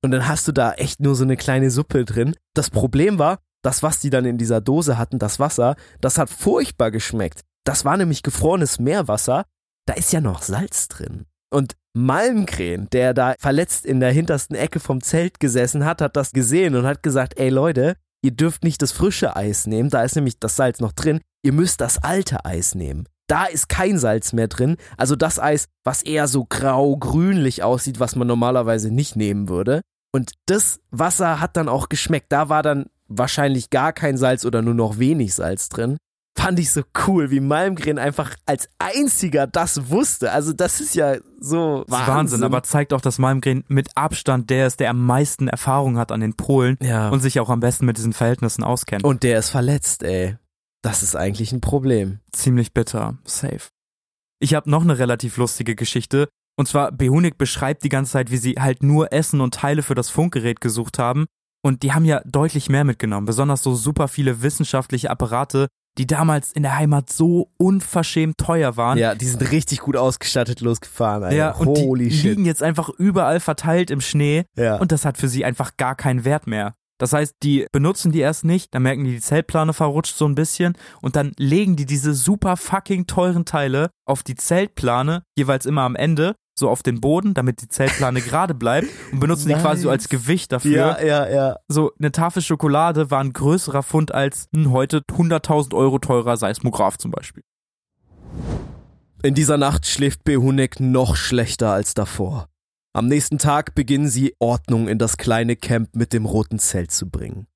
Und 0.04 0.12
dann 0.12 0.28
hast 0.28 0.48
du 0.48 0.52
da 0.52 0.74
echt 0.74 1.00
nur 1.00 1.16
so 1.16 1.24
eine 1.24 1.38
kleine 1.38 1.72
Suppe 1.72 2.04
drin. 2.04 2.36
Das 2.54 2.70
Problem 2.70 3.20
war, 3.20 3.40
das, 3.64 3.82
was 3.82 4.00
die 4.00 4.10
dann 4.10 4.26
in 4.26 4.38
dieser 4.38 4.60
Dose 4.60 4.98
hatten, 4.98 5.18
das 5.18 5.40
Wasser, 5.40 5.76
das 6.02 6.18
hat 6.18 6.30
furchtbar 6.30 6.92
geschmeckt. 6.92 7.42
Das 7.66 7.86
war 7.86 7.96
nämlich 7.96 8.22
gefrorenes 8.22 8.80
Meerwasser. 8.80 9.46
Da 9.88 9.94
ist 9.94 10.12
ja 10.12 10.20
noch 10.20 10.42
Salz 10.42 10.90
drin. 10.90 11.26
Und 11.50 11.76
Malmgren, 11.94 12.90
der 12.92 13.14
da 13.14 13.36
verletzt 13.40 13.86
in 13.86 14.00
der 14.00 14.12
hintersten 14.12 14.56
Ecke 14.56 14.80
vom 14.80 15.02
Zelt 15.02 15.40
gesessen 15.40 15.86
hat, 15.86 16.02
hat 16.02 16.18
das 16.18 16.32
gesehen 16.32 16.76
und 16.76 16.86
hat 16.86 17.04
gesagt, 17.04 17.40
ey 17.40 17.50
Leute, 17.50 17.96
ihr 18.24 18.32
dürft 18.32 18.64
nicht 18.64 18.82
das 18.82 18.92
frische 18.92 19.36
Eis 19.36 19.68
nehmen, 19.68 19.90
da 19.90 20.04
ist 20.04 20.16
nämlich 20.16 20.40
das 20.40 20.56
Salz 20.56 20.80
noch 20.80 20.94
drin, 20.94 21.22
ihr 21.44 21.54
müsst 21.54 21.82
das 21.82 22.04
alte 22.04 22.46
Eis 22.46 22.74
nehmen. 22.74 23.08
Da 23.28 23.46
ist 23.46 23.70
kein 23.70 24.00
Salz 24.00 24.34
mehr 24.34 24.48
drin, 24.48 24.78
also 24.98 25.16
das 25.16 25.40
Eis, 25.40 25.68
was 25.84 26.02
eher 26.02 26.28
so 26.28 26.46
grau-grünlich 26.46 27.62
aussieht, 27.64 28.00
was 28.00 28.16
man 28.16 28.28
normalerweise 28.28 28.92
nicht 28.92 29.16
nehmen 29.16 29.48
würde. 29.48 29.82
Und 30.14 30.34
das 30.46 30.80
Wasser 30.92 31.40
hat 31.40 31.58
dann 31.58 31.68
auch 31.68 31.90
geschmeckt. 31.90 32.32
Da 32.32 32.48
war 32.48 32.64
dann 32.64 32.86
wahrscheinlich 33.08 33.70
gar 33.70 33.94
kein 33.94 34.18
Salz 34.18 34.46
oder 34.46 34.62
nur 34.62 34.76
noch 34.76 35.00
wenig 35.00 35.34
Salz 35.34 35.70
drin. 35.70 35.98
Fand 36.36 36.60
ich 36.60 36.72
so 36.72 36.82
cool, 37.08 37.30
wie 37.30 37.40
Malmgren 37.40 38.00
einfach 38.00 38.36
als 38.46 38.68
einziger 38.80 39.46
das 39.46 39.90
wusste. 39.90 40.32
Also 40.32 40.52
das 40.52 40.82
ist 40.82 40.96
ja 40.96 41.18
so 41.40 41.84
Wahnsinn. 41.88 42.08
Wahnsinn, 42.08 42.44
aber 42.44 42.64
zeigt 42.64 42.92
auch, 42.92 43.02
dass 43.02 43.20
Malmgren 43.20 43.64
mit 43.68 43.96
Abstand 43.96 44.50
der 44.50 44.68
ist, 44.68 44.80
der 44.80 44.90
am 44.90 45.06
meisten 45.06 45.48
Erfahrung 45.48 45.98
hat 45.98 46.12
an 46.12 46.22
den 46.22 46.34
Polen 46.34 46.78
ja. 46.82 47.10
und 47.10 47.20
sich 47.20 47.40
auch 47.40 47.50
am 47.50 47.60
besten 47.60 47.86
mit 47.86 47.98
diesen 47.98 48.14
Verhältnissen 48.14 48.64
auskennt. 48.64 49.04
Und 49.04 49.22
der 49.24 49.40
ist 49.40 49.50
verletzt, 49.50 50.04
ey. 50.04 50.38
Das 50.82 51.02
ist 51.02 51.16
eigentlich 51.16 51.52
ein 51.54 51.62
Problem. 51.62 52.20
ziemlich 52.32 52.74
bitter. 52.74 53.18
Safe. 53.24 53.70
Ich 54.40 54.54
habe 54.54 54.70
noch 54.70 54.82
eine 54.82 54.98
relativ 55.00 55.38
lustige 55.38 55.76
Geschichte. 55.76 56.28
Und 56.56 56.68
zwar, 56.68 56.92
Behunik 56.92 57.38
beschreibt 57.38 57.84
die 57.84 57.90
ganze 57.90 58.14
Zeit, 58.14 58.32
wie 58.32 58.38
sie 58.38 58.54
halt 58.60 58.84
nur 58.84 59.12
Essen 59.12 59.42
und 59.42 59.54
Teile 59.54 59.82
für 59.82 59.96
das 59.96 60.10
Funkgerät 60.10 60.62
gesucht 60.62 61.00
haben. 61.00 61.26
Und 61.66 61.84
die 61.84 61.94
haben 61.94 62.06
ja 62.06 62.22
deutlich 62.26 62.70
mehr 62.70 62.84
mitgenommen, 62.84 63.26
besonders 63.26 63.64
so 63.64 63.74
super 63.74 64.08
viele 64.08 64.42
wissenschaftliche 64.42 65.10
Apparate, 65.10 65.68
die 65.98 66.08
damals 66.08 66.52
in 66.52 66.64
der 66.64 66.78
Heimat 66.78 67.12
so 67.12 67.52
unverschämt 67.58 68.38
teuer 68.38 68.78
waren. 68.78 68.98
Ja, 68.98 69.16
die 69.16 69.26
sind 69.26 69.52
richtig 69.52 69.80
gut 69.80 69.96
ausgestattet 69.96 70.62
losgefahren, 70.62 71.24
Alter. 71.24 71.36
Ja, 71.36 71.52
und 71.52 71.68
Holy 71.68 72.10
die 72.10 72.16
shit. 72.16 72.24
liegen 72.32 72.46
jetzt 72.46 72.64
einfach 72.64 72.90
überall 72.90 73.40
verteilt 73.40 73.92
im 73.92 74.02
Schnee 74.02 74.46
ja. 74.58 74.78
und 74.78 74.92
das 74.92 75.06
hat 75.06 75.18
für 75.18 75.28
sie 75.28 75.46
einfach 75.46 75.78
gar 75.78 75.96
keinen 75.96 76.26
Wert 76.26 76.48
mehr. 76.48 76.74
Das 77.00 77.14
heißt, 77.14 77.36
die 77.44 77.66
benutzen 77.72 78.12
die 78.12 78.20
erst 78.20 78.46
nicht, 78.46 78.74
dann 78.74 78.84
merken 78.84 79.04
die, 79.04 79.12
die 79.12 79.20
Zeltplane 79.20 79.74
verrutscht 79.74 80.16
so 80.16 80.26
ein 80.26 80.36
bisschen 80.36 80.78
und 81.02 81.16
dann 81.16 81.34
legen 81.38 81.76
die 81.76 81.86
diese 81.86 82.14
super 82.14 82.56
fucking 82.56 83.08
teuren 83.08 83.46
Teile 83.46 83.90
auf 84.06 84.24
die 84.24 84.36
Zeltplane, 84.36 85.24
jeweils 85.38 85.66
immer 85.66 85.82
am 85.82 85.96
Ende, 85.96 86.36
so 86.56 86.70
auf 86.70 86.84
den 86.84 87.02
Boden, 87.02 87.34
damit 87.34 87.62
die 87.62 87.68
Zeltplane 87.68 88.22
gerade 88.22 88.54
bleibt 88.54 88.88
und 89.12 89.20
benutzen 89.20 89.50
die 89.50 89.56
quasi 89.56 89.84
so 89.84 89.90
als 89.90 90.04
Nice. 90.04 90.10
Gewicht 90.10 90.52
dafür. 90.52 90.72
ja, 90.72 91.02
ja, 91.02 91.30
ja. 91.30 91.56
So 91.68 91.92
eine 92.00 92.12
Tafel 92.12 92.42
Schokolade 92.42 93.12
war 93.12 93.22
ein 93.22 93.34
größerer 93.34 93.84
Fund 93.84 94.14
als 94.14 94.48
ein 94.56 94.72
heute 94.72 95.00
100.000 95.00 95.74
Euro 95.74 96.00
teurer 96.00 96.38
Seismograph 96.38 96.98
zum 96.98 97.12
Beispiel. 97.12 97.44
In 99.24 99.36
dieser 99.36 99.58
Nacht 99.58 99.88
schläft 99.88 100.24
Behunek 100.26 100.80
noch 100.80 101.16
schlechter 101.16 101.72
als 101.72 101.94
davor. 101.94 102.50
Am 102.94 103.08
nächsten 103.08 103.40
Tag 103.40 103.74
beginnen 103.74 104.08
sie 104.08 104.36
Ordnung 104.38 104.88
in 104.88 105.00
das 105.00 105.18
kleine 105.18 105.56
Camp 105.56 105.96
mit 105.96 106.14
dem 106.14 106.26
roten 106.26 106.60
Zelt 106.60 106.92
zu 106.92 107.10
bringen. 107.10 107.48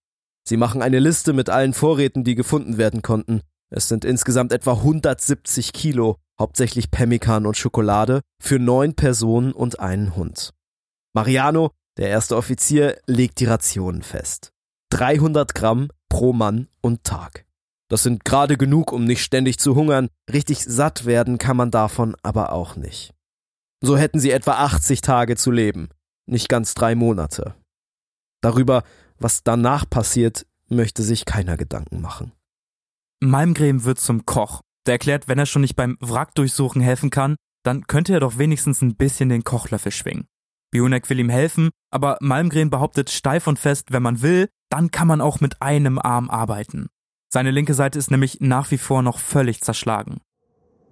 Sie 0.48 0.58
machen 0.58 0.82
eine 0.82 1.00
Liste 1.00 1.34
mit 1.34 1.50
allen 1.50 1.74
Vorräten, 1.74 2.24
die 2.24 2.36
gefunden 2.36 2.78
werden 2.78 3.02
konnten. 3.02 3.42
Es 3.70 3.88
sind 3.88 4.06
insgesamt 4.06 4.54
etwa 4.54 4.74
170 4.74 5.74
Kilo, 5.74 6.18
hauptsächlich 6.40 6.92
Pemmikan 6.92 7.46
und 7.46 7.58
Schokolade, 7.58 8.22
für 8.42 8.60
neun 8.60 8.96
Personen 8.96 9.52
und 9.52 9.80
einen 9.80 10.16
Hund. 10.16 10.54
Mariano, 11.14 11.72
der 11.98 12.10
erste 12.10 12.38
Offizier, 12.38 13.00
legt 13.08 13.40
die 13.40 13.46
Rationen 13.46 14.04
fest. 14.04 14.52
300 14.92 15.54
Gramm 15.54 15.90
pro 16.10 16.32
Mann 16.32 16.68
und 16.82 17.04
Tag. 17.04 17.46
Das 17.90 18.04
sind 18.04 18.26
gerade 18.26 18.58
genug, 18.58 18.92
um 18.92 19.06
nicht 19.06 19.24
ständig 19.24 19.60
zu 19.60 19.76
hungern. 19.76 20.10
Richtig 20.32 20.64
satt 20.64 21.06
werden 21.06 21.38
kann 21.38 21.58
man 21.58 21.72
davon 21.72 22.16
aber 22.22 22.52
auch 22.52 22.76
nicht. 22.76 23.14
So 23.82 23.98
hätten 23.98 24.20
sie 24.20 24.32
etwa 24.32 24.54
80 24.54 25.02
Tage 25.02 25.36
zu 25.36 25.52
leben, 25.52 25.90
nicht 26.26 26.50
ganz 26.50 26.74
drei 26.74 26.96
Monate. 26.96 27.56
Darüber, 28.42 28.84
was 29.20 29.44
danach 29.44 29.90
passiert, 29.90 30.46
möchte 30.70 31.04
sich 31.04 31.26
keiner 31.26 31.58
Gedanken 31.58 32.02
machen. 32.02 32.32
Malmgren 33.20 33.84
wird 33.84 34.00
zum 34.00 34.26
Koch. 34.26 34.62
Der 34.86 34.94
erklärt, 34.94 35.28
wenn 35.28 35.40
er 35.40 35.48
schon 35.48 35.64
nicht 35.64 35.76
beim 35.76 35.98
Wrackdurchsuchen 36.00 36.82
helfen 36.82 37.10
kann, 37.10 37.36
dann 37.64 37.88
könnte 37.88 38.14
er 38.14 38.20
doch 38.20 38.38
wenigstens 38.38 38.82
ein 38.82 38.96
bisschen 38.96 39.30
den 39.30 39.44
Kochlöffel 39.44 39.92
schwingen. 39.92 40.28
Bionek 40.72 41.10
will 41.10 41.20
ihm 41.20 41.30
helfen, 41.30 41.70
aber 41.92 42.18
Malmgren 42.22 42.70
behauptet 42.70 43.10
steif 43.10 43.48
und 43.48 43.58
fest, 43.58 43.92
wenn 43.92 44.04
man 44.04 44.22
will, 44.22 44.50
dann 44.70 44.92
kann 44.92 45.08
man 45.08 45.22
auch 45.22 45.40
mit 45.40 45.62
einem 45.62 45.98
Arm 45.98 46.30
arbeiten. 46.30 46.88
Seine 47.34 47.52
linke 47.52 47.74
Seite 47.74 47.98
ist 47.98 48.12
nämlich 48.12 48.38
nach 48.40 48.72
wie 48.72 48.78
vor 48.78 49.02
noch 49.02 49.20
völlig 49.20 49.62
zerschlagen. 49.62 50.22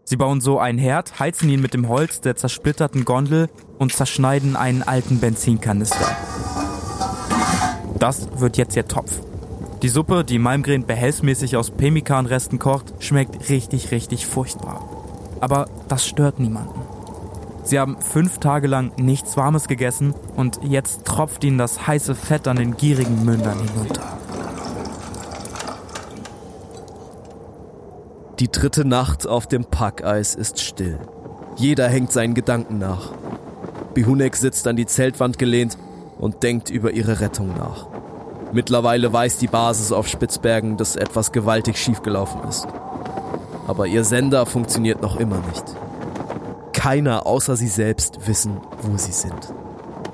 Sie 0.04 0.18
bauen 0.18 0.42
so 0.42 0.60
einen 0.60 0.80
Herd, 0.80 1.20
heizen 1.20 1.50
ihn 1.50 1.62
mit 1.62 1.74
dem 1.74 1.88
Holz 1.88 2.22
der 2.22 2.36
zersplitterten 2.36 3.06
Gondel 3.06 3.50
und 3.78 3.94
zerschneiden 3.94 4.56
einen 4.56 4.84
alten 4.84 5.20
Benzinkanister. 5.20 6.16
Das 8.00 8.40
wird 8.40 8.58
jetzt 8.58 8.76
ihr 8.76 8.88
Topf. 8.88 9.22
Die 9.86 9.90
Suppe, 9.90 10.24
die 10.24 10.40
Malmgren 10.40 10.88
behelfsmäßig 10.88 11.58
aus 11.58 11.70
Pemmikanresten 11.70 12.58
kocht, 12.58 12.92
schmeckt 12.98 13.50
richtig, 13.50 13.92
richtig 13.92 14.26
furchtbar. 14.26 14.84
Aber 15.42 15.70
das 15.88 16.08
stört 16.08 16.40
niemanden. 16.40 16.82
Sie 17.64 17.78
haben 17.78 17.96
fünf 18.02 18.40
Tage 18.40 18.66
lang 18.66 18.94
nichts 18.98 19.38
Warmes 19.38 19.68
gegessen 19.68 20.16
und 20.36 20.60
jetzt 20.64 21.06
tropft 21.06 21.44
ihnen 21.44 21.60
das 21.60 21.86
heiße 21.86 22.16
Fett 22.16 22.48
an 22.48 22.58
den 22.58 22.76
gierigen 22.76 23.26
Mündern 23.26 23.60
hinunter. 23.60 24.02
Die 28.40 28.52
dritte 28.52 28.86
Nacht 28.86 29.28
auf 29.28 29.46
dem 29.46 29.66
Packeis 29.66 30.34
ist 30.34 30.60
still. 30.62 30.98
Jeder 31.58 31.88
hängt 31.88 32.12
seinen 32.12 32.34
Gedanken 32.34 32.80
nach. 32.80 33.12
Bihunek 33.94 34.36
sitzt 34.36 34.66
an 34.66 34.78
die 34.78 34.88
Zeltwand 34.88 35.38
gelehnt 35.38 35.78
und 36.18 36.42
denkt 36.42 36.72
über 36.72 36.90
ihre 36.90 37.20
Rettung 37.20 37.50
nach. 37.56 37.95
Mittlerweile 38.56 39.12
weiß 39.12 39.38
die 39.38 39.48
Basis 39.48 39.92
auf 39.92 40.08
Spitzbergen, 40.08 40.78
dass 40.78 40.96
etwas 40.96 41.34
gewaltig 41.34 41.78
schiefgelaufen 41.78 42.42
ist. 42.48 42.66
Aber 43.68 43.86
ihr 43.86 44.06
Sender 44.06 44.46
funktioniert 44.46 45.02
noch 45.02 45.18
immer 45.18 45.40
nicht. 45.50 45.76
Keiner 46.72 47.28
außer 47.28 47.58
sie 47.58 47.68
selbst 47.68 48.30
wissen, 48.30 48.62
wo 48.82 48.96
sie 48.96 49.12
sind. 49.12 49.54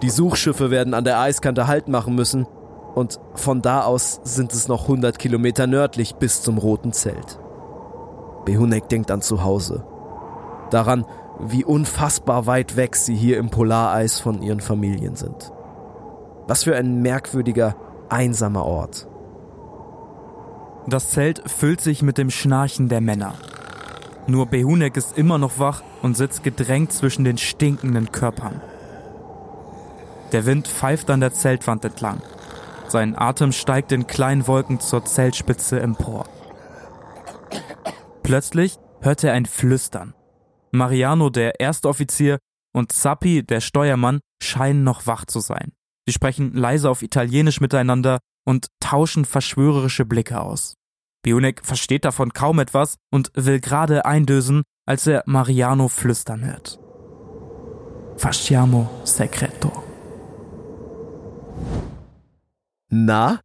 Die 0.02 0.10
Suchschiffe 0.10 0.72
werden 0.72 0.96
an 0.96 1.04
der 1.04 1.20
Eiskante 1.20 1.68
Halt 1.68 1.88
machen 1.88 2.16
müssen 2.16 2.48
und 2.96 3.20
von 3.36 3.62
da 3.62 3.84
aus 3.84 4.22
sind 4.24 4.54
es 4.54 4.68
noch 4.68 4.84
100 4.86 5.20
Kilometer 5.20 5.68
nördlich 5.68 6.16
bis 6.16 6.42
zum 6.42 6.58
Roten 6.58 6.94
Zelt. 6.94 7.38
Behunek 8.46 8.90
denkt 8.90 9.12
an 9.12 9.22
zu 9.22 9.44
Hause. 9.44 9.86
Daran, 10.72 11.06
wie 11.40 11.64
unfassbar 11.64 12.48
weit 12.48 12.76
weg 12.76 12.96
sie 12.96 13.16
hier 13.16 13.38
im 13.38 13.52
Polareis 13.52 14.20
von 14.20 14.42
ihren 14.42 14.62
Familien 14.62 15.16
sind. 15.16 15.52
Was 16.48 16.64
für 16.64 16.76
ein 16.76 17.04
merkwürdiger, 17.04 17.76
einsamer 18.12 18.66
Ort. 18.66 19.08
Das 20.88 21.12
Zelt 21.12 21.50
füllt 21.50 21.82
sich 21.82 22.02
mit 22.02 22.18
dem 22.18 22.30
Schnarchen 22.30 22.90
der 22.90 23.02
Männer. 23.02 23.36
Nur 24.28 24.46
Behunek 24.48 24.98
ist 24.98 25.18
immer 25.18 25.38
noch 25.38 25.60
wach 25.60 25.84
und 26.02 26.18
sitzt 26.18 26.44
gedrängt 26.44 26.92
zwischen 26.92 27.24
den 27.24 27.38
stinkenden 27.38 28.12
Körpern. 28.12 28.62
Der 30.32 30.46
Wind 30.46 30.68
pfeift 30.68 31.10
an 31.10 31.20
der 31.20 31.34
Zeltwand 31.34 31.86
entlang. 31.86 32.22
Sein 32.88 33.18
Atem 33.18 33.52
steigt 33.52 33.92
in 33.92 34.08
kleinen 34.08 34.48
Wolken 34.48 34.80
zur 34.80 35.06
Zeltspitze 35.06 35.80
empor. 35.80 36.26
Plötzlich 38.24 38.78
hört 39.02 39.24
er 39.24 39.34
ein 39.34 39.46
Flüstern. 39.46 40.14
Mariano, 40.72 41.30
der 41.30 41.60
erste 41.60 41.90
Offizier, 41.90 42.38
und 42.74 42.92
Zappi, 42.92 43.44
der 43.44 43.60
Steuermann, 43.60 44.22
scheinen 44.42 44.84
noch 44.84 45.06
wach 45.06 45.26
zu 45.26 45.42
sein. 45.42 45.74
Sie 46.12 46.16
sprechen 46.16 46.54
leise 46.54 46.90
auf 46.90 47.04
Italienisch 47.04 47.62
miteinander 47.62 48.20
und 48.46 48.68
tauschen 48.82 49.24
verschwörerische 49.24 50.04
Blicke 50.04 50.42
aus. 50.42 50.74
Bionek 51.24 51.66
versteht 51.66 52.04
davon 52.04 52.34
kaum 52.34 52.60
etwas 52.60 52.98
und 53.12 53.32
will 53.34 53.62
gerade 53.62 54.04
eindösen, 54.04 54.64
als 54.86 55.08
er 55.08 55.24
Mariano 55.26 55.88
flüstern 55.88 56.44
hört. 56.44 56.82
Fasciamo 58.18 58.90
segreto. 59.06 59.72
Na, 62.90 63.40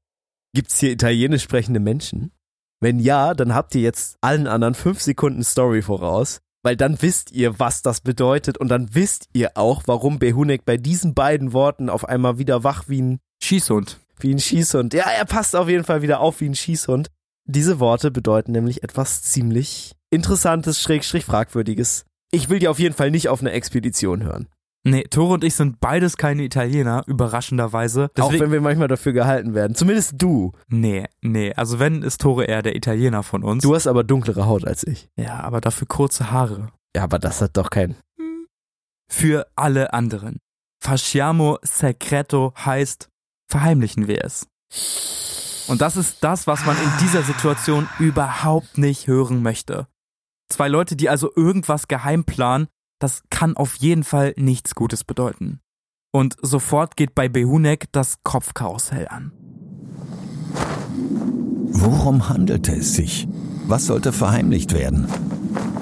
gibt's 0.52 0.80
hier 0.80 0.90
italienisch 0.90 1.44
sprechende 1.44 1.78
Menschen? 1.78 2.32
Wenn 2.80 2.98
ja, 2.98 3.34
dann 3.34 3.54
habt 3.54 3.76
ihr 3.76 3.82
jetzt 3.82 4.16
allen 4.22 4.48
anderen 4.48 4.74
fünf 4.74 5.00
Sekunden 5.00 5.44
Story 5.44 5.82
voraus, 5.82 6.40
weil 6.66 6.76
dann 6.76 7.00
wisst 7.00 7.30
ihr, 7.30 7.60
was 7.60 7.82
das 7.82 8.00
bedeutet 8.00 8.58
und 8.58 8.66
dann 8.66 8.92
wisst 8.92 9.28
ihr 9.32 9.52
auch, 9.54 9.84
warum 9.86 10.18
Behunek 10.18 10.64
bei 10.64 10.76
diesen 10.76 11.14
beiden 11.14 11.52
Worten 11.52 11.88
auf 11.88 12.08
einmal 12.08 12.38
wieder 12.38 12.64
wach 12.64 12.88
wie 12.88 13.02
ein 13.02 13.20
Schießhund. 13.40 14.00
Wie 14.18 14.34
ein 14.34 14.40
Schießhund. 14.40 14.92
Ja, 14.92 15.04
er 15.04 15.26
passt 15.26 15.54
auf 15.54 15.68
jeden 15.68 15.84
Fall 15.84 16.02
wieder 16.02 16.18
auf 16.18 16.40
wie 16.40 16.48
ein 16.48 16.56
Schießhund. 16.56 17.06
Diese 17.44 17.78
Worte 17.78 18.10
bedeuten 18.10 18.50
nämlich 18.50 18.82
etwas 18.82 19.22
ziemlich 19.22 19.92
Interessantes, 20.10 20.82
Schrägstrich 20.82 21.24
Fragwürdiges. 21.24 22.04
Ich 22.32 22.48
will 22.48 22.58
die 22.58 22.66
auf 22.66 22.80
jeden 22.80 22.96
Fall 22.96 23.12
nicht 23.12 23.28
auf 23.28 23.40
eine 23.40 23.52
Expedition 23.52 24.24
hören. 24.24 24.48
Nee, 24.86 25.02
Tore 25.10 25.34
und 25.34 25.42
ich 25.42 25.56
sind 25.56 25.80
beides 25.80 26.16
keine 26.16 26.44
Italiener, 26.44 27.02
überraschenderweise. 27.08 28.08
Deswegen, 28.16 28.36
auch 28.36 28.40
wenn 28.40 28.52
wir 28.52 28.60
manchmal 28.60 28.86
dafür 28.86 29.12
gehalten 29.12 29.52
werden. 29.52 29.74
Zumindest 29.74 30.14
du. 30.16 30.52
Nee, 30.68 31.06
nee. 31.22 31.52
Also 31.54 31.80
wenn, 31.80 32.02
ist 32.02 32.20
Tore 32.20 32.44
eher 32.44 32.62
der 32.62 32.76
Italiener 32.76 33.24
von 33.24 33.42
uns. 33.42 33.64
Du 33.64 33.74
hast 33.74 33.88
aber 33.88 34.04
dunklere 34.04 34.46
Haut 34.46 34.64
als 34.64 34.86
ich. 34.86 35.08
Ja, 35.16 35.40
aber 35.40 35.60
dafür 35.60 35.88
kurze 35.88 36.30
Haare. 36.30 36.70
Ja, 36.94 37.02
aber 37.02 37.18
das 37.18 37.40
hat 37.40 37.56
doch 37.56 37.70
kein. 37.70 37.96
Für 39.10 39.48
alle 39.56 39.92
anderen. 39.92 40.38
Fasciamo 40.80 41.58
segreto 41.62 42.52
heißt, 42.56 43.08
verheimlichen 43.50 44.06
wir 44.06 44.24
es. 44.24 44.46
Und 45.66 45.80
das 45.80 45.96
ist 45.96 46.22
das, 46.22 46.46
was 46.46 46.64
man 46.64 46.76
in 46.76 46.90
dieser 47.00 47.22
Situation 47.22 47.88
überhaupt 47.98 48.78
nicht 48.78 49.08
hören 49.08 49.42
möchte. 49.42 49.88
Zwei 50.48 50.68
Leute, 50.68 50.94
die 50.94 51.08
also 51.08 51.32
irgendwas 51.34 51.88
geheim 51.88 52.22
planen, 52.22 52.68
das 52.98 53.22
kann 53.30 53.56
auf 53.56 53.76
jeden 53.76 54.04
Fall 54.04 54.34
nichts 54.36 54.74
Gutes 54.74 55.04
bedeuten. 55.04 55.60
Und 56.12 56.36
sofort 56.40 56.96
geht 56.96 57.14
bei 57.14 57.28
Behunek 57.28 57.86
das 57.92 58.22
Kopfkarussell 58.22 59.06
an. 59.08 59.32
Worum 61.68 62.28
handelte 62.28 62.74
es 62.74 62.94
sich? 62.94 63.28
Was 63.66 63.86
sollte 63.86 64.12
verheimlicht 64.12 64.72
werden? 64.72 65.06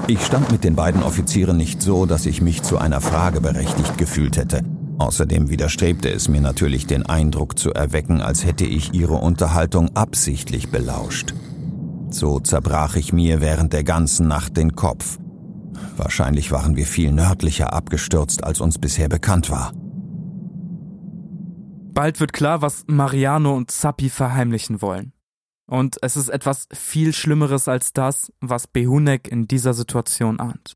Ich 0.06 0.24
stand 0.24 0.50
mit 0.50 0.64
den 0.64 0.74
beiden 0.74 1.02
Offizieren 1.02 1.56
nicht 1.56 1.80
so, 1.80 2.04
dass 2.04 2.26
ich 2.26 2.42
mich 2.42 2.62
zu 2.62 2.78
einer 2.78 3.00
Frage 3.00 3.40
berechtigt 3.40 3.96
gefühlt 3.96 4.36
hätte. 4.36 4.62
Außerdem 4.98 5.48
widerstrebte 5.48 6.10
es 6.10 6.28
mir 6.28 6.40
natürlich 6.40 6.86
den 6.86 7.06
Eindruck 7.06 7.58
zu 7.58 7.72
erwecken, 7.72 8.20
als 8.20 8.44
hätte 8.44 8.64
ich 8.64 8.92
ihre 8.92 9.14
Unterhaltung 9.14 9.96
absichtlich 9.96 10.70
belauscht. 10.70 11.34
So 12.10 12.38
zerbrach 12.38 12.96
ich 12.96 13.12
mir 13.12 13.40
während 13.40 13.72
der 13.72 13.84
ganzen 13.84 14.28
Nacht 14.28 14.56
den 14.56 14.76
Kopf. 14.76 15.18
Wahrscheinlich 15.96 16.50
waren 16.50 16.76
wir 16.76 16.86
viel 16.86 17.12
nördlicher 17.12 17.72
abgestürzt, 17.72 18.44
als 18.44 18.60
uns 18.60 18.78
bisher 18.78 19.08
bekannt 19.08 19.50
war. 19.50 19.72
Bald 21.94 22.18
wird 22.20 22.32
klar, 22.32 22.60
was 22.60 22.84
Mariano 22.86 23.54
und 23.54 23.70
Zappi 23.70 24.10
verheimlichen 24.10 24.82
wollen. 24.82 25.12
Und 25.66 25.96
es 26.02 26.16
ist 26.16 26.28
etwas 26.28 26.68
viel 26.72 27.12
Schlimmeres 27.12 27.68
als 27.68 27.92
das, 27.92 28.32
was 28.40 28.66
Behunek 28.66 29.28
in 29.28 29.46
dieser 29.46 29.74
Situation 29.74 30.40
ahnt. 30.40 30.74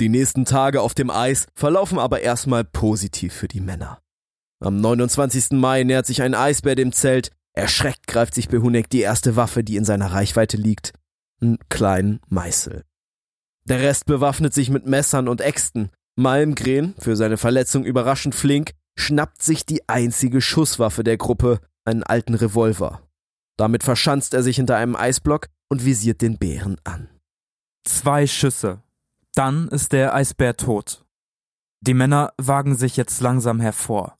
Die 0.00 0.08
nächsten 0.08 0.44
Tage 0.44 0.82
auf 0.82 0.94
dem 0.94 1.08
Eis 1.08 1.46
verlaufen 1.54 1.98
aber 1.98 2.20
erstmal 2.20 2.64
positiv 2.64 3.32
für 3.32 3.48
die 3.48 3.60
Männer. 3.60 4.00
Am 4.60 4.80
29. 4.80 5.52
Mai 5.52 5.84
nähert 5.84 6.06
sich 6.06 6.20
ein 6.20 6.34
Eisbär 6.34 6.74
dem 6.74 6.92
Zelt. 6.92 7.30
Erschreckt 7.54 8.08
greift 8.08 8.34
sich 8.34 8.48
Behunek 8.48 8.90
die 8.90 9.00
erste 9.00 9.36
Waffe, 9.36 9.62
die 9.62 9.76
in 9.76 9.84
seiner 9.84 10.12
Reichweite 10.12 10.56
liegt. 10.56 10.92
Einen 11.40 11.58
kleinen 11.68 12.20
Meißel. 12.28 12.84
Der 13.64 13.80
Rest 13.80 14.06
bewaffnet 14.06 14.52
sich 14.52 14.70
mit 14.70 14.86
Messern 14.86 15.28
und 15.28 15.40
Äxten. 15.40 15.90
Malmgren, 16.16 16.94
für 16.98 17.16
seine 17.16 17.36
Verletzung 17.36 17.84
überraschend 17.84 18.34
flink, 18.34 18.72
schnappt 18.96 19.42
sich 19.42 19.64
die 19.64 19.88
einzige 19.88 20.40
Schusswaffe 20.40 21.02
der 21.02 21.16
Gruppe, 21.16 21.60
einen 21.84 22.02
alten 22.02 22.34
Revolver. 22.34 23.08
Damit 23.56 23.84
verschanzt 23.84 24.34
er 24.34 24.42
sich 24.42 24.56
hinter 24.56 24.76
einem 24.76 24.96
Eisblock 24.96 25.48
und 25.68 25.84
visiert 25.84 26.22
den 26.22 26.38
Bären 26.38 26.76
an. 26.84 27.08
Zwei 27.86 28.26
Schüsse, 28.26 28.82
dann 29.34 29.68
ist 29.68 29.92
der 29.92 30.14
Eisbär 30.14 30.56
tot. 30.56 31.04
Die 31.80 31.94
Männer 31.94 32.32
wagen 32.36 32.76
sich 32.76 32.96
jetzt 32.96 33.20
langsam 33.20 33.60
hervor. 33.60 34.16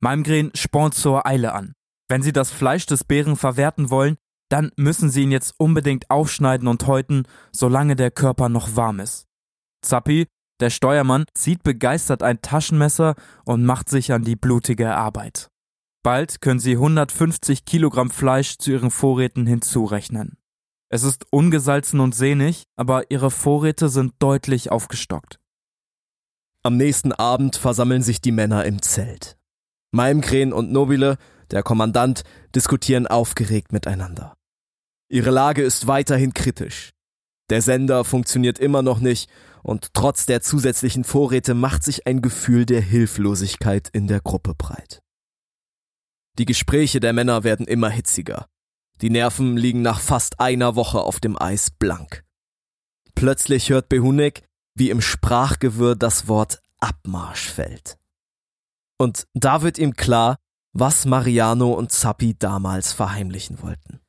Malmgren 0.00 0.50
spornt 0.54 0.94
zur 0.94 1.26
Eile 1.26 1.52
an. 1.52 1.74
Wenn 2.10 2.22
sie 2.22 2.32
das 2.32 2.50
Fleisch 2.50 2.86
des 2.86 3.04
Bären 3.04 3.36
verwerten 3.36 3.88
wollen, 3.88 4.16
dann 4.50 4.72
müssen 4.74 5.10
sie 5.10 5.22
ihn 5.22 5.30
jetzt 5.30 5.54
unbedingt 5.58 6.10
aufschneiden 6.10 6.66
und 6.66 6.88
häuten, 6.88 7.22
solange 7.52 7.94
der 7.94 8.10
Körper 8.10 8.48
noch 8.48 8.74
warm 8.74 8.98
ist. 8.98 9.28
Zappi, 9.80 10.26
der 10.58 10.70
Steuermann, 10.70 11.24
zieht 11.34 11.62
begeistert 11.62 12.24
ein 12.24 12.42
Taschenmesser 12.42 13.14
und 13.44 13.64
macht 13.64 13.88
sich 13.88 14.12
an 14.12 14.24
die 14.24 14.34
blutige 14.34 14.96
Arbeit. 14.96 15.50
Bald 16.02 16.40
können 16.40 16.58
sie 16.58 16.72
150 16.72 17.64
Kilogramm 17.64 18.10
Fleisch 18.10 18.58
zu 18.58 18.72
ihren 18.72 18.90
Vorräten 18.90 19.46
hinzurechnen. 19.46 20.36
Es 20.88 21.04
ist 21.04 21.26
ungesalzen 21.30 22.00
und 22.00 22.16
sehnig, 22.16 22.64
aber 22.74 23.12
ihre 23.12 23.30
Vorräte 23.30 23.88
sind 23.88 24.14
deutlich 24.18 24.72
aufgestockt. 24.72 25.38
Am 26.64 26.76
nächsten 26.76 27.12
Abend 27.12 27.54
versammeln 27.54 28.02
sich 28.02 28.20
die 28.20 28.32
Männer 28.32 28.64
im 28.64 28.82
Zelt. 28.82 29.36
Malmgren 29.92 30.52
und 30.52 30.72
Nobile, 30.72 31.16
der 31.50 31.62
Kommandant, 31.62 32.22
diskutieren 32.54 33.06
aufgeregt 33.06 33.72
miteinander. 33.72 34.36
Ihre 35.08 35.30
Lage 35.30 35.62
ist 35.62 35.86
weiterhin 35.86 36.34
kritisch. 36.34 36.90
Der 37.50 37.62
Sender 37.62 38.04
funktioniert 38.04 38.58
immer 38.58 38.82
noch 38.82 39.00
nicht 39.00 39.28
und 39.62 39.92
trotz 39.92 40.26
der 40.26 40.40
zusätzlichen 40.40 41.04
Vorräte 41.04 41.54
macht 41.54 41.82
sich 41.82 42.06
ein 42.06 42.22
Gefühl 42.22 42.64
der 42.64 42.80
Hilflosigkeit 42.80 43.88
in 43.92 44.06
der 44.06 44.20
Gruppe 44.20 44.54
breit. 44.54 45.02
Die 46.38 46.44
Gespräche 46.44 47.00
der 47.00 47.12
Männer 47.12 47.44
werden 47.44 47.66
immer 47.66 47.90
hitziger. 47.90 48.46
Die 49.00 49.10
Nerven 49.10 49.56
liegen 49.56 49.82
nach 49.82 50.00
fast 50.00 50.40
einer 50.40 50.76
Woche 50.76 51.00
auf 51.00 51.20
dem 51.20 51.40
Eis 51.40 51.70
blank. 51.70 52.24
Plötzlich 53.14 53.70
hört 53.70 53.88
Behunek, 53.88 54.42
wie 54.74 54.90
im 54.90 55.00
Sprachgewirr 55.00 55.96
das 55.96 56.28
Wort 56.28 56.62
Abmarsch 56.78 57.50
fällt. 57.50 57.98
Und 58.98 59.26
da 59.34 59.62
wird 59.62 59.78
ihm 59.78 59.94
klar, 59.94 60.38
was 60.72 61.04
Mariano 61.04 61.72
und 61.72 61.92
Zappi 61.92 62.36
damals 62.38 62.92
verheimlichen 62.92 63.62
wollten. 63.62 64.00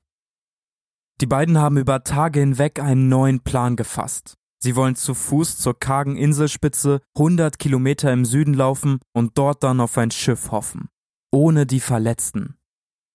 Die 1.20 1.28
beiden 1.28 1.58
haben 1.58 1.78
über 1.78 2.04
Tage 2.04 2.40
hinweg 2.40 2.80
einen 2.80 3.08
neuen 3.08 3.42
Plan 3.42 3.76
gefasst. 3.76 4.38
Sie 4.64 4.76
wollen 4.76 4.96
zu 4.96 5.14
Fuß 5.14 5.58
zur 5.58 5.78
kargen 5.78 6.18
Inselspitze 6.18 7.02
100 7.16 7.58
Kilometer 7.58 8.12
im 8.14 8.26
Süden 8.26 8.54
laufen 8.54 9.00
und 9.14 9.38
dort 9.38 9.64
dann 9.64 9.80
auf 9.80 9.98
ein 9.98 10.12
Schiff 10.12 10.52
hoffen. 10.52 10.90
Ohne 11.32 11.66
die 11.66 11.80
Verletzten. 11.80 12.58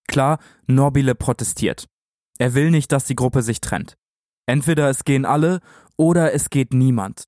Klar, 0.08 0.38
Norbile 0.66 1.14
protestiert. 1.14 1.86
Er 2.38 2.54
will 2.54 2.70
nicht, 2.70 2.90
dass 2.92 3.04
die 3.04 3.16
Gruppe 3.16 3.42
sich 3.42 3.60
trennt. 3.60 3.96
Entweder 4.46 4.88
es 4.88 5.04
gehen 5.04 5.24
alle 5.24 5.60
oder 5.96 6.32
es 6.32 6.50
geht 6.50 6.72
niemand. 6.72 7.24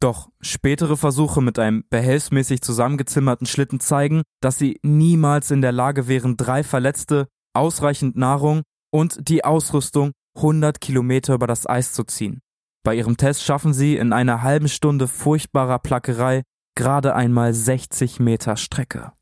Doch 0.00 0.28
spätere 0.40 0.96
Versuche 0.96 1.40
mit 1.40 1.58
einem 1.58 1.84
behelfsmäßig 1.88 2.60
zusammengezimmerten 2.60 3.46
Schlitten 3.46 3.80
zeigen, 3.80 4.22
dass 4.40 4.58
sie 4.58 4.78
niemals 4.82 5.50
in 5.50 5.62
der 5.62 5.72
Lage 5.72 6.06
wären, 6.06 6.36
drei 6.36 6.62
Verletzte, 6.62 7.28
ausreichend 7.54 8.16
Nahrung 8.16 8.62
und 8.90 9.28
die 9.28 9.44
Ausrüstung 9.44 10.12
100 10.36 10.80
Kilometer 10.80 11.34
über 11.34 11.46
das 11.46 11.66
Eis 11.66 11.92
zu 11.92 12.04
ziehen. 12.04 12.40
Bei 12.84 12.94
ihrem 12.94 13.16
Test 13.16 13.42
schaffen 13.42 13.72
sie 13.72 13.96
in 13.96 14.12
einer 14.12 14.42
halben 14.42 14.68
Stunde 14.68 15.08
furchtbarer 15.08 15.78
Plackerei 15.78 16.42
gerade 16.74 17.14
einmal 17.14 17.54
60 17.54 18.20
Meter 18.20 18.56
Strecke. 18.56 19.12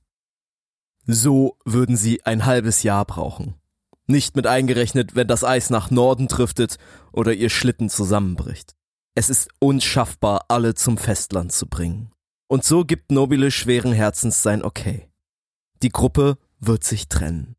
So 1.07 1.57
würden 1.65 1.97
sie 1.97 2.25
ein 2.25 2.47
halbes 2.47 2.83
Jahr 2.83 3.05
brauchen. 3.05 3.55
Nicht 4.07 4.37
mit 4.37 4.47
eingerechnet, 4.47 5.15
wenn 5.15 5.29
das 5.29 5.45
Eis 5.45 5.71
nach 5.71 5.91
Norden 5.91 6.29
driftet 6.29 6.79
oder 7.13 7.33
ihr 7.33 7.49
Schlitten 7.49 7.89
zusammenbricht. 7.89 8.75
Es 9.15 9.31
ist 9.31 9.49
unschaffbar, 9.61 10.47
alle 10.49 10.75
zum 10.75 10.99
Festland 10.99 11.53
zu 11.53 11.67
bringen. 11.67 12.11
Und 12.49 12.65
so 12.65 12.85
gibt 12.85 13.13
Nobile 13.13 13.51
schweren 13.51 13.93
Herzens 13.93 14.43
sein 14.43 14.63
Okay. 14.63 15.09
Die 15.83 15.91
Gruppe 15.91 16.39
wird 16.59 16.85
sich 16.85 17.09
trennen. 17.09 17.57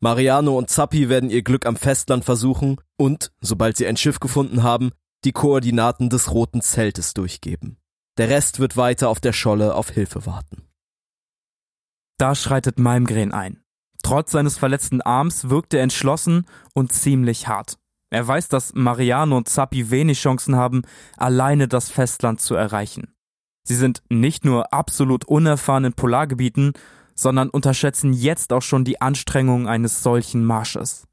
Mariano 0.00 0.56
und 0.56 0.68
Zappi 0.68 1.08
werden 1.08 1.30
ihr 1.30 1.42
Glück 1.42 1.64
am 1.64 1.76
Festland 1.76 2.24
versuchen 2.24 2.80
und, 2.96 3.32
sobald 3.40 3.76
sie 3.76 3.86
ein 3.86 3.96
Schiff 3.96 4.20
gefunden 4.20 4.62
haben, 4.62 4.90
die 5.24 5.32
Koordinaten 5.32 6.10
des 6.10 6.30
roten 6.30 6.60
Zeltes 6.60 7.14
durchgeben. 7.14 7.78
Der 8.18 8.28
Rest 8.28 8.60
wird 8.60 8.76
weiter 8.76 9.08
auf 9.08 9.20
der 9.20 9.32
Scholle 9.32 9.74
auf 9.74 9.90
Hilfe 9.90 10.26
warten. 10.26 10.68
Da 12.18 12.34
schreitet 12.34 12.78
Malmgren 12.78 13.32
ein. 13.32 13.62
Trotz 14.02 14.32
seines 14.32 14.58
verletzten 14.58 15.00
Arms 15.00 15.48
wirkt 15.48 15.74
er 15.74 15.82
entschlossen 15.82 16.46
und 16.74 16.92
ziemlich 16.92 17.48
hart. 17.48 17.78
Er 18.10 18.26
weiß, 18.26 18.48
dass 18.48 18.74
Mariano 18.74 19.36
und 19.36 19.48
Zappi 19.48 19.90
wenig 19.90 20.20
Chancen 20.20 20.56
haben, 20.56 20.82
alleine 21.16 21.68
das 21.68 21.90
Festland 21.90 22.40
zu 22.40 22.54
erreichen. 22.54 23.14
Sie 23.64 23.74
sind 23.74 24.02
nicht 24.08 24.44
nur 24.44 24.72
absolut 24.72 25.24
unerfahren 25.24 25.84
in 25.84 25.92
Polargebieten, 25.92 26.74
sondern 27.16 27.50
unterschätzen 27.50 28.12
jetzt 28.12 28.52
auch 28.52 28.62
schon 28.62 28.84
die 28.84 29.00
Anstrengungen 29.00 29.66
eines 29.66 30.02
solchen 30.02 30.44
Marsches. 30.44 31.08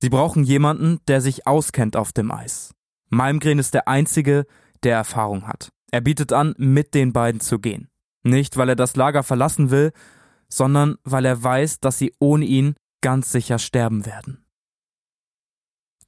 Sie 0.00 0.08
brauchen 0.08 0.44
jemanden, 0.44 1.00
der 1.08 1.20
sich 1.20 1.46
auskennt 1.46 1.96
auf 1.96 2.12
dem 2.12 2.30
Eis. 2.30 2.74
Malmgren 3.10 3.58
ist 3.58 3.74
der 3.74 3.86
Einzige, 3.88 4.46
der 4.82 4.96
Erfahrung 4.96 5.46
hat. 5.46 5.70
Er 5.90 6.00
bietet 6.00 6.32
an, 6.32 6.54
mit 6.56 6.94
den 6.94 7.12
beiden 7.12 7.40
zu 7.40 7.58
gehen. 7.58 7.88
Nicht, 8.22 8.56
weil 8.56 8.70
er 8.70 8.76
das 8.76 8.96
Lager 8.96 9.22
verlassen 9.22 9.70
will, 9.70 9.92
sondern 10.48 10.96
weil 11.04 11.24
er 11.24 11.42
weiß, 11.42 11.80
dass 11.80 11.98
sie 11.98 12.14
ohne 12.18 12.46
ihn 12.46 12.74
ganz 13.02 13.30
sicher 13.30 13.58
sterben 13.58 14.06
werden. 14.06 14.41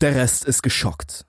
Der 0.04 0.16
Rest 0.16 0.44
ist 0.44 0.62
geschockt. 0.62 1.24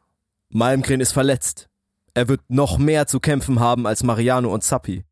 Malmgren 0.50 1.00
ist 1.00 1.14
verletzt. 1.14 1.70
Er 2.14 2.28
wird 2.28 2.42
noch 2.50 2.78
mehr 2.78 3.08
zu 3.08 3.22
kämpfen 3.22 3.62
haben 3.62 3.88
als 3.88 4.04
Mariano 4.04 4.54
und 4.54 4.66
Zappi. 4.66 5.06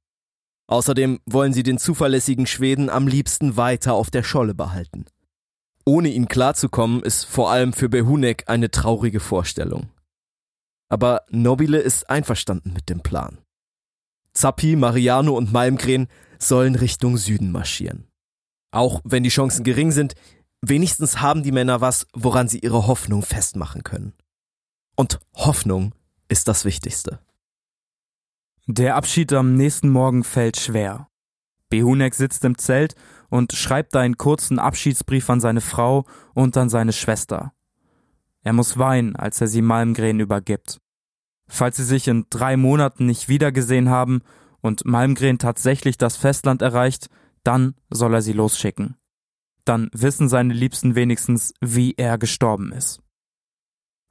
Außerdem 0.67 1.21
wollen 1.25 1.53
sie 1.53 1.63
den 1.63 1.77
zuverlässigen 1.77 2.45
Schweden 2.45 2.89
am 2.89 3.07
liebsten 3.07 3.55
weiter 3.55 3.93
auf 3.93 4.11
der 4.11 4.21
Scholle 4.21 4.53
behalten. 4.53 5.05
Ohne 5.85 6.09
ihn 6.09 6.27
klarzukommen, 6.27 7.03
ist 7.03 7.23
vor 7.23 7.51
allem 7.51 7.71
für 7.71 7.87
Behunek 7.87 8.49
eine 8.49 8.69
traurige 8.69 9.21
Vorstellung. 9.21 9.89
Aber 10.89 11.21
Nobile 11.29 11.79
ist 11.79 12.09
einverstanden 12.09 12.73
mit 12.73 12.89
dem 12.89 12.99
Plan. 12.99 13.37
Zappi, 14.33 14.75
Mariano 14.75 15.37
und 15.37 15.53
Malmgren 15.53 16.09
sollen 16.37 16.75
Richtung 16.75 17.15
Süden 17.15 17.53
marschieren. 17.53 18.09
Auch 18.71 18.99
wenn 19.05 19.23
die 19.23 19.29
Chancen 19.29 19.63
gering 19.63 19.93
sind, 19.93 20.15
wenigstens 20.69 21.21
haben 21.21 21.43
die 21.43 21.51
Männer 21.51 21.81
was, 21.81 22.07
woran 22.13 22.47
sie 22.47 22.59
ihre 22.59 22.87
Hoffnung 22.87 23.21
festmachen 23.21 23.83
können. 23.83 24.13
Und 24.95 25.19
Hoffnung 25.35 25.93
ist 26.29 26.47
das 26.47 26.65
Wichtigste. 26.65 27.19
Der 28.65 28.95
Abschied 28.95 29.33
am 29.33 29.55
nächsten 29.55 29.89
Morgen 29.89 30.23
fällt 30.23 30.57
schwer. 30.57 31.09
Behunek 31.69 32.15
sitzt 32.15 32.45
im 32.45 32.57
Zelt 32.57 32.95
und 33.29 33.51
schreibt 33.51 33.95
einen 33.95 34.17
kurzen 34.17 34.57
Abschiedsbrief 34.57 35.29
an 35.29 35.41
seine 35.41 35.61
Frau 35.61 36.05
und 36.33 36.55
an 36.55 36.69
seine 36.69 36.93
Schwester. 36.93 37.51
Er 38.43 38.53
muss 38.53 38.77
weinen, 38.77 39.15
als 39.15 39.41
er 39.41 39.47
sie 39.47 39.61
Malmgren 39.61 40.19
übergibt. 40.19 40.79
Falls 41.47 41.77
sie 41.77 41.83
sich 41.83 42.07
in 42.07 42.25
drei 42.29 42.55
Monaten 42.57 43.05
nicht 43.05 43.27
wiedergesehen 43.27 43.89
haben 43.89 44.21
und 44.61 44.85
Malmgren 44.85 45.39
tatsächlich 45.39 45.97
das 45.97 46.15
Festland 46.15 46.61
erreicht, 46.61 47.09
dann 47.43 47.75
soll 47.89 48.13
er 48.13 48.21
sie 48.21 48.33
losschicken. 48.33 48.95
Dann 49.65 49.89
wissen 49.93 50.29
seine 50.29 50.53
Liebsten 50.53 50.95
wenigstens, 50.95 51.53
wie 51.61 51.93
er 51.95 52.17
gestorben 52.17 52.71
ist. 52.71 52.99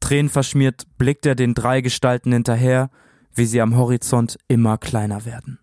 Tränenverschmiert 0.00 0.86
blickt 0.98 1.26
er 1.26 1.34
den 1.34 1.54
drei 1.54 1.80
Gestalten 1.80 2.32
hinterher, 2.32 2.90
wie 3.34 3.46
sie 3.46 3.60
am 3.60 3.76
Horizont 3.76 4.38
immer 4.48 4.78
kleiner 4.78 5.24
werden. 5.24 5.58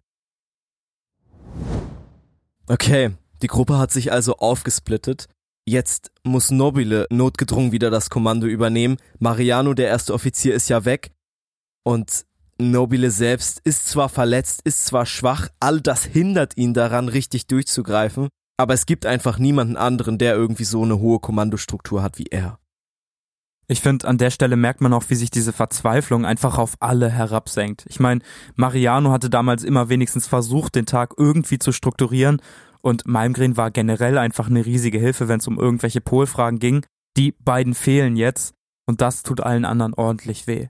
Okay, 2.68 3.12
die 3.42 3.48
Gruppe 3.48 3.78
hat 3.78 3.92
sich 3.92 4.12
also 4.12 4.38
aufgesplittet. 4.38 5.28
Jetzt 5.66 6.12
muss 6.24 6.52
Nobile 6.52 7.06
notgedrungen 7.10 7.72
wieder 7.72 7.90
das 7.90 8.10
Kommando 8.10 8.48
übernehmen. 8.48 8.98
Mariano, 9.20 9.74
der 9.74 9.88
erste 9.88 10.14
Offizier, 10.14 10.56
ist 10.56 10.70
ja 10.70 10.86
weg. 10.86 11.12
Und 11.84 12.26
Nobile 12.60 13.12
selbst 13.12 13.62
ist 13.64 13.88
zwar 13.88 14.10
verletzt, 14.10 14.62
ist 14.64 14.86
zwar 14.86 15.06
schwach, 15.06 15.50
all 15.60 15.80
das 15.80 16.04
hindert 16.04 16.58
ihn 16.58 16.74
daran, 16.74 17.08
richtig 17.08 17.48
durchzugreifen, 17.48 18.30
aber 18.60 18.74
es 18.74 18.86
gibt 18.86 19.06
einfach 19.06 19.40
niemanden 19.40 19.78
anderen, 19.78 20.18
der 20.18 20.36
irgendwie 20.36 20.66
so 20.66 20.84
eine 20.84 21.00
hohe 21.00 21.20
Kommandostruktur 21.20 22.04
hat 22.04 22.18
wie 22.18 22.26
er. 22.26 22.60
Ich 23.68 23.80
finde, 23.80 24.06
an 24.06 24.18
der 24.18 24.32
Stelle 24.32 24.58
merkt 24.58 24.82
man 24.82 24.92
auch, 24.92 25.06
wie 25.08 25.16
sich 25.16 25.32
diese 25.32 25.54
Verzweiflung 25.54 26.26
einfach 26.26 26.58
auf 26.58 26.76
alle 26.82 27.10
herabsenkt. 27.10 27.86
Ich 27.88 28.02
meine, 28.02 28.22
Mariano 28.56 29.12
hatte 29.12 29.30
damals 29.30 29.64
immer 29.64 29.88
wenigstens 29.88 30.28
versucht, 30.28 30.76
den 30.76 30.86
Tag 30.86 31.14
irgendwie 31.16 31.58
zu 31.58 31.72
strukturieren 31.72 32.42
und 32.82 33.08
Malmgren 33.08 33.56
war 33.56 33.72
generell 33.72 34.18
einfach 34.18 34.50
eine 34.50 34.66
riesige 34.66 35.00
Hilfe, 35.00 35.30
wenn 35.30 35.40
es 35.40 35.48
um 35.48 35.58
irgendwelche 35.58 36.02
Polfragen 36.02 36.60
ging. 36.60 36.86
Die 37.16 37.32
beiden 37.32 37.74
fehlen 37.74 38.18
jetzt 38.18 38.56
und 38.86 39.00
das 39.00 39.24
tut 39.24 39.40
allen 39.40 39.64
anderen 39.64 39.94
ordentlich 39.94 40.48
weh. 40.48 40.68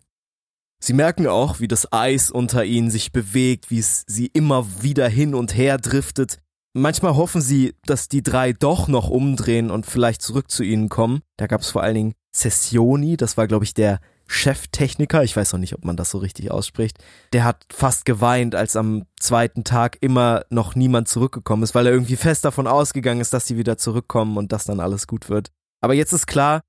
Sie 0.80 0.94
merken 0.94 1.26
auch, 1.26 1.60
wie 1.60 1.68
das 1.68 1.92
Eis 1.92 2.30
unter 2.30 2.66
ihnen 2.66 2.92
sich 2.92 3.12
bewegt, 3.12 3.72
wie 3.72 3.80
es 3.80 4.04
sie 4.06 4.28
immer 4.28 4.84
wieder 4.84 5.10
hin 5.10 5.34
und 5.34 5.58
her 5.58 5.80
driftet. 5.80 6.40
Manchmal 6.74 7.16
hoffen 7.16 7.42
sie, 7.42 7.76
dass 7.86 8.10
die 8.10 8.22
drei 8.22 8.54
doch 8.54 8.88
noch 8.88 9.10
umdrehen 9.10 9.72
und 9.72 9.86
vielleicht 9.86 10.22
zurück 10.22 10.52
zu 10.52 10.64
ihnen 10.64 10.88
kommen. 10.90 11.22
Da 11.38 11.48
gab 11.48 11.62
es 11.62 11.72
vor 11.72 11.82
allen 11.82 11.96
Dingen 11.96 12.14
Sessioni, 12.32 13.18
das 13.18 13.38
war, 13.38 13.48
glaube 13.48 13.66
ich, 13.66 13.74
der 13.74 14.00
Cheftechniker, 14.28 15.24
ich 15.24 15.36
weiß 15.36 15.54
noch 15.54 15.60
nicht, 15.60 15.74
ob 15.74 15.84
man 15.84 15.98
das 15.98 16.12
so 16.12 16.20
richtig 16.20 16.52
ausspricht, 16.52 17.00
der 17.34 17.44
hat 17.44 17.66
fast 17.74 18.06
geweint, 18.06 18.54
als 18.54 18.76
am 18.76 19.06
zweiten 19.20 19.64
Tag 19.64 19.98
immer 20.02 20.46
noch 20.52 20.76
niemand 20.76 21.08
zurückgekommen 21.08 21.64
ist, 21.64 21.74
weil 21.74 21.88
er 21.88 21.94
irgendwie 21.94 22.16
fest 22.16 22.46
davon 22.46 22.68
ausgegangen 22.68 23.22
ist, 23.22 23.34
dass 23.34 23.48
sie 23.48 23.58
wieder 23.58 23.80
zurückkommen 23.80 24.38
und 24.38 24.52
dass 24.52 24.66
dann 24.66 24.80
alles 24.80 25.08
gut 25.08 25.30
wird. 25.30 25.52
Aber 25.82 25.96
jetzt 25.96 26.14
ist 26.14 26.28
klar, 26.28 26.62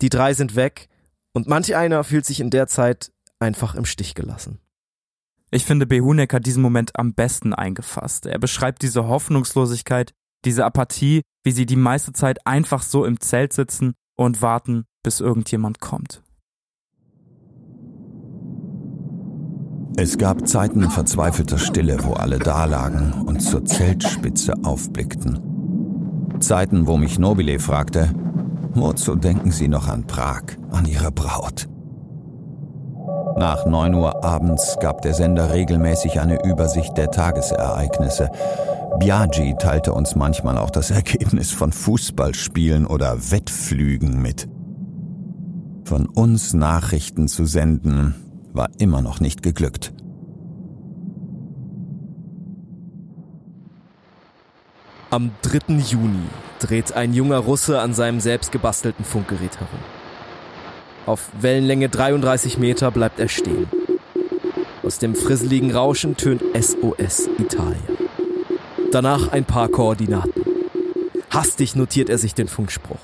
die 0.00 0.08
drei 0.08 0.32
sind 0.32 0.56
weg 0.56 0.88
und 1.34 1.46
manch 1.46 1.76
einer 1.76 2.02
fühlt 2.02 2.24
sich 2.24 2.40
in 2.40 2.48
der 2.48 2.66
Zeit 2.66 3.12
einfach 3.38 3.74
im 3.74 3.84
Stich 3.84 4.14
gelassen. 4.14 4.58
Ich 5.50 5.64
finde, 5.64 5.86
Behunek 5.86 6.34
hat 6.34 6.46
diesen 6.46 6.62
Moment 6.62 6.98
am 6.98 7.14
besten 7.14 7.54
eingefasst. 7.54 8.26
Er 8.26 8.38
beschreibt 8.38 8.82
diese 8.82 9.06
Hoffnungslosigkeit, 9.06 10.12
diese 10.44 10.64
Apathie, 10.64 11.22
wie 11.44 11.52
sie 11.52 11.66
die 11.66 11.76
meiste 11.76 12.12
Zeit 12.12 12.44
einfach 12.46 12.82
so 12.82 13.04
im 13.04 13.20
Zelt 13.20 13.52
sitzen 13.52 13.94
und 14.16 14.42
warten, 14.42 14.84
bis 15.04 15.20
irgendjemand 15.20 15.80
kommt. 15.80 16.22
Es 19.98 20.18
gab 20.18 20.46
Zeiten 20.46 20.90
verzweifelter 20.90 21.58
Stille, 21.58 21.98
wo 22.02 22.12
alle 22.12 22.38
dalagen 22.38 23.12
und 23.12 23.40
zur 23.40 23.64
Zeltspitze 23.64 24.52
aufblickten. 24.62 25.40
Zeiten, 26.40 26.86
wo 26.86 26.98
mich 26.98 27.18
Nobile 27.18 27.58
fragte, 27.58 28.12
wozu 28.74 29.14
denken 29.16 29.52
Sie 29.52 29.68
noch 29.68 29.88
an 29.88 30.06
Prag, 30.06 30.42
an 30.70 30.84
Ihre 30.84 31.12
Braut? 31.12 31.68
Nach 33.36 33.66
9 33.66 33.92
Uhr 33.92 34.24
abends 34.24 34.78
gab 34.80 35.02
der 35.02 35.12
Sender 35.12 35.52
regelmäßig 35.52 36.20
eine 36.20 36.42
Übersicht 36.42 36.96
der 36.96 37.10
Tagesereignisse. 37.10 38.30
Biagi 38.98 39.54
teilte 39.58 39.92
uns 39.92 40.14
manchmal 40.16 40.56
auch 40.56 40.70
das 40.70 40.90
Ergebnis 41.02 41.52
von 41.52 41.70
Fußballspielen 41.70 42.86
oder 42.86 43.30
Wettflügen 43.30 44.22
mit. 44.22 44.48
Von 45.84 46.06
uns 46.06 46.54
Nachrichten 46.54 47.28
zu 47.28 47.44
senden, 47.44 48.14
war 48.54 48.70
immer 48.78 49.02
noch 49.02 49.20
nicht 49.20 49.42
geglückt. 49.42 49.92
Am 55.10 55.30
3. 55.42 55.74
Juni 55.74 56.24
dreht 56.58 56.94
ein 56.94 57.12
junger 57.12 57.38
Russe 57.38 57.80
an 57.80 57.92
seinem 57.92 58.20
selbstgebastelten 58.20 59.04
Funkgerät 59.04 59.60
herum. 59.60 59.95
Auf 61.06 61.30
Wellenlänge 61.40 61.88
33 61.88 62.58
Meter 62.58 62.90
bleibt 62.90 63.20
er 63.20 63.28
stehen. 63.28 63.68
Aus 64.82 64.98
dem 64.98 65.14
frisseligen 65.14 65.70
Rauschen 65.70 66.16
tönt 66.16 66.42
SOS 66.52 67.28
Italien. 67.38 67.80
Danach 68.90 69.28
ein 69.28 69.44
paar 69.44 69.68
Koordinaten. 69.68 70.42
Hastig 71.30 71.76
notiert 71.76 72.08
er 72.08 72.18
sich 72.18 72.34
den 72.34 72.48
Funkspruch. 72.48 72.98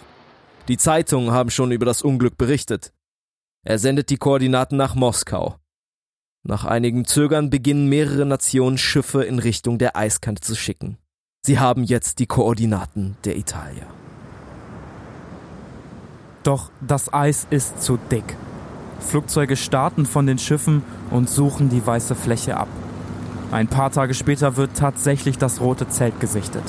Die 0.66 0.78
Zeitungen 0.78 1.30
haben 1.30 1.50
schon 1.50 1.70
über 1.70 1.86
das 1.86 2.02
Unglück 2.02 2.36
berichtet. 2.36 2.92
Er 3.64 3.78
sendet 3.78 4.10
die 4.10 4.16
Koordinaten 4.16 4.76
nach 4.76 4.96
Moskau. 4.96 5.56
Nach 6.42 6.64
einigem 6.64 7.04
Zögern 7.04 7.50
beginnen 7.50 7.88
mehrere 7.88 8.26
Nationen 8.26 8.78
Schiffe 8.78 9.22
in 9.22 9.38
Richtung 9.38 9.78
der 9.78 9.96
Eiskante 9.96 10.40
zu 10.40 10.56
schicken. 10.56 10.98
Sie 11.42 11.60
haben 11.60 11.84
jetzt 11.84 12.18
die 12.18 12.26
Koordinaten 12.26 13.16
der 13.24 13.36
Italia. 13.36 13.86
Doch 16.42 16.70
das 16.80 17.12
Eis 17.12 17.46
ist 17.50 17.82
zu 17.82 17.98
dick. 18.10 18.36
Flugzeuge 19.00 19.56
starten 19.56 20.06
von 20.06 20.26
den 20.26 20.38
Schiffen 20.38 20.82
und 21.10 21.28
suchen 21.28 21.68
die 21.68 21.84
weiße 21.86 22.14
Fläche 22.14 22.56
ab. 22.56 22.68
Ein 23.50 23.68
paar 23.68 23.90
Tage 23.90 24.14
später 24.14 24.56
wird 24.56 24.76
tatsächlich 24.76 25.38
das 25.38 25.60
rote 25.60 25.88
Zelt 25.88 26.18
gesichtet. 26.20 26.64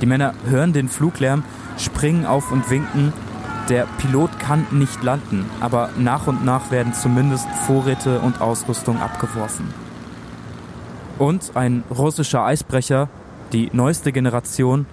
Die 0.00 0.06
Männer 0.06 0.34
hören 0.46 0.72
den 0.72 0.88
Fluglärm, 0.88 1.42
springen 1.78 2.26
auf 2.26 2.52
und 2.52 2.68
winken, 2.70 3.12
der 3.68 3.86
Pilot 3.98 4.38
kann 4.38 4.66
nicht 4.72 5.02
landen, 5.02 5.48
aber 5.60 5.90
nach 5.96 6.26
und 6.26 6.44
nach 6.44 6.70
werden 6.70 6.92
zumindest 6.94 7.46
Vorräte 7.66 8.20
und 8.20 8.40
Ausrüstung 8.40 9.00
abgeworfen. 9.00 9.72
Und 11.18 11.52
ein 11.56 11.84
russischer 11.90 12.44
Eisbrecher, 12.44 13.08
die 13.52 13.70
neueste 13.72 14.12
Generation, 14.12 14.86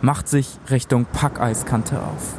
macht 0.00 0.28
sich 0.28 0.58
Richtung 0.70 1.06
Packeiskante 1.12 2.00
auf. 2.00 2.34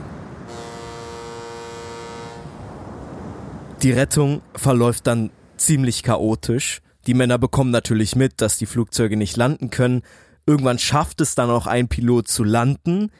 Die 3.84 3.92
Rettung 3.92 4.42
verläuft 4.56 5.06
dann 5.06 5.30
ziemlich 5.56 6.02
chaotisch. 6.02 6.82
Die 7.06 7.14
Männer 7.14 7.38
bekommen 7.38 7.70
natürlich 7.70 8.16
mit, 8.16 8.42
dass 8.42 8.58
die 8.58 8.66
Flugzeuge 8.66 9.18
nicht 9.18 9.38
landen 9.38 9.70
können. 9.70 10.02
Irgendwann 10.48 10.80
schafft 10.80 11.22
es 11.22 11.36
dann 11.36 11.52
auch 11.52 11.68
ein 11.68 11.88
Pilot 11.88 12.28
zu 12.28 12.44
landen. 12.44 13.12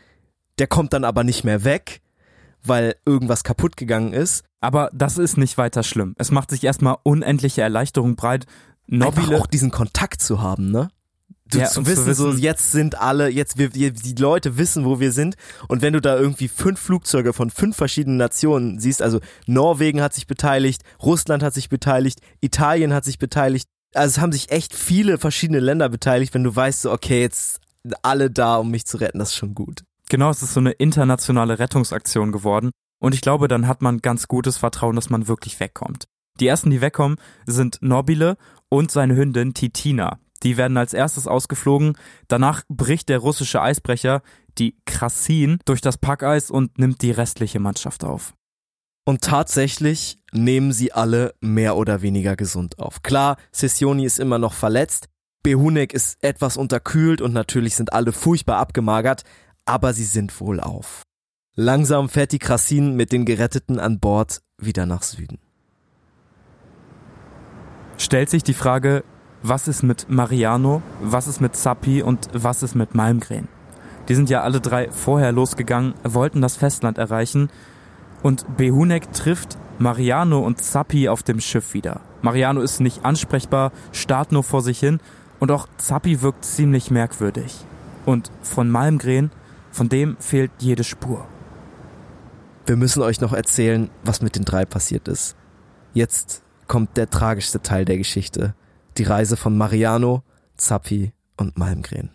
Der 0.58 0.66
kommt 0.66 0.94
dann 0.94 1.04
aber 1.04 1.24
nicht 1.24 1.44
mehr 1.44 1.64
weg, 1.64 2.02
weil 2.64 2.96
irgendwas 3.06 3.44
kaputt 3.44 3.78
gegangen 3.78 4.14
ist. 4.14 4.44
Aber 4.60 4.90
das 4.94 5.20
ist 5.20 5.38
nicht 5.38 5.60
weiter 5.60 5.84
schlimm. 5.84 6.16
Es 6.18 6.32
macht 6.32 6.50
sich 6.50 6.64
erstmal 6.64 6.98
unendliche 7.04 7.62
Erleichterung 7.62 8.16
breit. 8.16 8.48
Nobile, 8.88 9.38
auch 9.38 9.46
diesen 9.46 9.70
Kontakt 9.70 10.22
zu 10.22 10.42
haben, 10.42 10.72
ne? 10.72 10.90
Du, 11.50 11.60
Ja, 11.60 11.66
zu 11.68 11.80
und 11.80 11.86
zu 11.86 11.92
wissen, 11.92 12.14
so 12.14 12.28
wissen- 12.30 12.40
jetzt 12.42 12.72
sind 12.72 13.00
alle, 13.00 13.30
jetzt 13.30 13.58
wir, 13.58 13.70
die 13.70 14.14
Leute 14.20 14.58
wissen, 14.58 14.84
wo 14.86 15.00
wir 15.00 15.12
sind. 15.12 15.36
Und 15.68 15.82
wenn 15.82 15.94
du 15.94 16.02
da 16.02 16.18
irgendwie 16.18 16.48
fünf 16.48 16.80
Flugzeuge 16.80 17.32
von 17.34 17.50
fünf 17.50 17.76
verschiedenen 17.78 18.18
Nationen 18.18 18.80
siehst, 18.80 19.02
also 19.02 19.20
Norwegen 19.46 20.02
hat 20.02 20.14
sich 20.14 20.28
beteiligt, 20.28 20.82
Russland 21.02 21.44
hat 21.44 21.54
sich 21.54 21.70
beteiligt, 21.70 22.20
Italien 22.42 22.94
hat 22.94 23.06
sich 23.06 23.18
beteiligt, 23.18 23.68
also 23.94 24.10
es 24.16 24.20
haben 24.22 24.32
sich 24.34 24.52
echt 24.52 24.76
viele 24.76 25.18
verschiedene 25.18 25.60
Länder 25.60 25.88
beteiligt, 25.90 26.34
wenn 26.34 26.44
du 26.44 26.56
weißt, 26.56 26.82
so, 26.82 26.92
okay, 26.92 27.22
jetzt 27.22 27.60
alle 28.02 28.30
da, 28.30 28.58
um 28.58 28.70
mich 28.70 28.86
zu 28.86 28.98
retten, 28.98 29.20
das 29.20 29.30
ist 29.30 29.36
schon 29.38 29.56
gut. 29.56 29.84
genau, 30.10 30.30
es 30.30 30.42
ist 30.44 30.54
so 30.54 30.60
eine 30.60 30.72
internationale 30.72 31.60
Rettungsaktion 31.60 32.32
geworden. 32.32 32.72
Und 33.00 33.14
ich 33.14 33.22
glaube, 33.22 33.48
dann 33.48 33.68
hat 33.68 33.82
man 33.82 34.00
ganz 34.00 34.28
gutes 34.28 34.58
Vertrauen, 34.58 34.96
dass 34.96 35.10
man 35.10 35.28
wirklich 35.28 35.60
wegkommt. 35.60 36.06
Die 36.40 36.48
ersten, 36.48 36.70
die 36.72 36.82
wegkommen, 36.82 37.18
sind 37.46 37.78
Nobile 37.82 38.38
und 38.70 38.92
seine 38.92 39.16
Hündin 39.16 39.54
Titina. 39.54 40.20
Die 40.44 40.58
werden 40.58 40.78
als 40.78 40.94
erstes 40.94 41.28
ausgeflogen. 41.28 41.98
Danach 42.28 42.64
bricht 42.70 43.10
der 43.10 43.20
russische 43.20 43.62
Eisbrecher, 43.62 44.22
die 44.58 44.76
Krasin, 44.86 45.60
durch 45.66 45.82
das 45.82 45.98
Packeis 45.98 46.52
und 46.52 46.78
nimmt 46.78 47.02
die 47.02 47.12
restliche 47.12 47.60
Mannschaft 47.60 48.04
auf. 48.04 48.34
Und 49.06 49.22
tatsächlich 49.22 50.20
nehmen 50.34 50.74
sie 50.74 50.92
alle 50.92 51.34
mehr 51.40 51.78
oder 51.78 52.02
weniger 52.02 52.36
gesund 52.36 52.78
auf. 52.78 53.04
Klar, 53.04 53.38
Sessioni 53.52 54.04
ist 54.04 54.20
immer 54.20 54.38
noch 54.38 54.54
verletzt, 54.54 55.08
Behunek 55.44 55.94
ist 55.94 56.22
etwas 56.22 56.58
unterkühlt 56.58 57.22
und 57.22 57.32
natürlich 57.34 57.76
sind 57.76 57.94
alle 57.94 58.12
furchtbar 58.12 58.58
abgemagert, 58.58 59.24
aber 59.64 59.94
sie 59.94 60.04
sind 60.04 60.38
wohl 60.42 60.60
auf. 60.60 61.04
Langsam 61.56 62.10
fährt 62.10 62.34
die 62.34 62.40
Krassin 62.40 62.96
mit 62.96 63.14
den 63.14 63.24
Geretteten 63.24 63.80
an 63.80 64.00
Bord 64.00 64.42
wieder 64.58 64.86
nach 64.86 65.04
Süden. 65.04 65.40
Stellt 67.98 68.30
sich 68.30 68.44
die 68.44 68.54
Frage, 68.54 69.06
was 69.50 69.68
ist 69.68 69.84
mit 69.84 70.10
Mariano, 70.10 70.82
was 71.02 71.28
ist 71.28 71.40
mit 71.40 71.56
Zappi 71.56 72.02
und 72.02 72.28
was 72.34 72.64
ist 72.64 72.76
mit 72.76 72.96
Malmgren? 72.96 73.48
Die 74.10 74.16
sind 74.16 74.30
ja 74.30 74.42
alle 74.42 74.60
drei 74.60 74.90
vorher 74.92 75.32
losgegangen, 75.32 75.94
wollten 76.04 76.42
das 76.42 76.58
Festland 76.58 76.98
erreichen 76.98 77.50
und 78.24 78.58
Behunek 78.58 79.12
trifft 79.14 79.58
Mariano 79.80 80.40
und 80.40 80.62
Zappi 80.62 81.08
auf 81.08 81.24
dem 81.24 81.40
Schiff 81.40 81.74
wieder. 81.74 82.02
Mariano 82.22 82.62
ist 82.62 82.80
nicht 82.80 83.06
ansprechbar, 83.06 83.72
starrt 83.92 84.32
nur 84.32 84.44
vor 84.44 84.62
sich 84.62 84.80
hin 84.80 85.00
und 85.40 85.52
auch 85.52 85.68
Zappi 85.78 86.22
wirkt 86.22 86.44
ziemlich 86.44 86.92
merkwürdig. 86.92 87.56
Und 88.06 88.32
von 88.42 88.70
Malmgren, 88.70 89.32
von 89.72 89.90
dem 89.90 90.18
fehlt 90.20 90.52
jede 90.60 90.84
Spur. 90.84 91.26
Wir 92.66 92.76
müssen 92.76 93.02
euch 93.02 93.22
noch 93.22 93.34
erzählen, 93.34 93.90
was 94.04 94.22
mit 94.22 94.36
den 94.36 94.46
drei 94.46 94.66
passiert 94.66 95.08
ist. 95.08 95.36
Jetzt 95.94 96.44
kommt 96.68 96.98
der 96.98 97.10
tragischste 97.10 97.62
Teil 97.62 97.86
der 97.86 97.98
Geschichte. 97.98 98.56
Die 98.98 99.04
Reise 99.04 99.38
von 99.38 99.56
Mariano, 99.56 100.24
Zappi 100.56 101.14
und 101.38 101.56
Malmgren. 101.56 102.10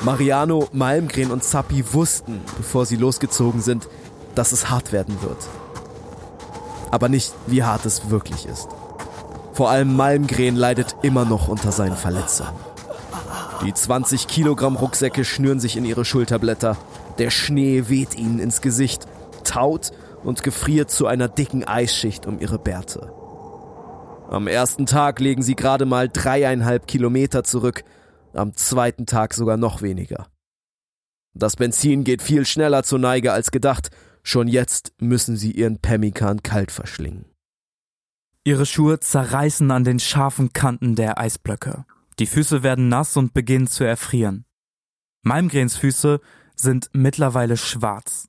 Mariano, 0.00 0.68
Malmgren 0.72 1.32
und 1.32 1.42
Zappi 1.42 1.84
wussten, 1.92 2.40
bevor 2.56 2.86
sie 2.86 2.94
losgezogen 2.94 3.60
sind, 3.60 3.88
dass 4.36 4.52
es 4.52 4.70
hart 4.70 4.92
werden 4.92 5.20
wird. 5.22 5.38
Aber 6.92 7.08
nicht, 7.08 7.34
wie 7.48 7.64
hart 7.64 7.84
es 7.84 8.10
wirklich 8.10 8.46
ist. 8.46 8.68
Vor 9.54 9.70
allem 9.70 9.96
Malmgren 9.96 10.54
leidet 10.54 10.94
immer 11.02 11.24
noch 11.24 11.48
unter 11.48 11.72
seinen 11.72 11.96
Verletzungen. 11.96 12.54
Die 13.64 13.74
20 13.74 14.28
Kilogramm 14.28 14.76
Rucksäcke 14.76 15.24
schnüren 15.24 15.58
sich 15.58 15.76
in 15.76 15.84
ihre 15.84 16.04
Schulterblätter. 16.04 16.76
Der 17.18 17.30
Schnee 17.30 17.88
weht 17.88 18.14
ihnen 18.16 18.38
ins 18.38 18.60
Gesicht, 18.60 19.06
taut 19.44 19.90
und 20.22 20.42
gefriert 20.42 20.90
zu 20.90 21.06
einer 21.06 21.28
dicken 21.28 21.64
Eisschicht 21.64 22.26
um 22.26 22.38
ihre 22.38 22.58
Bärte. 22.58 23.12
Am 24.30 24.46
ersten 24.46 24.86
Tag 24.86 25.20
legen 25.20 25.42
sie 25.42 25.56
gerade 25.56 25.86
mal 25.86 26.08
dreieinhalb 26.08 26.86
Kilometer 26.86 27.44
zurück, 27.44 27.82
am 28.32 28.54
zweiten 28.54 29.06
Tag 29.06 29.34
sogar 29.34 29.56
noch 29.56 29.82
weniger. 29.82 30.28
Das 31.34 31.56
Benzin 31.56 32.04
geht 32.04 32.22
viel 32.22 32.44
schneller 32.44 32.82
zur 32.82 32.98
Neige 32.98 33.32
als 33.32 33.50
gedacht, 33.50 33.90
schon 34.22 34.48
jetzt 34.48 34.92
müssen 35.00 35.36
sie 35.36 35.52
ihren 35.52 35.78
Pemmikan 35.78 36.42
kalt 36.42 36.70
verschlingen. 36.70 37.24
Ihre 38.44 38.66
Schuhe 38.66 39.00
zerreißen 39.00 39.70
an 39.70 39.84
den 39.84 39.98
scharfen 39.98 40.52
Kanten 40.52 40.94
der 40.94 41.18
Eisblöcke. 41.18 41.84
Die 42.18 42.26
Füße 42.26 42.62
werden 42.62 42.88
nass 42.88 43.16
und 43.16 43.32
beginnen 43.32 43.66
zu 43.66 43.84
erfrieren. 43.84 44.44
Malmgrens 45.22 45.76
Füße 45.76 46.20
sind 46.54 46.90
mittlerweile 46.92 47.56
schwarz. 47.56 48.26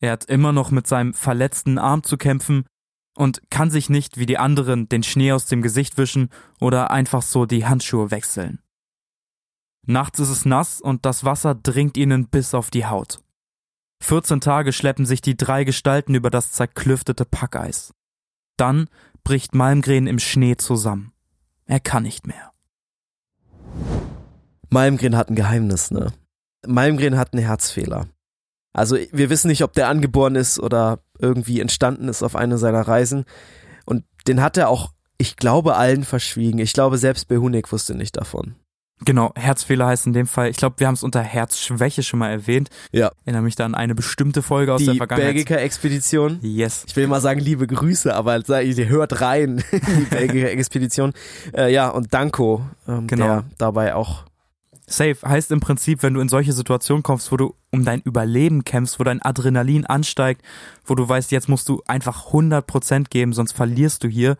Er 0.00 0.12
hat 0.12 0.24
immer 0.24 0.52
noch 0.52 0.70
mit 0.70 0.86
seinem 0.86 1.14
verletzten 1.14 1.78
Arm 1.78 2.02
zu 2.02 2.16
kämpfen 2.16 2.66
und 3.14 3.42
kann 3.50 3.70
sich 3.70 3.90
nicht 3.90 4.18
wie 4.18 4.26
die 4.26 4.38
anderen 4.38 4.88
den 4.88 5.02
Schnee 5.02 5.32
aus 5.32 5.46
dem 5.46 5.62
Gesicht 5.62 5.98
wischen 5.98 6.30
oder 6.60 6.90
einfach 6.90 7.22
so 7.22 7.46
die 7.46 7.66
Handschuhe 7.66 8.10
wechseln. 8.10 8.60
Nachts 9.86 10.20
ist 10.20 10.28
es 10.28 10.44
nass 10.44 10.80
und 10.80 11.04
das 11.04 11.24
Wasser 11.24 11.54
dringt 11.54 11.96
ihnen 11.96 12.28
bis 12.28 12.54
auf 12.54 12.70
die 12.70 12.86
Haut. 12.86 13.22
14 14.02 14.40
Tage 14.40 14.72
schleppen 14.72 15.06
sich 15.06 15.20
die 15.20 15.36
drei 15.36 15.64
Gestalten 15.64 16.14
über 16.14 16.30
das 16.30 16.52
zerklüftete 16.52 17.24
Packeis. 17.24 17.92
Dann 18.56 18.88
bricht 19.24 19.54
Malmgren 19.54 20.06
im 20.06 20.18
Schnee 20.18 20.56
zusammen. 20.56 21.12
Er 21.66 21.80
kann 21.80 22.02
nicht 22.04 22.26
mehr. 22.26 22.52
Malmgren 24.72 25.16
hat 25.16 25.30
ein 25.30 25.34
Geheimnis, 25.36 25.90
ne? 25.90 26.12
Malmgren 26.66 27.16
hat 27.18 27.32
einen 27.32 27.44
Herzfehler. 27.44 28.06
Also 28.72 28.96
wir 29.12 29.28
wissen 29.30 29.48
nicht, 29.48 29.62
ob 29.64 29.72
der 29.74 29.88
angeboren 29.88 30.34
ist 30.34 30.58
oder 30.58 31.00
irgendwie 31.18 31.60
entstanden 31.60 32.08
ist 32.08 32.22
auf 32.22 32.34
einer 32.36 32.56
seiner 32.58 32.80
Reisen. 32.88 33.24
Und 33.84 34.04
den 34.26 34.40
hat 34.40 34.56
er 34.56 34.68
auch, 34.68 34.92
ich 35.18 35.36
glaube, 35.36 35.76
allen 35.76 36.04
verschwiegen. 36.04 36.58
Ich 36.58 36.72
glaube, 36.72 36.96
selbst 36.98 37.28
Behunik 37.28 37.70
wusste 37.72 37.94
nicht 37.94 38.16
davon. 38.16 38.54
Genau, 39.04 39.32
Herzfehler 39.34 39.86
heißt 39.88 40.06
in 40.06 40.12
dem 40.12 40.28
Fall, 40.28 40.48
ich 40.48 40.56
glaube, 40.56 40.76
wir 40.78 40.86
haben 40.86 40.94
es 40.94 41.02
unter 41.02 41.20
Herzschwäche 41.20 42.04
schon 42.04 42.20
mal 42.20 42.30
erwähnt. 42.30 42.70
Ja. 42.92 43.10
Erinnere 43.24 43.42
mich 43.42 43.56
da 43.56 43.64
an 43.66 43.74
eine 43.74 43.96
bestimmte 43.96 44.42
Folge 44.42 44.72
aus 44.72 44.84
der 44.84 44.92
Die 44.92 44.98
Vergangenheit. 44.98 45.34
Belgica-Expedition. 45.34 46.38
Yes. 46.42 46.84
Ich 46.86 46.94
will 46.94 47.08
mal 47.08 47.20
sagen, 47.20 47.40
liebe 47.40 47.66
Grüße, 47.66 48.14
aber 48.14 48.36
ich, 48.38 48.78
ihr 48.78 48.88
hört 48.88 49.20
rein, 49.20 49.64
die 49.72 50.04
Belgica-Expedition. 50.10 51.12
Äh, 51.52 51.72
ja, 51.72 51.88
und 51.88 52.14
Danko, 52.14 52.64
ähm, 52.86 53.08
Genau. 53.08 53.24
der 53.26 53.44
dabei 53.58 53.96
auch 53.96 54.24
Safe 54.92 55.16
heißt 55.24 55.50
im 55.50 55.60
Prinzip, 55.60 56.02
wenn 56.02 56.14
du 56.14 56.20
in 56.20 56.28
solche 56.28 56.52
Situationen 56.52 57.02
kommst, 57.02 57.32
wo 57.32 57.36
du 57.36 57.54
um 57.70 57.84
dein 57.84 58.00
Überleben 58.00 58.64
kämpfst, 58.64 59.00
wo 59.00 59.04
dein 59.04 59.22
Adrenalin 59.22 59.86
ansteigt, 59.86 60.42
wo 60.84 60.94
du 60.94 61.08
weißt, 61.08 61.32
jetzt 61.32 61.48
musst 61.48 61.68
du 61.68 61.82
einfach 61.86 62.32
100% 62.32 63.08
geben, 63.08 63.32
sonst 63.32 63.52
verlierst 63.52 64.04
du 64.04 64.08
hier, 64.08 64.36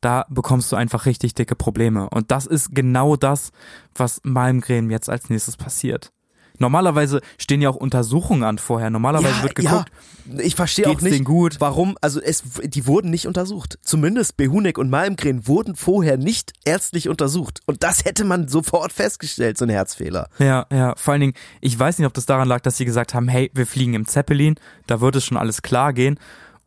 da 0.00 0.24
bekommst 0.30 0.72
du 0.72 0.76
einfach 0.76 1.06
richtig 1.06 1.34
dicke 1.34 1.56
Probleme. 1.56 2.08
Und 2.10 2.30
das 2.30 2.46
ist 2.46 2.74
genau 2.74 3.16
das, 3.16 3.52
was 3.94 4.20
Malmgren 4.24 4.90
jetzt 4.90 5.10
als 5.10 5.28
nächstes 5.28 5.56
passiert. 5.56 6.12
Normalerweise 6.60 7.20
stehen 7.38 7.62
ja 7.62 7.70
auch 7.70 7.76
Untersuchungen 7.76 8.44
an 8.44 8.58
vorher. 8.58 8.90
Normalerweise 8.90 9.42
wird 9.42 9.54
geguckt, 9.54 9.90
Ja, 10.30 10.38
ich 10.40 10.54
verstehe 10.54 10.88
auch 10.88 11.00
nicht, 11.00 11.24
gut? 11.24 11.56
warum, 11.58 11.96
also 12.02 12.20
es, 12.20 12.42
die 12.62 12.86
wurden 12.86 13.10
nicht 13.10 13.26
untersucht. 13.26 13.78
Zumindest 13.82 14.36
Behunek 14.36 14.76
und 14.76 14.90
Malmgren 14.90 15.48
wurden 15.48 15.74
vorher 15.74 16.18
nicht 16.18 16.52
ärztlich 16.66 17.08
untersucht. 17.08 17.60
Und 17.66 17.82
das 17.82 18.04
hätte 18.04 18.24
man 18.24 18.46
sofort 18.46 18.92
festgestellt, 18.92 19.56
so 19.56 19.64
ein 19.64 19.70
Herzfehler. 19.70 20.28
Ja, 20.38 20.66
ja, 20.70 20.94
vor 20.96 21.12
allen 21.12 21.22
Dingen, 21.22 21.34
ich 21.62 21.76
weiß 21.78 21.98
nicht, 21.98 22.06
ob 22.06 22.12
das 22.14 22.26
daran 22.26 22.46
lag, 22.46 22.60
dass 22.60 22.76
sie 22.76 22.84
gesagt 22.84 23.14
haben, 23.14 23.26
hey, 23.28 23.50
wir 23.54 23.66
fliegen 23.66 23.94
im 23.94 24.06
Zeppelin, 24.06 24.56
da 24.86 25.00
wird 25.00 25.16
es 25.16 25.24
schon 25.24 25.38
alles 25.38 25.62
klar 25.62 25.94
gehen, 25.94 26.18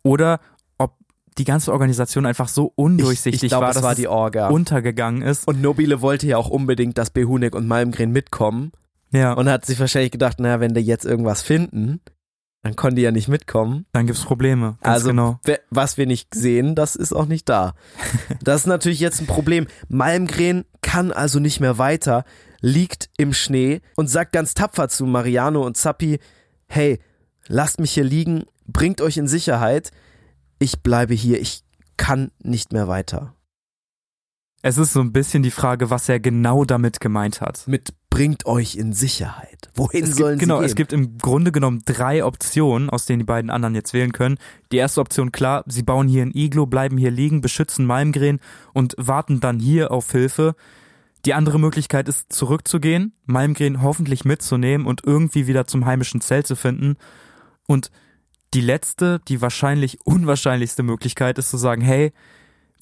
oder 0.01 0.39
ob 0.79 0.95
die 1.37 1.45
ganze 1.45 1.71
Organisation 1.71 2.25
einfach 2.25 2.47
so 2.47 2.73
undurchsichtig 2.75 3.43
ich 3.43 3.49
glaub, 3.49 3.61
war, 3.61 3.69
es 3.69 3.75
dass 3.75 3.83
war 3.83 3.91
es 3.91 3.97
die 3.97 4.07
Orga. 4.07 4.49
untergegangen 4.49 5.21
ist. 5.21 5.47
Und 5.47 5.61
Nobile 5.61 6.01
wollte 6.01 6.25
ja 6.25 6.37
auch 6.37 6.49
unbedingt, 6.49 6.97
dass 6.97 7.11
Behunek 7.11 7.53
und 7.53 7.67
Malmgren 7.67 8.11
mitkommen. 8.11 8.71
Ja, 9.13 9.33
Und 9.33 9.47
hat 9.49 9.65
sich 9.65 9.79
wahrscheinlich 9.79 10.11
gedacht, 10.11 10.39
naja, 10.39 10.59
wenn 10.59 10.73
die 10.73 10.81
jetzt 10.81 11.05
irgendwas 11.05 11.41
finden, 11.41 12.01
dann 12.63 12.75
konnten 12.75 12.95
die 12.95 13.01
ja 13.01 13.11
nicht 13.11 13.27
mitkommen. 13.27 13.85
dann 13.91 14.07
gibt's 14.07 14.23
Probleme. 14.23 14.77
Also, 14.81 15.09
genau. 15.09 15.39
was 15.69 15.97
wir 15.97 16.05
nicht 16.05 16.33
sehen, 16.33 16.75
das 16.75 16.95
ist 16.95 17.13
auch 17.13 17.25
nicht 17.25 17.47
da. 17.49 17.75
Das 18.43 18.61
ist 18.61 18.67
natürlich 18.67 18.99
jetzt 18.99 19.21
ein 19.21 19.27
Problem. 19.27 19.67
Malmgren 19.87 20.65
kann 20.81 21.11
also 21.11 21.39
nicht 21.39 21.59
mehr 21.59 21.77
weiter, 21.77 22.25
liegt 22.61 23.09
im 23.17 23.33
Schnee 23.33 23.81
und 23.95 24.09
sagt 24.09 24.31
ganz 24.31 24.53
tapfer 24.53 24.89
zu 24.89 25.05
Mariano 25.05 25.65
und 25.65 25.77
Zappi, 25.77 26.19
hey, 26.67 26.99
lasst 27.47 27.79
mich 27.79 27.91
hier 27.91 28.03
liegen, 28.03 28.45
bringt 28.65 29.01
euch 29.01 29.17
in 29.17 29.27
Sicherheit. 29.27 29.91
Ich 30.59 30.81
bleibe 30.81 31.13
hier, 31.13 31.39
ich 31.39 31.63
kann 31.97 32.31
nicht 32.41 32.73
mehr 32.73 32.87
weiter. 32.87 33.35
Es 34.65 34.77
ist 34.77 34.93
so 34.93 35.01
ein 35.01 35.11
bisschen 35.11 35.43
die 35.43 35.51
Frage, 35.51 35.89
was 35.89 36.07
er 36.07 36.21
genau 36.21 36.63
damit 36.63 37.01
gemeint 37.01 37.41
hat. 37.41 37.67
Mit 37.67 37.93
bringt 38.13 38.45
euch 38.45 38.75
in 38.75 38.93
Sicherheit. 38.93 39.69
Wohin 39.73 40.03
es 40.03 40.15
sollen 40.15 40.37
gibt, 40.37 40.41
genau, 40.41 40.57
sie 40.57 40.61
gehen? 40.61 40.69
es 40.69 40.75
gibt 40.75 40.93
im 40.93 41.17
Grunde 41.17 41.51
genommen 41.51 41.81
drei 41.83 42.23
Optionen, 42.23 42.91
aus 42.91 43.07
denen 43.07 43.19
die 43.19 43.25
beiden 43.25 43.49
anderen 43.49 43.73
jetzt 43.73 43.93
wählen 43.93 44.11
können. 44.11 44.37
Die 44.71 44.77
erste 44.77 45.01
Option, 45.01 45.31
klar, 45.31 45.63
sie 45.65 45.81
bauen 45.81 46.07
hier 46.07 46.21
ein 46.21 46.31
Iglo, 46.35 46.67
bleiben 46.67 46.97
hier 46.97 47.09
liegen, 47.09 47.41
beschützen 47.41 47.85
Malmgren 47.87 48.39
und 48.73 48.93
warten 48.97 49.39
dann 49.39 49.59
hier 49.59 49.91
auf 49.91 50.11
Hilfe. 50.11 50.55
Die 51.25 51.33
andere 51.33 51.59
Möglichkeit 51.59 52.07
ist, 52.07 52.31
zurückzugehen, 52.31 53.13
Malmgren 53.25 53.81
hoffentlich 53.81 54.25
mitzunehmen 54.25 54.85
und 54.85 55.01
irgendwie 55.05 55.47
wieder 55.47 55.65
zum 55.65 55.85
heimischen 55.85 56.21
Zelt 56.21 56.45
zu 56.45 56.55
finden. 56.55 56.97
Und 57.65 57.89
die 58.53 58.61
letzte, 58.61 59.21
die 59.27 59.41
wahrscheinlich 59.41 59.97
unwahrscheinlichste 60.05 60.83
Möglichkeit 60.83 61.39
ist 61.39 61.49
zu 61.49 61.57
sagen, 61.57 61.81
hey, 61.81 62.13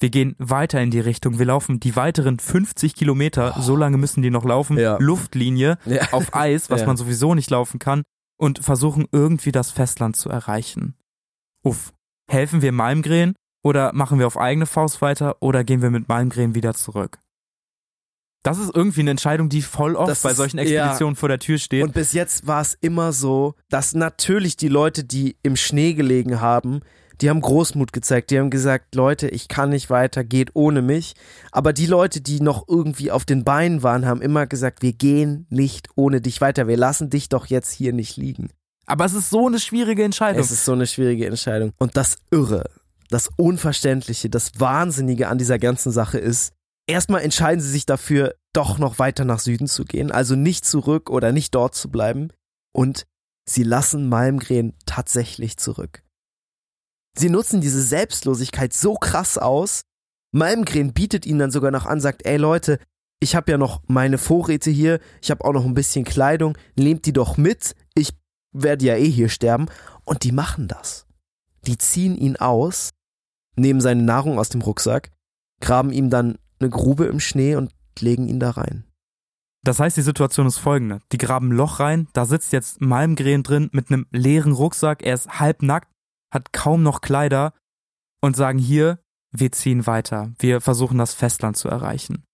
wir 0.02 0.10
gehen 0.10 0.34
weiter 0.38 0.80
in 0.82 0.90
die 0.90 1.00
Richtung, 1.00 1.38
wir 1.38 1.46
laufen 1.46 1.80
die 1.80 1.96
weiteren 1.96 2.38
50 2.38 2.94
Kilometer, 2.94 3.54
so 3.60 3.76
lange 3.76 3.96
müssen 3.96 4.22
die 4.22 4.30
noch 4.30 4.44
laufen, 4.44 4.76
Ja. 4.78 4.96
Luftlinie 5.00 5.78
Ja. 5.86 6.12
auf 6.12 6.34
Eis, 6.34 6.68
was 6.70 6.80
Ja. 6.82 6.86
man 6.88 6.96
sowieso 6.96 7.34
nicht 7.34 7.50
laufen 7.50 7.78
kann, 7.78 8.02
und 8.38 8.58
versuchen 8.58 9.06
irgendwie 9.12 9.52
das 9.52 9.70
Festland 9.70 10.16
zu 10.16 10.28
erreichen. 10.28 10.96
Uff, 11.64 11.92
helfen 12.28 12.60
wir 12.60 12.72
Malmgren 12.72 13.34
oder 13.64 13.92
machen 13.94 14.18
wir 14.18 14.26
auf 14.26 14.36
eigene 14.36 14.66
Faust 14.66 15.00
weiter 15.00 15.36
oder 15.40 15.62
gehen 15.62 15.80
wir 15.80 15.90
mit 15.90 16.08
Malmgren 16.08 16.54
wieder 16.56 16.74
zurück? 16.74 17.18
Das 18.44 18.58
ist 18.58 18.74
irgendwie 18.74 19.02
eine 19.02 19.12
Entscheidung, 19.12 19.48
die 19.48 19.62
voll 19.62 19.94
oft 19.94 20.10
Das 20.10 20.22
bei 20.22 20.30
ist- 20.32 20.36
solchen 20.38 20.56
ja. 20.58 20.64
Expeditionen 20.64 21.14
vor 21.14 21.28
der 21.28 21.38
Tür 21.38 21.58
steht. 21.58 21.84
Und 21.84 21.94
bis 21.94 22.12
jetzt 22.12 22.44
war 22.48 22.60
es 22.60 22.74
immer 22.80 23.12
so, 23.12 23.54
dass 23.68 23.94
natürlich 23.94 24.56
die 24.56 24.66
Leute, 24.66 25.04
die 25.04 25.36
im 25.44 25.54
Schnee 25.54 25.94
gelegen 25.94 26.40
haben, 26.40 26.80
die 27.20 27.30
haben 27.30 27.40
Großmut 27.40 27.92
gezeigt. 27.92 28.30
Die 28.30 28.38
haben 28.38 28.50
gesagt, 28.50 28.94
Leute, 28.94 29.28
ich 29.28 29.48
kann 29.48 29.70
nicht 29.70 29.90
weiter, 29.90 30.24
geht 30.24 30.50
ohne 30.54 30.82
mich. 30.82 31.14
Aber 31.50 31.72
die 31.72 31.86
Leute, 31.86 32.20
die 32.20 32.40
noch 32.40 32.66
irgendwie 32.68 33.10
auf 33.10 33.24
den 33.24 33.44
Beinen 33.44 33.82
waren, 33.82 34.06
haben 34.06 34.22
immer 34.22 34.46
gesagt, 34.46 34.82
wir 34.82 34.92
gehen 34.92 35.46
nicht 35.50 35.88
ohne 35.94 36.20
dich 36.20 36.40
weiter. 36.40 36.66
Wir 36.66 36.76
lassen 36.76 37.10
dich 37.10 37.28
doch 37.28 37.46
jetzt 37.46 37.70
hier 37.72 37.92
nicht 37.92 38.16
liegen. 38.16 38.50
Aber 38.86 39.04
es 39.04 39.14
ist 39.14 39.30
so 39.30 39.46
eine 39.46 39.60
schwierige 39.60 40.04
Entscheidung. 40.04 40.40
Es 40.40 40.50
ist 40.50 40.64
so 40.64 40.72
eine 40.72 40.86
schwierige 40.86 41.26
Entscheidung. 41.26 41.72
Und 41.78 41.96
das 41.96 42.16
Irre, 42.30 42.68
das 43.10 43.30
Unverständliche, 43.36 44.28
das 44.28 44.58
Wahnsinnige 44.58 45.28
an 45.28 45.38
dieser 45.38 45.58
ganzen 45.58 45.92
Sache 45.92 46.18
ist, 46.18 46.52
erstmal 46.86 47.22
entscheiden 47.22 47.60
sie 47.60 47.70
sich 47.70 47.86
dafür, 47.86 48.34
doch 48.52 48.78
noch 48.78 48.98
weiter 48.98 49.24
nach 49.24 49.38
Süden 49.38 49.66
zu 49.66 49.84
gehen, 49.84 50.10
also 50.10 50.34
nicht 50.34 50.64
zurück 50.64 51.10
oder 51.10 51.32
nicht 51.32 51.54
dort 51.54 51.74
zu 51.74 51.90
bleiben. 51.90 52.32
Und 52.72 53.04
sie 53.48 53.62
lassen 53.62 54.08
Malmgren 54.08 54.74
tatsächlich 54.84 55.56
zurück. 55.56 56.02
Sie 57.16 57.28
nutzen 57.28 57.60
diese 57.60 57.82
Selbstlosigkeit 57.82 58.72
so 58.72 58.94
krass 58.94 59.38
aus. 59.38 59.82
Malmgren 60.32 60.92
bietet 60.92 61.26
ihnen 61.26 61.38
dann 61.38 61.50
sogar 61.50 61.70
noch 61.70 61.86
an, 61.86 62.00
sagt, 62.00 62.24
ey 62.24 62.36
Leute, 62.36 62.78
ich 63.20 63.36
habe 63.36 63.52
ja 63.52 63.58
noch 63.58 63.82
meine 63.86 64.18
Vorräte 64.18 64.70
hier, 64.70 64.98
ich 65.20 65.30
habe 65.30 65.44
auch 65.44 65.52
noch 65.52 65.64
ein 65.64 65.74
bisschen 65.74 66.04
Kleidung, 66.04 66.58
nehmt 66.76 67.06
die 67.06 67.12
doch 67.12 67.36
mit, 67.36 67.76
ich 67.94 68.14
werde 68.52 68.84
ja 68.84 68.96
eh 68.96 69.08
hier 69.08 69.28
sterben. 69.28 69.66
Und 70.04 70.24
die 70.24 70.32
machen 70.32 70.68
das. 70.68 71.06
Die 71.66 71.78
ziehen 71.78 72.16
ihn 72.16 72.36
aus, 72.36 72.90
nehmen 73.56 73.80
seine 73.80 74.02
Nahrung 74.02 74.38
aus 74.38 74.48
dem 74.48 74.62
Rucksack, 74.62 75.10
graben 75.60 75.92
ihm 75.92 76.10
dann 76.10 76.38
eine 76.58 76.70
Grube 76.70 77.04
im 77.04 77.20
Schnee 77.20 77.54
und 77.54 77.72
legen 78.00 78.26
ihn 78.26 78.40
da 78.40 78.50
rein. 78.50 78.84
Das 79.64 79.78
heißt, 79.78 79.96
die 79.96 80.02
Situation 80.02 80.46
ist 80.46 80.58
folgende. 80.58 81.00
Die 81.12 81.18
graben 81.18 81.50
ein 81.50 81.56
Loch 81.56 81.78
rein, 81.78 82.08
da 82.14 82.24
sitzt 82.24 82.52
jetzt 82.52 82.80
Malmgren 82.80 83.44
drin 83.44 83.68
mit 83.72 83.90
einem 83.90 84.06
leeren 84.10 84.52
Rucksack, 84.52 85.04
er 85.04 85.14
ist 85.14 85.38
halbnackt, 85.38 85.91
hat 86.32 86.52
kaum 86.52 86.82
noch 86.82 87.00
Kleider 87.00 87.54
und 88.20 88.34
sagen 88.36 88.58
hier, 88.58 88.98
wir 89.30 89.52
ziehen 89.52 89.86
weiter, 89.86 90.32
wir 90.38 90.60
versuchen 90.60 90.98
das 90.98 91.14
Festland 91.14 91.56
zu 91.56 91.68
erreichen. 91.68 92.24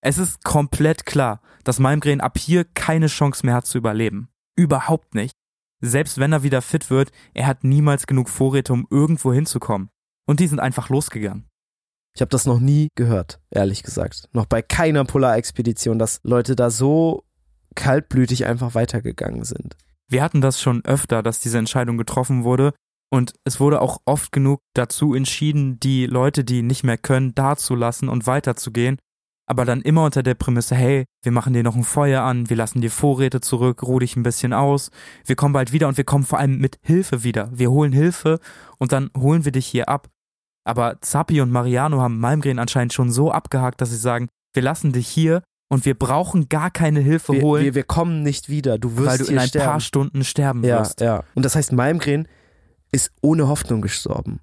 Es 0.00 0.18
ist 0.18 0.44
komplett 0.44 1.06
klar, 1.06 1.40
dass 1.64 1.78
Malmgren 1.78 2.20
ab 2.20 2.38
hier 2.38 2.64
keine 2.64 3.06
Chance 3.06 3.44
mehr 3.44 3.54
hat 3.54 3.66
zu 3.66 3.78
überleben. 3.78 4.28
Überhaupt 4.56 5.14
nicht. 5.14 5.32
Selbst 5.80 6.18
wenn 6.18 6.32
er 6.32 6.42
wieder 6.42 6.62
fit 6.62 6.90
wird, 6.90 7.10
er 7.32 7.46
hat 7.46 7.64
niemals 7.64 8.06
genug 8.06 8.28
Vorräte, 8.28 8.72
um 8.72 8.86
irgendwo 8.90 9.32
hinzukommen. 9.32 9.88
Und 10.26 10.40
die 10.40 10.46
sind 10.46 10.60
einfach 10.60 10.88
losgegangen. 10.88 11.48
Ich 12.14 12.20
habe 12.20 12.28
das 12.30 12.46
noch 12.46 12.60
nie 12.60 12.88
gehört, 12.94 13.40
ehrlich 13.50 13.82
gesagt. 13.82 14.28
Noch 14.32 14.46
bei 14.46 14.62
keiner 14.62 15.04
Polarexpedition, 15.04 15.98
dass 15.98 16.20
Leute 16.22 16.54
da 16.54 16.70
so 16.70 17.24
kaltblütig 17.74 18.46
einfach 18.46 18.74
weitergegangen 18.74 19.44
sind. 19.44 19.76
Wir 20.08 20.22
hatten 20.22 20.40
das 20.40 20.60
schon 20.60 20.84
öfter, 20.84 21.22
dass 21.22 21.40
diese 21.40 21.58
Entscheidung 21.58 21.98
getroffen 21.98 22.44
wurde. 22.44 22.72
Und 23.14 23.32
es 23.44 23.60
wurde 23.60 23.80
auch 23.80 23.98
oft 24.06 24.32
genug 24.32 24.58
dazu 24.74 25.14
entschieden, 25.14 25.78
die 25.78 26.06
Leute, 26.06 26.42
die 26.42 26.62
nicht 26.62 26.82
mehr 26.82 26.98
können, 26.98 27.32
da 27.36 27.54
zu 27.54 27.76
lassen 27.76 28.08
und 28.08 28.26
weiterzugehen. 28.26 28.98
Aber 29.46 29.64
dann 29.64 29.82
immer 29.82 30.04
unter 30.04 30.24
der 30.24 30.34
Prämisse, 30.34 30.74
hey, 30.74 31.04
wir 31.22 31.30
machen 31.30 31.52
dir 31.52 31.62
noch 31.62 31.76
ein 31.76 31.84
Feuer 31.84 32.22
an, 32.22 32.50
wir 32.50 32.56
lassen 32.56 32.80
dir 32.80 32.90
Vorräte 32.90 33.40
zurück, 33.40 33.84
ruh 33.84 34.00
dich 34.00 34.16
ein 34.16 34.24
bisschen 34.24 34.52
aus, 34.52 34.90
wir 35.26 35.36
kommen 35.36 35.52
bald 35.52 35.70
wieder 35.72 35.86
und 35.86 35.96
wir 35.96 36.02
kommen 36.02 36.24
vor 36.24 36.40
allem 36.40 36.58
mit 36.58 36.78
Hilfe 36.82 37.22
wieder. 37.22 37.50
Wir 37.52 37.70
holen 37.70 37.92
Hilfe 37.92 38.40
und 38.78 38.90
dann 38.90 39.10
holen 39.16 39.44
wir 39.44 39.52
dich 39.52 39.66
hier 39.66 39.88
ab. 39.88 40.08
Aber 40.66 40.96
Zappi 41.00 41.40
und 41.40 41.52
Mariano 41.52 42.00
haben 42.00 42.18
Malmgren 42.18 42.58
anscheinend 42.58 42.94
schon 42.94 43.12
so 43.12 43.30
abgehakt, 43.30 43.80
dass 43.80 43.90
sie 43.90 43.96
sagen, 43.96 44.28
wir 44.54 44.62
lassen 44.62 44.92
dich 44.92 45.06
hier 45.06 45.42
und 45.70 45.84
wir 45.84 45.94
brauchen 45.96 46.48
gar 46.48 46.70
keine 46.72 46.98
Hilfe 46.98 47.34
Wir, 47.34 47.42
holen, 47.42 47.64
wir, 47.64 47.74
wir 47.76 47.84
kommen 47.84 48.22
nicht 48.24 48.48
wieder. 48.48 48.78
Du 48.78 48.96
wirst 48.96 49.06
weil 49.08 49.18
du 49.18 49.32
in 49.32 49.38
ein 49.38 49.46
sterben. 49.48 49.66
paar 49.70 49.80
Stunden 49.80 50.24
sterben 50.24 50.64
Ja, 50.64 50.80
wirst. 50.80 51.00
ja. 51.00 51.22
Und 51.34 51.44
das 51.44 51.54
heißt, 51.54 51.70
Malmgren 51.72 52.26
ist 52.94 53.10
ohne 53.20 53.48
Hoffnung 53.48 53.82
gestorben. 53.82 54.40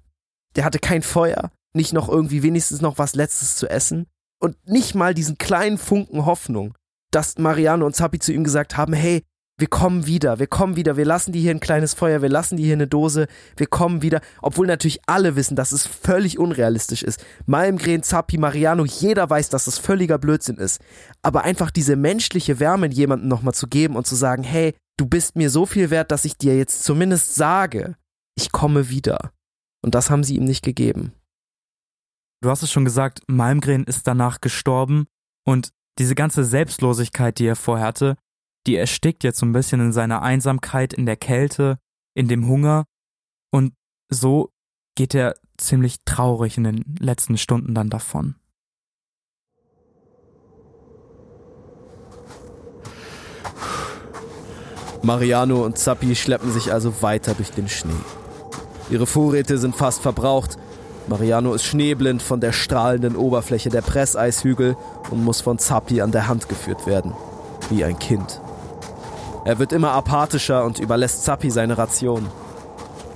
Der 0.56 0.64
hatte 0.64 0.78
kein 0.78 1.02
Feuer, 1.02 1.50
nicht 1.74 1.94
noch 1.94 2.10
irgendwie 2.10 2.42
wenigstens 2.42 2.82
noch 2.82 2.98
was 2.98 3.14
Letztes 3.14 3.56
zu 3.56 3.66
essen 3.68 4.06
und 4.40 4.56
nicht 4.68 4.94
mal 4.94 5.14
diesen 5.14 5.38
kleinen 5.38 5.78
Funken 5.78 6.26
Hoffnung, 6.26 6.74
dass 7.10 7.38
Mariano 7.38 7.86
und 7.86 7.96
Zappi 7.96 8.18
zu 8.18 8.30
ihm 8.30 8.44
gesagt 8.44 8.76
haben, 8.76 8.92
hey, 8.92 9.22
wir 9.58 9.68
kommen 9.68 10.06
wieder, 10.06 10.38
wir 10.38 10.48
kommen 10.48 10.76
wieder, 10.76 10.98
wir 10.98 11.04
lassen 11.06 11.32
dir 11.32 11.40
hier 11.40 11.50
ein 11.52 11.60
kleines 11.60 11.94
Feuer, 11.94 12.20
wir 12.20 12.28
lassen 12.28 12.56
dir 12.58 12.64
hier 12.64 12.74
eine 12.74 12.88
Dose, 12.88 13.26
wir 13.56 13.66
kommen 13.66 14.02
wieder, 14.02 14.20
obwohl 14.42 14.66
natürlich 14.66 15.00
alle 15.06 15.34
wissen, 15.34 15.56
dass 15.56 15.72
es 15.72 15.86
völlig 15.86 16.38
unrealistisch 16.38 17.02
ist. 17.02 17.24
Malmgren, 17.46 18.02
Zappi, 18.02 18.36
Mariano, 18.36 18.84
jeder 18.84 19.30
weiß, 19.30 19.48
dass 19.48 19.66
es 19.66 19.78
völliger 19.78 20.18
Blödsinn 20.18 20.56
ist. 20.56 20.80
Aber 21.22 21.44
einfach 21.44 21.70
diese 21.70 21.96
menschliche 21.96 22.60
Wärme 22.60 22.88
jemandem 22.88 23.28
nochmal 23.28 23.54
zu 23.54 23.66
geben 23.66 23.96
und 23.96 24.06
zu 24.06 24.14
sagen, 24.14 24.42
hey, 24.42 24.74
du 24.98 25.06
bist 25.06 25.36
mir 25.36 25.48
so 25.48 25.64
viel 25.64 25.90
wert, 25.90 26.10
dass 26.10 26.24
ich 26.24 26.36
dir 26.36 26.56
jetzt 26.56 26.82
zumindest 26.82 27.34
sage, 27.34 27.94
ich 28.34 28.52
komme 28.52 28.88
wieder. 28.88 29.32
Und 29.82 29.94
das 29.94 30.10
haben 30.10 30.24
sie 30.24 30.36
ihm 30.36 30.44
nicht 30.44 30.62
gegeben. 30.62 31.12
Du 32.42 32.50
hast 32.50 32.62
es 32.62 32.70
schon 32.70 32.84
gesagt, 32.84 33.22
Malmgren 33.28 33.84
ist 33.84 34.06
danach 34.06 34.40
gestorben 34.40 35.06
und 35.44 35.70
diese 35.98 36.14
ganze 36.14 36.44
Selbstlosigkeit, 36.44 37.38
die 37.38 37.46
er 37.46 37.56
vorher 37.56 37.86
hatte, 37.86 38.16
die 38.66 38.76
erstickt 38.76 39.24
jetzt 39.24 39.38
so 39.38 39.46
ein 39.46 39.52
bisschen 39.52 39.80
in 39.80 39.92
seiner 39.92 40.22
Einsamkeit, 40.22 40.92
in 40.92 41.06
der 41.06 41.16
Kälte, 41.16 41.78
in 42.14 42.28
dem 42.28 42.46
Hunger 42.48 42.84
und 43.52 43.74
so 44.08 44.50
geht 44.96 45.14
er 45.14 45.34
ziemlich 45.56 45.96
traurig 46.04 46.58
in 46.58 46.64
den 46.64 46.96
letzten 46.98 47.38
Stunden 47.38 47.74
dann 47.74 47.90
davon. 47.90 48.36
Mariano 55.02 55.64
und 55.64 55.78
Zappi 55.78 56.14
schleppen 56.14 56.52
sich 56.52 56.72
also 56.72 57.02
weiter 57.02 57.34
durch 57.34 57.50
den 57.50 57.68
Schnee. 57.68 57.92
Ihre 58.92 59.06
Vorräte 59.06 59.56
sind 59.56 59.74
fast 59.74 60.02
verbraucht. 60.02 60.58
Mariano 61.08 61.54
ist 61.54 61.64
schneeblind 61.64 62.20
von 62.20 62.40
der 62.40 62.52
strahlenden 62.52 63.16
Oberfläche 63.16 63.70
der 63.70 63.80
Presseishügel 63.80 64.76
und 65.10 65.24
muss 65.24 65.40
von 65.40 65.58
Zappi 65.58 66.02
an 66.02 66.12
der 66.12 66.28
Hand 66.28 66.50
geführt 66.50 66.86
werden. 66.86 67.14
Wie 67.70 67.84
ein 67.84 67.98
Kind. 67.98 68.42
Er 69.46 69.58
wird 69.58 69.72
immer 69.72 69.92
apathischer 69.92 70.66
und 70.66 70.78
überlässt 70.78 71.24
Zappi 71.24 71.50
seine 71.50 71.78
Ration. 71.78 72.26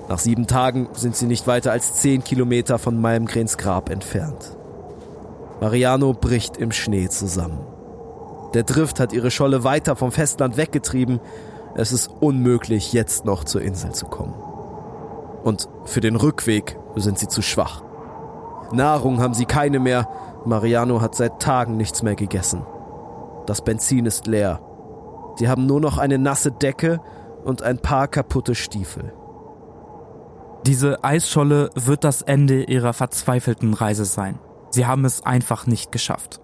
Nach 0.08 0.18
sieben 0.18 0.46
Tagen 0.46 0.88
sind 0.94 1.14
sie 1.14 1.26
nicht 1.26 1.46
weiter 1.46 1.72
als 1.72 1.92
zehn 1.96 2.24
Kilometer 2.24 2.78
von 2.78 2.98
Malmgrens 2.98 3.58
Grab 3.58 3.90
entfernt. 3.90 4.56
Mariano 5.60 6.14
bricht 6.14 6.56
im 6.56 6.72
Schnee 6.72 7.10
zusammen. 7.10 7.60
Der 8.54 8.62
Drift 8.62 8.98
hat 8.98 9.12
ihre 9.12 9.30
Scholle 9.30 9.62
weiter 9.62 9.94
vom 9.94 10.10
Festland 10.10 10.56
weggetrieben. 10.56 11.20
Es 11.74 11.92
ist 11.92 12.08
unmöglich, 12.20 12.94
jetzt 12.94 13.26
noch 13.26 13.44
zur 13.44 13.60
Insel 13.60 13.92
zu 13.92 14.06
kommen. 14.06 14.45
Und 15.46 15.68
für 15.84 16.00
den 16.00 16.16
Rückweg 16.16 16.76
sind 16.96 17.20
sie 17.20 17.28
zu 17.28 17.40
schwach. 17.40 17.84
Nahrung 18.72 19.20
haben 19.20 19.32
sie 19.32 19.44
keine 19.44 19.78
mehr. 19.78 20.08
Mariano 20.44 21.00
hat 21.00 21.14
seit 21.14 21.40
Tagen 21.40 21.76
nichts 21.76 22.02
mehr 22.02 22.16
gegessen. 22.16 22.66
Das 23.46 23.62
Benzin 23.62 24.06
ist 24.06 24.26
leer. 24.26 24.60
Sie 25.36 25.48
haben 25.48 25.66
nur 25.66 25.80
noch 25.80 25.98
eine 25.98 26.18
nasse 26.18 26.50
Decke 26.50 27.00
und 27.44 27.62
ein 27.62 27.78
paar 27.78 28.08
kaputte 28.08 28.56
Stiefel. 28.56 29.12
Diese 30.66 31.04
Eisscholle 31.04 31.70
wird 31.76 32.02
das 32.02 32.22
Ende 32.22 32.64
ihrer 32.64 32.92
verzweifelten 32.92 33.72
Reise 33.72 34.04
sein. 34.04 34.40
Sie 34.70 34.84
haben 34.84 35.04
es 35.04 35.24
einfach 35.24 35.68
nicht 35.68 35.92
geschafft. 35.92 36.40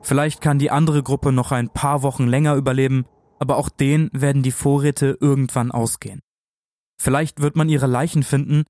Vielleicht 0.00 0.40
kann 0.40 0.58
die 0.58 0.70
andere 0.70 1.02
Gruppe 1.02 1.30
noch 1.30 1.52
ein 1.52 1.68
paar 1.68 2.02
Wochen 2.02 2.26
länger 2.26 2.54
überleben, 2.54 3.04
aber 3.38 3.58
auch 3.58 3.68
denen 3.68 4.08
werden 4.14 4.42
die 4.42 4.50
Vorräte 4.50 5.18
irgendwann 5.20 5.70
ausgehen. 5.70 6.22
Vielleicht 7.02 7.40
wird 7.40 7.56
man 7.56 7.70
ihre 7.70 7.86
Leichen 7.86 8.22
finden, 8.22 8.64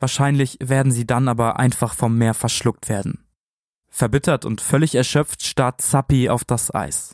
wahrscheinlich 0.00 0.58
werden 0.60 0.90
sie 0.90 1.06
dann 1.06 1.28
aber 1.28 1.60
einfach 1.60 1.94
vom 1.94 2.18
Meer 2.18 2.34
verschluckt 2.34 2.88
werden. 2.88 3.24
Verbittert 3.88 4.44
und 4.44 4.60
völlig 4.60 4.96
erschöpft 4.96 5.44
starrt 5.44 5.80
Zappi 5.80 6.28
auf 6.28 6.44
das 6.44 6.74
Eis. 6.74 7.12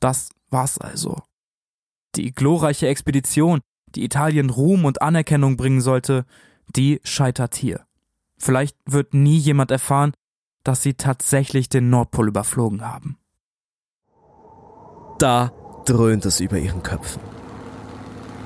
Das 0.00 0.30
war's 0.48 0.78
also. 0.78 1.20
Die 2.14 2.32
glorreiche 2.32 2.88
Expedition, 2.88 3.60
die 3.94 4.02
Italien 4.02 4.48
Ruhm 4.48 4.86
und 4.86 5.02
Anerkennung 5.02 5.58
bringen 5.58 5.82
sollte, 5.82 6.24
die 6.74 7.02
scheitert 7.04 7.54
hier. 7.54 7.84
Vielleicht 8.38 8.78
wird 8.86 9.12
nie 9.12 9.36
jemand 9.36 9.70
erfahren, 9.70 10.14
dass 10.64 10.82
sie 10.82 10.94
tatsächlich 10.94 11.68
den 11.68 11.90
Nordpol 11.90 12.28
überflogen 12.28 12.80
haben. 12.80 13.18
Da 15.18 15.52
dröhnt 15.84 16.24
es 16.24 16.40
über 16.40 16.56
ihren 16.56 16.82
Köpfen. 16.82 17.20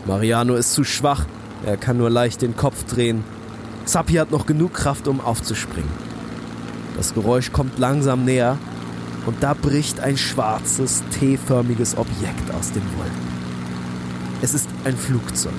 Mariano 0.07 0.55
ist 0.55 0.73
zu 0.73 0.85
schwach, 0.85 1.27
er 1.65 1.77
kann 1.77 1.99
nur 1.99 2.11
leicht 2.11 2.43
den 2.43 2.57
Kopf 2.57 2.85
drehen. 2.85 3.25
Zappi 3.87 4.15
hat 4.15 4.31
noch 4.31 4.47
genug 4.47 4.73
Kraft, 4.73 5.09
um 5.09 5.21
aufzuspringen. 5.21 5.91
Das 6.97 7.13
Geräusch 7.13 7.53
kommt 7.53 7.79
langsam 7.79 8.25
näher 8.25 8.57
und 9.27 9.43
da 9.43 9.55
bricht 9.55 10.01
ein 10.01 10.17
schwarzes, 10.17 11.03
T-förmiges 11.19 11.97
Objekt 11.97 12.51
aus 12.57 12.71
den 12.71 12.85
Wolken. 12.97 13.37
Es 14.43 14.55
ist 14.55 14.69
ein 14.85 14.97
Flugzeug. 14.97 15.53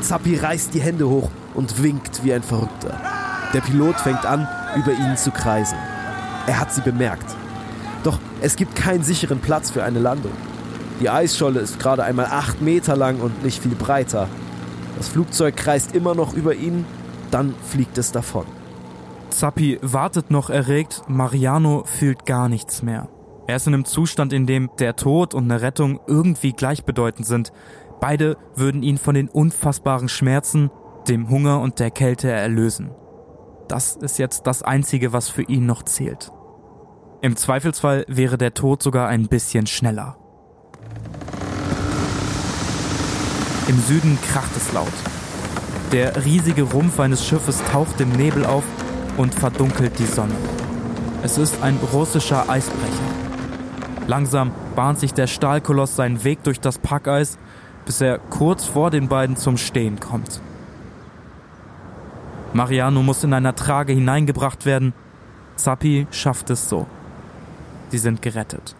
Zappi 0.00 0.36
reißt 0.36 0.72
die 0.72 0.80
Hände 0.80 1.08
hoch 1.08 1.30
und 1.54 1.82
winkt 1.82 2.24
wie 2.24 2.32
ein 2.32 2.42
Verrückter. 2.42 2.98
Der 3.52 3.60
Pilot 3.60 3.96
fängt 4.00 4.24
an, 4.24 4.48
über 4.76 4.92
ihnen 4.92 5.16
zu 5.16 5.30
kreisen. 5.30 5.78
Er 6.46 6.60
hat 6.60 6.72
sie 6.72 6.80
bemerkt. 6.80 7.34
Doch 8.02 8.18
es 8.40 8.56
gibt 8.56 8.76
keinen 8.76 9.02
sicheren 9.02 9.40
Platz 9.40 9.70
für 9.70 9.84
eine 9.84 9.98
Landung. 9.98 10.32
Die 11.00 11.10
Eisscholle 11.10 11.60
ist 11.60 11.78
gerade 11.78 12.02
einmal 12.02 12.26
acht 12.26 12.60
Meter 12.60 12.96
lang 12.96 13.20
und 13.20 13.44
nicht 13.44 13.62
viel 13.62 13.74
breiter. 13.74 14.28
Das 14.96 15.08
Flugzeug 15.08 15.56
kreist 15.56 15.94
immer 15.94 16.14
noch 16.14 16.34
über 16.34 16.54
ihnen, 16.54 16.84
dann 17.30 17.54
fliegt 17.70 17.98
es 17.98 18.10
davon. 18.10 18.46
Zappi 19.30 19.78
wartet 19.82 20.30
noch 20.30 20.50
erregt, 20.50 21.02
Mariano 21.06 21.84
fühlt 21.84 22.26
gar 22.26 22.48
nichts 22.48 22.82
mehr. 22.82 23.08
Er 23.46 23.56
ist 23.56 23.66
in 23.66 23.74
einem 23.74 23.84
Zustand, 23.84 24.32
in 24.32 24.46
dem 24.46 24.70
der 24.78 24.96
Tod 24.96 25.34
und 25.34 25.44
eine 25.44 25.62
Rettung 25.62 26.00
irgendwie 26.06 26.52
gleichbedeutend 26.52 27.26
sind. 27.26 27.52
Beide 28.00 28.36
würden 28.56 28.82
ihn 28.82 28.98
von 28.98 29.14
den 29.14 29.28
unfassbaren 29.28 30.08
Schmerzen, 30.08 30.70
dem 31.08 31.30
Hunger 31.30 31.60
und 31.60 31.78
der 31.78 31.90
Kälte 31.90 32.30
erlösen. 32.30 32.90
Das 33.68 33.96
ist 33.96 34.18
jetzt 34.18 34.46
das 34.46 34.62
Einzige, 34.62 35.12
was 35.12 35.28
für 35.28 35.42
ihn 35.42 35.66
noch 35.66 35.82
zählt. 35.82 36.32
Im 37.20 37.36
Zweifelsfall 37.36 38.04
wäre 38.08 38.38
der 38.38 38.54
Tod 38.54 38.82
sogar 38.82 39.08
ein 39.08 39.28
bisschen 39.28 39.66
schneller. 39.66 40.16
Im 43.68 43.80
Süden 43.82 44.18
kracht 44.30 44.56
es 44.56 44.72
laut. 44.72 44.92
Der 45.92 46.24
riesige 46.24 46.62
Rumpf 46.62 46.98
eines 47.00 47.26
Schiffes 47.26 47.62
taucht 47.70 48.00
im 48.00 48.10
Nebel 48.12 48.46
auf 48.46 48.64
und 49.16 49.34
verdunkelt 49.34 49.98
die 49.98 50.06
Sonne. 50.06 50.34
Es 51.22 51.36
ist 51.36 51.62
ein 51.62 51.78
russischer 51.92 52.48
Eisbrecher. 52.48 52.92
Langsam 54.06 54.52
bahnt 54.74 54.98
sich 54.98 55.12
der 55.12 55.26
Stahlkoloss 55.26 55.96
seinen 55.96 56.24
Weg 56.24 56.42
durch 56.44 56.60
das 56.60 56.78
Packeis, 56.78 57.36
bis 57.84 58.00
er 58.00 58.18
kurz 58.18 58.64
vor 58.64 58.90
den 58.90 59.08
beiden 59.08 59.36
zum 59.36 59.58
Stehen 59.58 60.00
kommt. 60.00 60.40
Mariano 62.54 63.02
muss 63.02 63.24
in 63.24 63.34
einer 63.34 63.54
Trage 63.54 63.92
hineingebracht 63.92 64.64
werden. 64.64 64.94
Zappi 65.56 66.06
schafft 66.10 66.48
es 66.50 66.68
so. 66.68 66.86
Sie 67.90 67.98
sind 67.98 68.22
gerettet. 68.22 68.74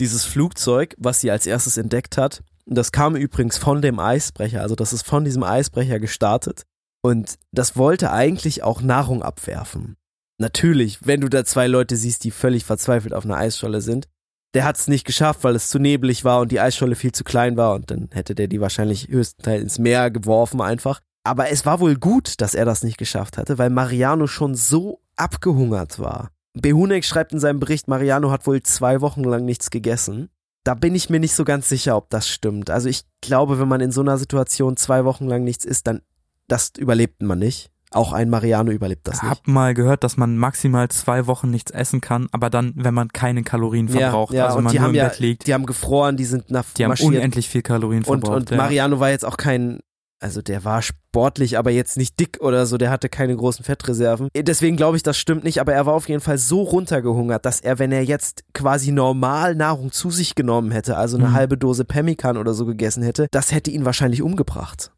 Dieses 0.00 0.24
Flugzeug, 0.24 0.94
was 0.98 1.20
sie 1.20 1.30
als 1.30 1.46
erstes 1.46 1.76
entdeckt 1.76 2.16
hat, 2.18 2.42
das 2.66 2.92
kam 2.92 3.16
übrigens 3.16 3.56
von 3.56 3.82
dem 3.82 3.98
Eisbrecher, 3.98 4.60
also 4.60 4.74
das 4.74 4.92
ist 4.92 5.02
von 5.02 5.24
diesem 5.24 5.42
Eisbrecher 5.42 5.98
gestartet. 5.98 6.64
Und 7.02 7.38
das 7.52 7.76
wollte 7.76 8.12
eigentlich 8.12 8.62
auch 8.62 8.82
Nahrung 8.82 9.22
abwerfen. 9.22 9.96
Natürlich, 10.38 11.06
wenn 11.06 11.20
du 11.20 11.28
da 11.28 11.44
zwei 11.44 11.66
Leute 11.66 11.96
siehst, 11.96 12.24
die 12.24 12.30
völlig 12.30 12.64
verzweifelt 12.64 13.14
auf 13.14 13.24
einer 13.24 13.36
Eisscholle 13.36 13.80
sind. 13.80 14.08
Der 14.54 14.64
hat 14.64 14.76
es 14.76 14.88
nicht 14.88 15.04
geschafft, 15.04 15.44
weil 15.44 15.54
es 15.54 15.68
zu 15.68 15.78
neblig 15.78 16.24
war 16.24 16.40
und 16.40 16.52
die 16.52 16.60
Eisscholle 16.60 16.94
viel 16.94 17.12
zu 17.12 17.24
klein 17.24 17.56
war 17.56 17.74
und 17.74 17.90
dann 17.90 18.08
hätte 18.12 18.34
der 18.34 18.48
die 18.48 18.60
wahrscheinlich 18.60 19.08
höchstenteils 19.08 19.62
ins 19.62 19.78
Meer 19.78 20.10
geworfen 20.10 20.60
einfach. 20.60 21.00
Aber 21.24 21.50
es 21.50 21.66
war 21.66 21.80
wohl 21.80 21.96
gut, 21.96 22.40
dass 22.40 22.54
er 22.54 22.64
das 22.64 22.82
nicht 22.82 22.98
geschafft 22.98 23.36
hatte, 23.36 23.58
weil 23.58 23.70
Mariano 23.70 24.26
schon 24.26 24.54
so 24.54 25.00
abgehungert 25.16 25.98
war. 25.98 26.30
Behunek 26.60 27.04
schreibt 27.04 27.32
in 27.32 27.40
seinem 27.40 27.60
Bericht, 27.60 27.88
Mariano 27.88 28.30
hat 28.30 28.46
wohl 28.46 28.62
zwei 28.62 29.00
Wochen 29.00 29.24
lang 29.24 29.44
nichts 29.44 29.70
gegessen. 29.70 30.30
Da 30.64 30.74
bin 30.74 30.94
ich 30.94 31.08
mir 31.08 31.20
nicht 31.20 31.34
so 31.34 31.44
ganz 31.44 31.68
sicher, 31.68 31.96
ob 31.96 32.10
das 32.10 32.28
stimmt. 32.28 32.70
Also 32.70 32.88
ich 32.88 33.04
glaube, 33.20 33.58
wenn 33.58 33.68
man 33.68 33.80
in 33.80 33.92
so 33.92 34.00
einer 34.00 34.18
Situation 34.18 34.76
zwei 34.76 35.04
Wochen 35.04 35.26
lang 35.26 35.44
nichts 35.44 35.64
isst, 35.64 35.86
dann 35.86 36.02
das 36.46 36.72
überlebt 36.76 37.22
man 37.22 37.38
nicht. 37.38 37.70
Auch 37.90 38.12
ein 38.12 38.28
Mariano 38.28 38.70
überlebt 38.70 39.08
das 39.08 39.22
nicht. 39.22 39.30
Hab 39.30 39.48
mal 39.48 39.72
gehört, 39.72 40.04
dass 40.04 40.18
man 40.18 40.36
maximal 40.36 40.88
zwei 40.90 41.26
Wochen 41.26 41.50
nichts 41.50 41.70
essen 41.70 42.02
kann, 42.02 42.28
aber 42.32 42.50
dann, 42.50 42.74
wenn 42.76 42.92
man 42.92 43.08
keine 43.08 43.42
Kalorien 43.42 43.88
verbraucht, 43.88 44.34
ja, 44.34 44.40
ja, 44.40 44.46
also 44.46 44.58
und 44.58 44.64
man 44.64 44.72
die 44.72 44.78
nur 44.78 44.84
haben 44.84 44.94
im 44.94 44.96
ja, 44.96 45.08
Bett 45.08 45.18
liegt. 45.20 45.46
Die 45.46 45.54
haben 45.54 45.64
gefroren, 45.64 46.18
die 46.18 46.26
sind 46.26 46.50
nach 46.50 46.66
Die 46.76 46.84
haben 46.84 46.94
unendlich 47.00 47.48
viel 47.48 47.62
Kalorien 47.62 48.04
und, 48.04 48.20
verbraucht. 48.20 48.36
und 48.36 48.50
ja. 48.50 48.56
Mariano 48.58 49.00
war 49.00 49.08
jetzt 49.08 49.24
auch 49.24 49.38
kein, 49.38 49.80
also 50.20 50.42
der 50.42 50.64
war 50.64 50.82
sportlich, 50.82 51.58
aber 51.58 51.70
jetzt 51.70 51.96
nicht 51.96 52.18
dick 52.18 52.38
oder 52.40 52.66
so, 52.66 52.76
der 52.76 52.90
hatte 52.90 53.08
keine 53.08 53.36
großen 53.36 53.64
Fettreserven. 53.64 54.28
Deswegen 54.36 54.76
glaube 54.76 54.96
ich, 54.96 55.02
das 55.04 55.16
stimmt 55.16 55.44
nicht, 55.44 55.60
aber 55.60 55.72
er 55.74 55.86
war 55.86 55.94
auf 55.94 56.08
jeden 56.08 56.20
Fall 56.20 56.38
so 56.38 56.62
runtergehungert, 56.62 57.44
dass 57.46 57.60
er, 57.60 57.78
wenn 57.78 57.92
er 57.92 58.02
jetzt 58.04 58.42
quasi 58.52 58.90
normal 58.90 59.54
Nahrung 59.54 59.92
zu 59.92 60.10
sich 60.10 60.34
genommen 60.34 60.70
hätte, 60.72 60.96
also 60.96 61.16
eine 61.16 61.28
Mhm. 61.28 61.32
halbe 61.34 61.56
Dose 61.58 61.84
Pemmican 61.84 62.36
oder 62.36 62.52
so 62.54 62.66
gegessen 62.66 63.02
hätte, 63.02 63.28
das 63.30 63.52
hätte 63.52 63.70
ihn 63.70 63.84
wahrscheinlich 63.84 64.22
umgebracht. 64.22 64.90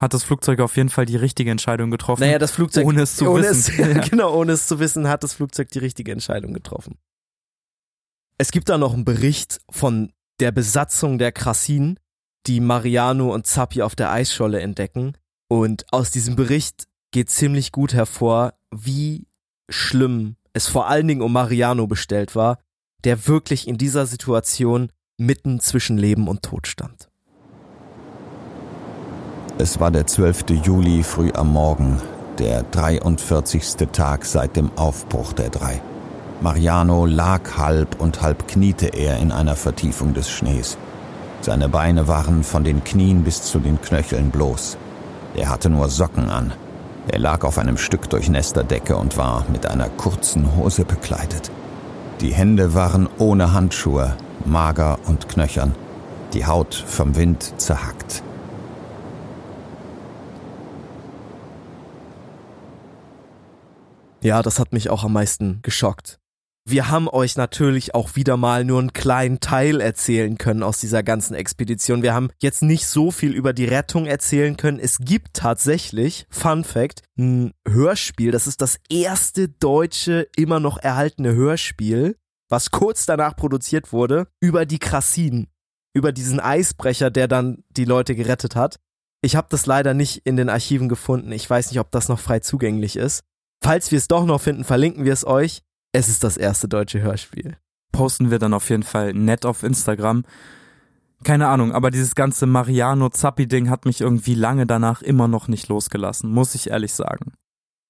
Hat 0.00 0.14
das 0.14 0.22
Flugzeug 0.24 0.60
auf 0.60 0.76
jeden 0.76 0.88
Fall 0.88 1.04
die 1.04 1.16
richtige 1.16 1.50
Entscheidung 1.50 1.90
getroffen. 1.90 2.22
Naja, 2.22 2.38
das 2.38 2.52
Flugzeug, 2.52 2.86
ohne 2.86 3.02
es 3.02 3.16
zu 3.16 3.28
ohne 3.28 3.42
wissen. 3.42 3.74
Es, 3.74 3.76
Ja. 3.96 4.00
Genau, 4.08 4.34
ohne 4.34 4.52
es 4.52 4.66
zu 4.66 4.78
wissen, 4.78 5.08
hat 5.08 5.22
das 5.24 5.34
Flugzeug 5.34 5.68
die 5.70 5.78
richtige 5.80 6.10
Entscheidung 6.12 6.54
getroffen. 6.54 6.96
Es 8.38 8.50
gibt 8.52 8.68
da 8.68 8.78
noch 8.78 8.94
einen 8.94 9.04
Bericht 9.04 9.60
von 9.70 10.12
der 10.40 10.52
Besatzung 10.52 11.18
der 11.18 11.32
Krassin, 11.32 11.98
die 12.46 12.60
Mariano 12.60 13.32
und 13.32 13.46
Zappi 13.46 13.82
auf 13.82 13.94
der 13.94 14.10
Eisscholle 14.10 14.60
entdecken. 14.60 15.14
Und 15.48 15.84
aus 15.92 16.10
diesem 16.10 16.36
Bericht 16.36 16.86
geht 17.10 17.30
ziemlich 17.30 17.72
gut 17.72 17.94
hervor, 17.94 18.54
wie 18.70 19.26
schlimm 19.68 20.36
es 20.52 20.66
vor 20.66 20.88
allen 20.88 21.08
Dingen 21.08 21.22
um 21.22 21.32
Mariano 21.32 21.86
bestellt 21.86 22.34
war, 22.34 22.58
der 23.04 23.26
wirklich 23.26 23.68
in 23.68 23.78
dieser 23.78 24.06
Situation 24.06 24.90
mitten 25.16 25.60
zwischen 25.60 25.98
Leben 25.98 26.28
und 26.28 26.42
Tod 26.42 26.66
stand. 26.66 27.08
Es 29.58 29.78
war 29.78 29.90
der 29.90 30.06
12. 30.06 30.50
Juli 30.64 31.02
früh 31.02 31.30
am 31.32 31.52
Morgen, 31.52 32.00
der 32.38 32.62
43. 32.62 33.76
Tag 33.92 34.24
seit 34.24 34.56
dem 34.56 34.70
Aufbruch 34.76 35.32
der 35.32 35.50
drei. 35.50 35.82
Mariano 36.40 37.04
lag 37.04 37.58
halb 37.58 38.00
und 38.00 38.22
halb 38.22 38.48
kniete 38.48 38.86
er 38.86 39.18
in 39.18 39.30
einer 39.30 39.56
Vertiefung 39.56 40.14
des 40.14 40.30
Schnees. 40.30 40.78
Seine 41.42 41.70
Beine 41.70 42.06
waren 42.06 42.44
von 42.44 42.64
den 42.64 42.84
Knien 42.84 43.24
bis 43.24 43.42
zu 43.42 43.60
den 43.60 43.80
Knöcheln 43.80 44.30
bloß. 44.30 44.76
Er 45.34 45.48
hatte 45.48 45.70
nur 45.70 45.88
Socken 45.88 46.28
an. 46.28 46.52
Er 47.08 47.18
lag 47.18 47.44
auf 47.44 47.56
einem 47.56 47.78
Stück 47.78 48.10
durchnässter 48.10 48.62
Decke 48.62 48.96
und 48.96 49.16
war 49.16 49.46
mit 49.50 49.64
einer 49.66 49.88
kurzen 49.88 50.54
Hose 50.56 50.84
bekleidet. 50.84 51.50
Die 52.20 52.34
Hände 52.34 52.74
waren 52.74 53.08
ohne 53.18 53.54
Handschuhe, 53.54 54.16
mager 54.44 54.98
und 55.06 55.28
knöchern, 55.28 55.74
die 56.34 56.44
Haut 56.44 56.74
vom 56.74 57.16
Wind 57.16 57.54
zerhackt. 57.56 58.22
Ja, 64.22 64.42
das 64.42 64.58
hat 64.58 64.74
mich 64.74 64.90
auch 64.90 65.04
am 65.04 65.14
meisten 65.14 65.60
geschockt. 65.62 66.19
Wir 66.70 66.88
haben 66.88 67.08
euch 67.08 67.36
natürlich 67.36 67.96
auch 67.96 68.14
wieder 68.14 68.36
mal 68.36 68.64
nur 68.64 68.78
einen 68.78 68.92
kleinen 68.92 69.40
Teil 69.40 69.80
erzählen 69.80 70.38
können 70.38 70.62
aus 70.62 70.78
dieser 70.78 71.02
ganzen 71.02 71.34
Expedition. 71.34 72.04
Wir 72.04 72.14
haben 72.14 72.30
jetzt 72.38 72.62
nicht 72.62 72.86
so 72.86 73.10
viel 73.10 73.32
über 73.32 73.52
die 73.52 73.64
Rettung 73.64 74.06
erzählen 74.06 74.56
können. 74.56 74.78
Es 74.78 74.98
gibt 75.00 75.34
tatsächlich, 75.34 76.26
Fun 76.30 76.62
Fact, 76.62 77.02
ein 77.18 77.54
Hörspiel. 77.66 78.30
Das 78.30 78.46
ist 78.46 78.60
das 78.60 78.78
erste 78.88 79.48
deutsche, 79.48 80.28
immer 80.36 80.60
noch 80.60 80.78
erhaltene 80.78 81.34
Hörspiel, 81.34 82.16
was 82.48 82.70
kurz 82.70 83.04
danach 83.04 83.34
produziert 83.34 83.92
wurde, 83.92 84.28
über 84.38 84.64
die 84.64 84.78
Krassin. 84.78 85.48
Über 85.92 86.12
diesen 86.12 86.38
Eisbrecher, 86.38 87.10
der 87.10 87.26
dann 87.26 87.64
die 87.70 87.84
Leute 87.84 88.14
gerettet 88.14 88.54
hat. 88.54 88.78
Ich 89.22 89.34
habe 89.34 89.48
das 89.50 89.66
leider 89.66 89.92
nicht 89.92 90.22
in 90.24 90.36
den 90.36 90.48
Archiven 90.48 90.88
gefunden. 90.88 91.32
Ich 91.32 91.50
weiß 91.50 91.72
nicht, 91.72 91.80
ob 91.80 91.90
das 91.90 92.08
noch 92.08 92.20
frei 92.20 92.38
zugänglich 92.38 92.94
ist. 92.94 93.24
Falls 93.60 93.90
wir 93.90 93.98
es 93.98 94.06
doch 94.06 94.24
noch 94.24 94.40
finden, 94.40 94.62
verlinken 94.62 95.04
wir 95.04 95.12
es 95.12 95.26
euch. 95.26 95.62
Es 95.92 96.08
ist 96.08 96.22
das 96.24 96.36
erste 96.36 96.68
deutsche 96.68 97.00
Hörspiel. 97.00 97.56
Posten 97.92 98.30
wir 98.30 98.38
dann 98.38 98.54
auf 98.54 98.70
jeden 98.70 98.84
Fall 98.84 99.12
nett 99.12 99.44
auf 99.44 99.62
Instagram. 99.62 100.24
Keine 101.24 101.48
Ahnung, 101.48 101.72
aber 101.72 101.90
dieses 101.90 102.14
ganze 102.14 102.46
Mariano 102.46 103.10
Zappi-Ding 103.10 103.68
hat 103.68 103.84
mich 103.84 104.00
irgendwie 104.00 104.34
lange 104.34 104.66
danach 104.66 105.02
immer 105.02 105.28
noch 105.28 105.48
nicht 105.48 105.68
losgelassen, 105.68 106.30
muss 106.30 106.54
ich 106.54 106.70
ehrlich 106.70 106.94
sagen. 106.94 107.32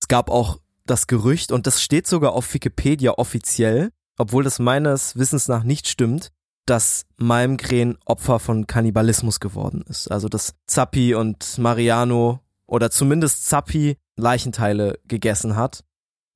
Es 0.01 0.09
gab 0.09 0.31
auch 0.31 0.59
das 0.87 1.07
Gerücht, 1.07 1.53
und 1.53 1.67
das 1.67 1.83
steht 1.83 2.07
sogar 2.09 2.33
auf 2.33 2.53
Wikipedia 2.53 3.13
offiziell, 3.13 3.91
obwohl 4.19 4.43
das 4.43 4.59
meines 4.59 5.17
Wissens 5.17 5.47
nach 5.47 5.63
nicht 5.63 5.89
stimmt, 5.89 6.33
dass 6.67 7.05
Malmgren 7.17 7.99
Opfer 8.05 8.39
von 8.39 8.67
Kannibalismus 8.67 9.41
geworden 9.41 9.85
ist. 9.89 10.11
Also 10.11 10.29
dass 10.29 10.55
Zappi 10.67 11.15
und 11.15 11.59
Mariano 11.59 12.41
oder 12.67 12.91
zumindest 12.91 13.47
Zappi 13.47 13.97
Leichenteile 14.17 14.99
gegessen 15.07 15.57
hat. 15.57 15.85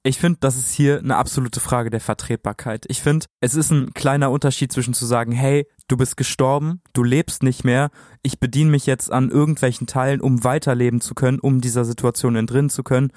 Ich 0.06 0.18
finde, 0.18 0.38
das 0.40 0.56
ist 0.58 0.70
hier 0.70 0.98
eine 0.98 1.16
absolute 1.16 1.60
Frage 1.60 1.88
der 1.88 2.00
Vertretbarkeit. 2.00 2.84
Ich 2.88 3.00
finde, 3.00 3.24
es 3.40 3.54
ist 3.54 3.70
ein 3.70 3.94
kleiner 3.94 4.30
Unterschied 4.30 4.70
zwischen 4.70 4.92
zu 4.92 5.06
sagen, 5.06 5.32
hey, 5.32 5.66
du 5.88 5.96
bist 5.96 6.18
gestorben, 6.18 6.82
du 6.92 7.02
lebst 7.02 7.42
nicht 7.42 7.64
mehr, 7.64 7.90
ich 8.22 8.38
bediene 8.38 8.70
mich 8.70 8.84
jetzt 8.84 9.10
an 9.10 9.30
irgendwelchen 9.30 9.86
Teilen, 9.86 10.20
um 10.20 10.44
weiterleben 10.44 11.00
zu 11.00 11.14
können, 11.14 11.40
um 11.40 11.62
dieser 11.62 11.86
Situation 11.86 12.36
entrinnen 12.36 12.68
zu 12.68 12.82
können, 12.82 13.12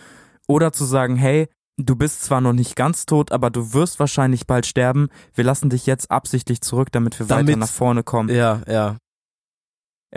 oder 0.47 0.71
zu 0.71 0.85
sagen, 0.85 1.17
hey, 1.17 1.49
du 1.75 1.97
bist 1.97 2.23
zwar 2.23 2.39
noch 2.39 2.53
nicht 2.53 2.77
ganz 2.77 3.05
tot, 3.05 3.33
aber 3.33 3.49
du 3.49 3.73
wirst 3.73 3.99
wahrscheinlich 3.99 4.47
bald 4.47 4.65
sterben, 4.65 5.09
wir 5.33 5.43
lassen 5.43 5.69
dich 5.69 5.85
jetzt 5.87 6.09
absichtlich 6.09 6.61
zurück, 6.61 6.89
damit 6.93 7.19
wir 7.19 7.25
Damit- 7.25 7.49
weiter 7.49 7.59
nach 7.59 7.69
vorne 7.69 8.03
kommen. 8.03 8.29
Ja, 8.29 8.61
ja. 8.65 8.95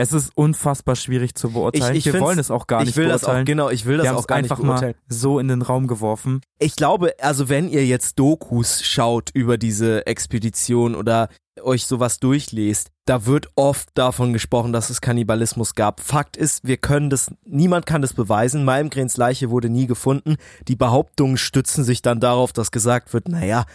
Es 0.01 0.13
ist 0.13 0.31
unfassbar 0.35 0.97
schwierig 0.97 1.35
zu 1.35 1.51
beurteilen. 1.51 1.95
Ich- 1.95 2.07
ich 2.07 2.13
wir 2.15 2.21
wollen 2.21 2.39
es 2.39 2.51
auch 2.51 2.67
gar 2.67 2.81
ich 2.81 2.87
nicht 2.87 2.97
will 2.97 3.09
das 3.09 3.21
beurteilen. 3.23 3.43
auch, 3.43 3.47
genau, 3.47 3.69
ich 3.71 3.85
will 3.85 3.99
das 3.99 4.07
wir 4.07 4.17
auch 4.17 4.27
gar 4.27 4.39
einfach 4.39 4.57
nicht 4.59 4.67
beurteilen. 4.67 4.95
mal 4.99 5.15
so 5.15 5.39
in 5.39 5.49
den 5.49 5.63
Raum 5.63 5.87
geworfen. 5.87 6.41
Ich 6.59 6.75
glaube, 6.77 7.13
also 7.21 7.49
wenn 7.49 7.69
ihr 7.69 7.85
jetzt 7.87 8.19
Dokus 8.19 8.83
schaut 8.83 9.31
über 9.35 9.59
diese 9.59 10.07
Expedition 10.07 10.95
oder 10.95 11.29
euch 11.63 11.85
sowas 11.87 12.19
durchlest, 12.21 12.89
da 13.05 13.27
wird 13.27 13.49
oft 13.57 13.91
davon 13.95 14.33
gesprochen, 14.33 14.73
dass 14.73 14.89
es 14.89 15.03
Kannibalismus 15.03 15.75
gab. 15.75 16.01
Fakt 16.01 16.39
ist, 16.39 16.67
wir 16.67 16.79
können 16.79 17.11
das, 17.11 17.31
niemand 17.45 17.85
kann 17.85 18.01
das 18.01 18.15
beweisen. 18.15 18.65
Malmgrens 18.65 19.19
Leiche 19.19 19.51
wurde 19.51 19.69
nie 19.69 19.87
gefunden. 19.87 20.37
Die 20.69 20.77
Behauptungen 20.77 21.37
stützen 21.37 21.85
sich 21.85 22.01
dann 22.01 22.21
darauf, 22.21 22.55
dass 22.55 22.71
gesagt 22.71 23.13
wird, 23.13 23.29
naja, 23.29 23.67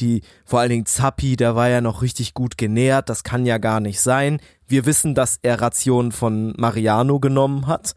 die, 0.00 0.22
vor 0.44 0.60
allen 0.60 0.70
Dingen 0.70 0.86
Zappi, 0.86 1.36
der 1.36 1.54
war 1.54 1.68
ja 1.68 1.80
noch 1.80 2.02
richtig 2.02 2.34
gut 2.34 2.56
genährt, 2.58 3.08
das 3.08 3.22
kann 3.22 3.46
ja 3.46 3.58
gar 3.58 3.78
nicht 3.80 4.00
sein. 4.00 4.40
Wir 4.66 4.86
wissen, 4.86 5.14
dass 5.14 5.38
er 5.42 5.60
Rationen 5.60 6.12
von 6.12 6.54
Mariano 6.56 7.20
genommen 7.20 7.66
hat. 7.66 7.94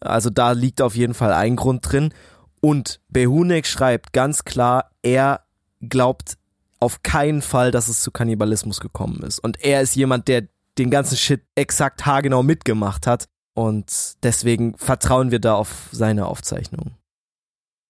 Also 0.00 0.30
da 0.30 0.52
liegt 0.52 0.82
auf 0.82 0.96
jeden 0.96 1.14
Fall 1.14 1.32
ein 1.32 1.56
Grund 1.56 1.90
drin. 1.90 2.12
Und 2.60 3.00
Behunek 3.08 3.66
schreibt 3.66 4.12
ganz 4.12 4.44
klar, 4.44 4.90
er 5.02 5.42
glaubt 5.80 6.36
auf 6.78 7.02
keinen 7.02 7.42
Fall, 7.42 7.70
dass 7.70 7.88
es 7.88 8.00
zu 8.00 8.10
Kannibalismus 8.10 8.80
gekommen 8.80 9.22
ist. 9.22 9.38
Und 9.38 9.62
er 9.62 9.82
ist 9.82 9.94
jemand, 9.94 10.28
der 10.28 10.48
den 10.78 10.90
ganzen 10.90 11.16
Shit 11.16 11.42
exakt 11.54 12.06
haargenau 12.06 12.42
mitgemacht 12.42 13.06
hat. 13.06 13.28
Und 13.54 14.14
deswegen 14.22 14.76
vertrauen 14.76 15.30
wir 15.30 15.40
da 15.40 15.54
auf 15.54 15.88
seine 15.92 16.26
Aufzeichnungen. 16.26 16.94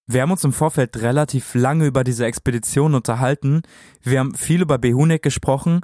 Wir 0.06 0.22
haben 0.22 0.32
uns 0.32 0.42
im 0.42 0.52
Vorfeld 0.52 0.96
relativ 1.02 1.54
lange 1.54 1.86
über 1.86 2.02
diese 2.02 2.26
Expedition 2.26 2.96
unterhalten. 2.96 3.62
Wir 4.02 4.18
haben 4.18 4.34
viel 4.34 4.62
über 4.62 4.76
Behunek 4.76 5.22
gesprochen, 5.22 5.82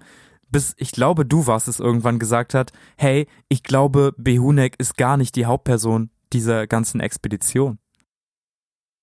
bis 0.50 0.74
ich 0.78 0.92
glaube, 0.92 1.24
du 1.24 1.46
warst 1.46 1.68
es 1.68 1.80
irgendwann 1.80 2.18
gesagt 2.18 2.54
hat, 2.54 2.72
hey, 2.96 3.26
ich 3.48 3.62
glaube, 3.62 4.14
Behunek 4.16 4.76
ist 4.78 4.96
gar 4.96 5.16
nicht 5.16 5.36
die 5.36 5.46
Hauptperson 5.46 6.10
dieser 6.32 6.66
ganzen 6.66 7.00
Expedition. 7.00 7.78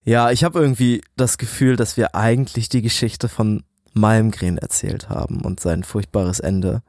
Ja, 0.06 0.32
ich 0.32 0.44
habe 0.44 0.60
irgendwie 0.60 1.02
das 1.16 1.38
Gefühl, 1.38 1.76
dass 1.76 1.96
wir 1.96 2.16
eigentlich 2.16 2.68
die 2.70 2.82
Geschichte 2.82 3.30
von 3.30 3.64
Malmgren 3.94 4.58
erzählt 4.58 5.10
haben 5.10 5.42
und 5.42 5.60
sein 5.60 5.84
furchtbares 5.84 6.40
Ende. 6.40 6.82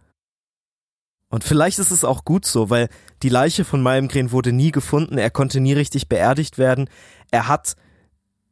Und 1.28 1.44
vielleicht 1.44 1.78
ist 1.78 1.90
es 1.90 2.04
auch 2.04 2.24
gut 2.24 2.44
so, 2.44 2.70
weil 2.70 2.88
die 3.22 3.28
Leiche 3.28 3.64
von 3.64 3.82
Malmgren 3.82 4.32
wurde 4.32 4.52
nie 4.52 4.70
gefunden, 4.70 5.18
er 5.18 5.30
konnte 5.30 5.60
nie 5.60 5.72
richtig 5.72 6.08
beerdigt 6.08 6.58
werden. 6.58 6.88
Er 7.30 7.48
hat 7.48 7.76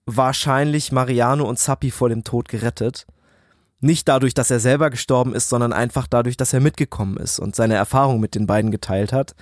wahrscheinlich 0.07 0.93
Mariano 0.93 1.49
und 1.49 1.59
Zappi 1.59 1.91
vor 1.91 2.09
dem 2.09 2.25
Tod 2.25 2.49
gerettet. 2.49 3.07
Nicht 3.83 4.07
dadurch, 4.09 4.33
dass 4.33 4.51
er 4.51 4.61
selber 4.61 4.91
gestorben 4.91 5.35
ist, 5.35 5.49
sondern 5.49 5.73
einfach 5.73 6.07
dadurch, 6.07 6.37
dass 6.37 6.53
er 6.53 6.61
mitgekommen 6.61 7.17
ist 7.17 7.41
und 7.41 7.57
seine 7.57 7.75
Erfahrung 7.75 8.21
mit 8.21 8.37
den 8.37 8.47
beiden 8.47 8.71
geteilt 8.71 9.13
hat. 9.13 9.35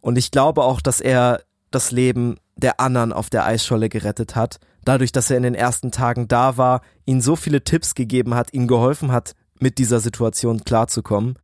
Und 0.00 0.18
ich 0.18 0.30
glaube 0.30 0.62
auch, 0.62 0.82
dass 0.82 1.00
er 1.00 1.40
das 1.70 1.90
Leben 1.90 2.36
der 2.56 2.78
anderen 2.78 3.12
auf 3.12 3.30
der 3.30 3.46
Eisscholle 3.46 3.88
gerettet 3.88 4.36
hat, 4.36 4.60
dadurch, 4.84 5.12
dass 5.12 5.30
er 5.30 5.38
in 5.38 5.44
den 5.44 5.54
ersten 5.54 5.90
Tagen 5.90 6.28
da 6.28 6.58
war, 6.58 6.82
ihnen 7.06 7.22
so 7.22 7.36
viele 7.36 7.64
Tipps 7.64 7.94
gegeben 7.94 8.34
hat, 8.34 8.52
ihnen 8.52 8.68
geholfen 8.68 9.12
hat, 9.12 9.34
mit 9.58 9.78
dieser 9.78 10.00
Situation 10.00 10.64
klarzukommen. 10.64 11.38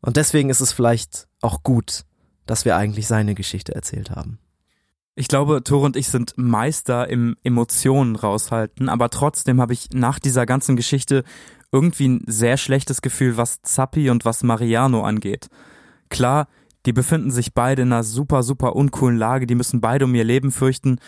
Und 0.00 0.16
deswegen 0.16 0.50
ist 0.50 0.60
es 0.60 0.72
vielleicht 0.72 1.28
auch 1.40 1.62
gut, 1.62 2.02
dass 2.44 2.64
wir 2.64 2.76
eigentlich 2.76 3.06
seine 3.06 3.34
Geschichte 3.34 3.74
erzählt 3.74 4.10
haben. 4.10 4.38
Ich 5.16 5.28
glaube, 5.28 5.62
Tore 5.62 5.86
und 5.86 5.96
ich 5.96 6.08
sind 6.08 6.34
Meister 6.36 7.08
im 7.08 7.36
Emotionen 7.44 8.16
raushalten, 8.16 8.88
aber 8.88 9.10
trotzdem 9.10 9.60
habe 9.60 9.72
ich 9.72 9.90
nach 9.92 10.18
dieser 10.18 10.44
ganzen 10.44 10.74
Geschichte 10.74 11.22
irgendwie 11.70 12.08
ein 12.08 12.24
sehr 12.26 12.56
schlechtes 12.56 13.00
Gefühl, 13.00 13.36
was 13.36 13.62
Zappi 13.62 14.10
und 14.10 14.24
was 14.24 14.42
Mariano 14.42 15.04
angeht. 15.04 15.50
Klar, 16.08 16.48
die 16.84 16.92
befinden 16.92 17.30
sich 17.30 17.54
beide 17.54 17.82
in 17.82 17.92
einer 17.92 18.02
super, 18.02 18.42
super 18.42 18.74
uncoolen 18.74 19.16
Lage, 19.16 19.46
die 19.46 19.54
müssen 19.54 19.80
beide 19.80 20.04
um 20.04 20.14
ihr 20.16 20.24
Leben 20.24 20.50
fürchten 20.50 20.98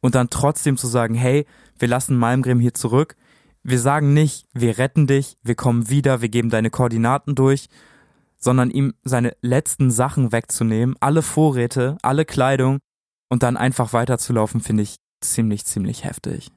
und 0.00 0.16
dann 0.16 0.30
trotzdem 0.30 0.76
zu 0.76 0.88
sagen, 0.88 1.14
hey, 1.14 1.46
wir 1.78 1.88
lassen 1.88 2.16
Malmgren 2.16 2.58
hier 2.58 2.74
zurück, 2.74 3.14
wir 3.62 3.78
sagen 3.78 4.12
nicht, 4.14 4.46
wir 4.52 4.78
retten 4.78 5.06
dich, 5.06 5.38
wir 5.44 5.54
kommen 5.54 5.88
wieder, 5.88 6.20
wir 6.20 6.28
geben 6.28 6.50
deine 6.50 6.70
Koordinaten 6.70 7.36
durch, 7.36 7.68
sondern 8.36 8.70
ihm 8.70 8.94
seine 9.04 9.36
letzten 9.42 9.92
Sachen 9.92 10.32
wegzunehmen, 10.32 10.96
alle 10.98 11.22
Vorräte, 11.22 11.96
alle 12.02 12.24
Kleidung 12.24 12.80
und 13.28 13.42
dann 13.42 13.56
einfach 13.56 13.92
weiterzulaufen, 13.92 14.60
finde 14.60 14.82
ich 14.82 14.96
ziemlich, 15.20 15.64
ziemlich 15.64 16.04
heftig. 16.04 16.50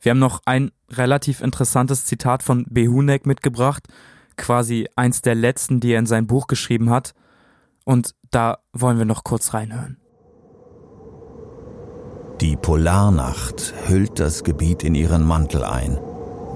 Wir 0.00 0.10
haben 0.10 0.18
noch 0.18 0.40
ein 0.46 0.72
relativ 0.90 1.40
interessantes 1.40 2.04
Zitat 2.06 2.42
von 2.42 2.66
Behunek 2.68 3.24
mitgebracht, 3.24 3.86
quasi 4.36 4.88
eins 4.96 5.22
der 5.22 5.36
letzten, 5.36 5.78
die 5.78 5.92
er 5.92 6.00
in 6.00 6.06
sein 6.06 6.26
Buch 6.26 6.48
geschrieben 6.48 6.90
hat. 6.90 7.14
Und 7.84 8.14
da 8.30 8.58
wollen 8.72 8.98
wir 8.98 9.04
noch 9.04 9.22
kurz 9.24 9.54
reinhören. 9.54 9.98
Die 12.40 12.56
Polarnacht 12.56 13.72
hüllt 13.86 14.18
das 14.18 14.42
Gebiet 14.42 14.82
in 14.82 14.96
ihren 14.96 15.24
Mantel 15.24 15.62
ein, 15.62 15.96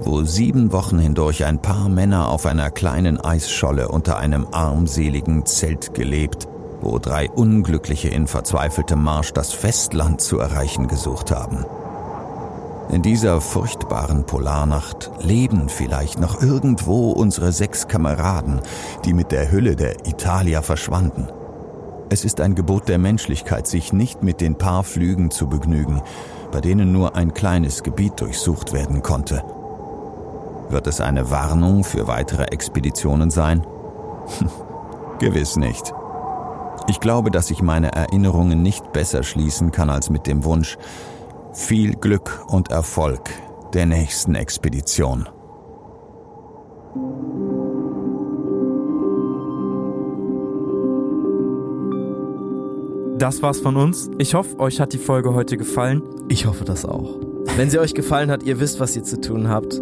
wo 0.01 0.23
sieben 0.23 0.73
Wochen 0.73 0.99
hindurch 0.99 1.45
ein 1.45 1.61
paar 1.61 1.87
Männer 1.87 2.27
auf 2.27 2.45
einer 2.45 2.71
kleinen 2.71 3.21
Eisscholle 3.21 3.87
unter 3.87 4.17
einem 4.17 4.47
armseligen 4.51 5.45
Zelt 5.45 5.93
gelebt, 5.93 6.49
wo 6.81 6.99
drei 6.99 7.29
Unglückliche 7.29 8.09
in 8.09 8.27
verzweifeltem 8.27 9.03
Marsch 9.03 9.33
das 9.33 9.53
Festland 9.53 10.21
zu 10.21 10.39
erreichen 10.39 10.87
gesucht 10.87 11.31
haben. 11.31 11.65
In 12.89 13.01
dieser 13.01 13.41
furchtbaren 13.41 14.25
Polarnacht 14.25 15.11
leben 15.19 15.67
vielleicht 15.67 16.19
noch 16.19 16.41
irgendwo 16.41 17.11
unsere 17.11 17.51
sechs 17.51 17.89
Kameraden, 17.89 18.61
die 19.03 19.13
mit 19.13 19.33
der 19.33 19.51
Hülle 19.51 19.75
der 19.75 20.07
Italia 20.07 20.61
verschwanden. 20.61 21.27
Es 22.09 22.23
ist 22.23 22.39
ein 22.39 22.55
Gebot 22.55 22.87
der 22.87 22.97
Menschlichkeit, 22.97 23.67
sich 23.67 23.91
nicht 23.91 24.23
mit 24.23 24.39
den 24.39 24.57
paar 24.57 24.85
Flügen 24.85 25.31
zu 25.31 25.47
begnügen, 25.47 26.01
bei 26.53 26.61
denen 26.61 26.93
nur 26.93 27.17
ein 27.17 27.33
kleines 27.33 27.83
Gebiet 27.83 28.21
durchsucht 28.21 28.71
werden 28.71 29.03
konnte. 29.03 29.43
Wird 30.69 30.87
es 30.87 31.01
eine 31.01 31.29
Warnung 31.29 31.83
für 31.83 32.07
weitere 32.07 32.43
Expeditionen 32.43 33.29
sein? 33.29 33.67
Gewiss 35.19 35.57
nicht. 35.57 35.93
Ich 36.87 36.99
glaube, 36.99 37.31
dass 37.31 37.51
ich 37.51 37.61
meine 37.61 37.91
Erinnerungen 37.91 38.61
nicht 38.61 38.93
besser 38.93 39.23
schließen 39.23 39.71
kann 39.71 39.89
als 39.89 40.09
mit 40.09 40.27
dem 40.27 40.43
Wunsch, 40.43 40.77
viel 41.53 41.95
Glück 41.95 42.45
und 42.47 42.71
Erfolg 42.71 43.29
der 43.73 43.85
nächsten 43.85 44.35
Expedition. 44.35 45.27
Das 53.17 53.41
war's 53.41 53.59
von 53.59 53.75
uns. 53.77 54.11
Ich 54.19 54.35
hoffe, 54.35 54.59
euch 54.59 54.79
hat 54.79 54.93
die 54.93 54.99
Folge 54.99 55.33
heute 55.33 55.57
gefallen. 55.57 56.03
Ich 56.29 56.45
hoffe 56.45 56.65
das 56.65 56.85
auch. 56.85 57.19
Wenn 57.55 57.71
sie 57.71 57.79
euch 57.79 57.95
gefallen 57.95 58.29
hat, 58.29 58.43
ihr 58.43 58.59
wisst, 58.59 58.79
was 58.79 58.95
ihr 58.95 59.03
zu 59.03 59.19
tun 59.19 59.49
habt. 59.49 59.81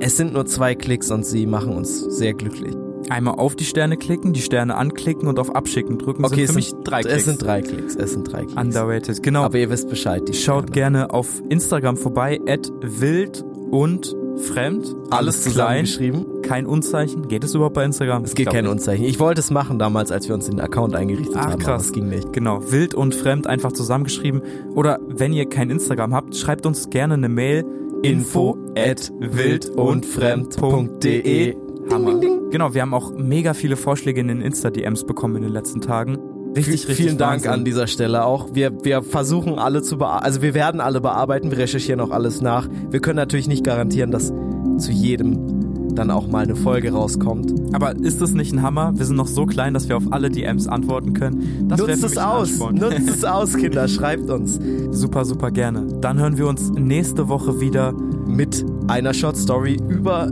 Es 0.00 0.18
sind 0.18 0.34
nur 0.34 0.44
zwei 0.44 0.74
Klicks 0.74 1.10
und 1.10 1.24
sie 1.24 1.46
machen 1.46 1.74
uns 1.74 2.00
sehr 2.00 2.34
glücklich. 2.34 2.76
Einmal 3.10 3.34
auf 3.34 3.56
die 3.56 3.64
Sterne 3.64 3.96
klicken, 3.96 4.32
die 4.32 4.42
Sterne 4.42 4.76
anklicken 4.76 5.28
und 5.28 5.38
auf 5.38 5.54
Abschicken 5.54 5.98
drücken. 5.98 6.24
Okay, 6.24 6.46
sind 6.46 6.58
es 6.58 6.70
sind, 6.70 6.84
drei 6.84 7.02
Klicks. 7.02 7.16
es 7.16 7.24
sind 7.24 7.42
drei 7.42 7.62
Klicks. 7.62 7.96
Es 7.96 8.12
sind 8.12 8.32
drei 8.32 8.44
Klicks. 8.44 8.60
Underrated, 8.60 9.22
genau. 9.22 9.42
Aber 9.42 9.58
ihr 9.58 9.70
wisst 9.70 9.88
Bescheid. 9.88 10.22
Schaut 10.34 10.72
gerne 10.72 11.12
auf 11.12 11.42
Instagram 11.48 11.96
vorbei, 11.96 12.40
at 12.46 12.70
wild 12.80 13.44
und 13.70 14.14
fremd. 14.52 14.94
Alles 15.10 15.42
zusammengeschrieben. 15.42 16.42
kein 16.42 16.66
Unzeichen. 16.66 17.28
Geht 17.28 17.44
es 17.44 17.54
überhaupt 17.54 17.74
bei 17.74 17.84
Instagram? 17.84 18.24
Es 18.24 18.34
geht 18.34 18.50
kein 18.50 18.64
nicht. 18.64 18.72
Unzeichen. 18.72 19.04
Ich 19.04 19.20
wollte 19.20 19.40
es 19.40 19.50
machen 19.50 19.78
damals, 19.78 20.10
als 20.10 20.26
wir 20.28 20.34
uns 20.34 20.46
den 20.46 20.60
Account 20.60 20.94
eingerichtet 20.96 21.36
Ach, 21.38 21.50
haben, 21.50 21.58
krass. 21.60 21.68
aber 21.68 21.80
es 21.82 21.92
ging 21.92 22.08
nicht. 22.08 22.32
Genau, 22.32 22.60
wild 22.70 22.94
und 22.94 23.14
fremd 23.14 23.46
einfach 23.46 23.72
zusammengeschrieben. 23.72 24.42
Oder 24.74 24.98
wenn 25.08 25.32
ihr 25.32 25.48
kein 25.48 25.70
Instagram 25.70 26.12
habt, 26.14 26.36
schreibt 26.36 26.66
uns 26.66 26.90
gerne 26.90 27.14
eine 27.14 27.28
Mail. 27.28 27.64
Info 28.02 28.58
at 28.76 29.12
wildundfremd.de. 29.18 31.56
Hammer. 31.92 32.20
Genau, 32.50 32.74
wir 32.74 32.82
haben 32.82 32.94
auch 32.94 33.12
mega 33.16 33.54
viele 33.54 33.76
Vorschläge 33.76 34.20
in 34.20 34.28
den 34.28 34.40
Insta-DMs 34.40 35.04
bekommen 35.04 35.36
in 35.36 35.42
den 35.42 35.52
letzten 35.52 35.80
Tagen. 35.80 36.18
Richtig, 36.56 36.88
richtig 36.88 36.96
Vielen 36.96 37.18
Dank 37.18 37.42
Wahnsinn. 37.42 37.50
an 37.50 37.64
dieser 37.64 37.86
Stelle 37.88 38.24
auch. 38.24 38.54
Wir, 38.54 38.72
wir 38.84 39.02
versuchen 39.02 39.58
alle 39.58 39.82
zu 39.82 39.98
bearbeiten, 39.98 40.24
also 40.24 40.42
wir 40.42 40.54
werden 40.54 40.80
alle 40.80 41.00
bearbeiten, 41.00 41.50
wir 41.50 41.58
recherchieren 41.58 42.00
auch 42.00 42.10
alles 42.10 42.40
nach. 42.40 42.68
Wir 42.90 43.00
können 43.00 43.16
natürlich 43.16 43.48
nicht 43.48 43.64
garantieren, 43.64 44.12
dass 44.12 44.32
zu 44.78 44.92
jedem 44.92 45.64
dann 45.94 46.10
auch 46.10 46.26
mal 46.26 46.44
eine 46.44 46.56
Folge 46.56 46.92
rauskommt. 46.92 47.52
Aber 47.72 47.94
ist 47.96 48.20
das 48.20 48.32
nicht 48.32 48.52
ein 48.52 48.62
Hammer? 48.62 48.92
Wir 48.96 49.04
sind 49.04 49.16
noch 49.16 49.26
so 49.26 49.46
klein, 49.46 49.74
dass 49.74 49.88
wir 49.88 49.96
auf 49.96 50.04
alle 50.12 50.30
DMs 50.30 50.66
antworten 50.66 51.12
können. 51.12 51.68
Das 51.68 51.80
Nutzt 51.80 52.04
es 52.04 52.18
aus. 52.18 52.58
Nutzt 52.72 53.08
es 53.08 53.24
aus, 53.24 53.56
Kinder. 53.56 53.88
Schreibt 53.88 54.30
uns. 54.30 54.58
Super, 54.90 55.24
super 55.24 55.50
gerne. 55.50 55.86
Dann 56.00 56.18
hören 56.18 56.36
wir 56.36 56.46
uns 56.48 56.70
nächste 56.70 57.28
Woche 57.28 57.60
wieder 57.60 57.92
mit 58.26 58.64
einer 58.88 59.14
Short 59.14 59.36
Story 59.36 59.78
über 59.88 60.30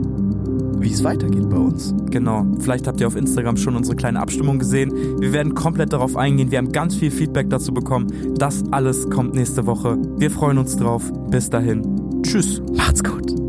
wie 0.83 0.91
es 0.91 1.03
weitergeht 1.03 1.49
bei 1.49 1.57
uns. 1.57 1.95
Genau. 2.11 2.45
Vielleicht 2.59 2.87
habt 2.87 2.99
ihr 3.01 3.07
auf 3.07 3.15
Instagram 3.15 3.57
schon 3.57 3.75
unsere 3.75 3.95
kleine 3.95 4.19
Abstimmung 4.19 4.59
gesehen. 4.59 4.91
Wir 5.19 5.33
werden 5.33 5.55
komplett 5.55 5.93
darauf 5.93 6.15
eingehen. 6.15 6.51
Wir 6.51 6.59
haben 6.59 6.71
ganz 6.71 6.95
viel 6.95 7.09
Feedback 7.09 7.49
dazu 7.49 7.73
bekommen. 7.73 8.07
Das 8.37 8.63
alles 8.71 9.09
kommt 9.09 9.33
nächste 9.33 9.65
Woche. 9.65 9.97
Wir 10.17 10.29
freuen 10.29 10.57
uns 10.57 10.75
drauf. 10.75 11.11
Bis 11.29 11.49
dahin. 11.49 12.21
Tschüss. 12.23 12.61
Macht's 12.75 13.03
gut. 13.03 13.42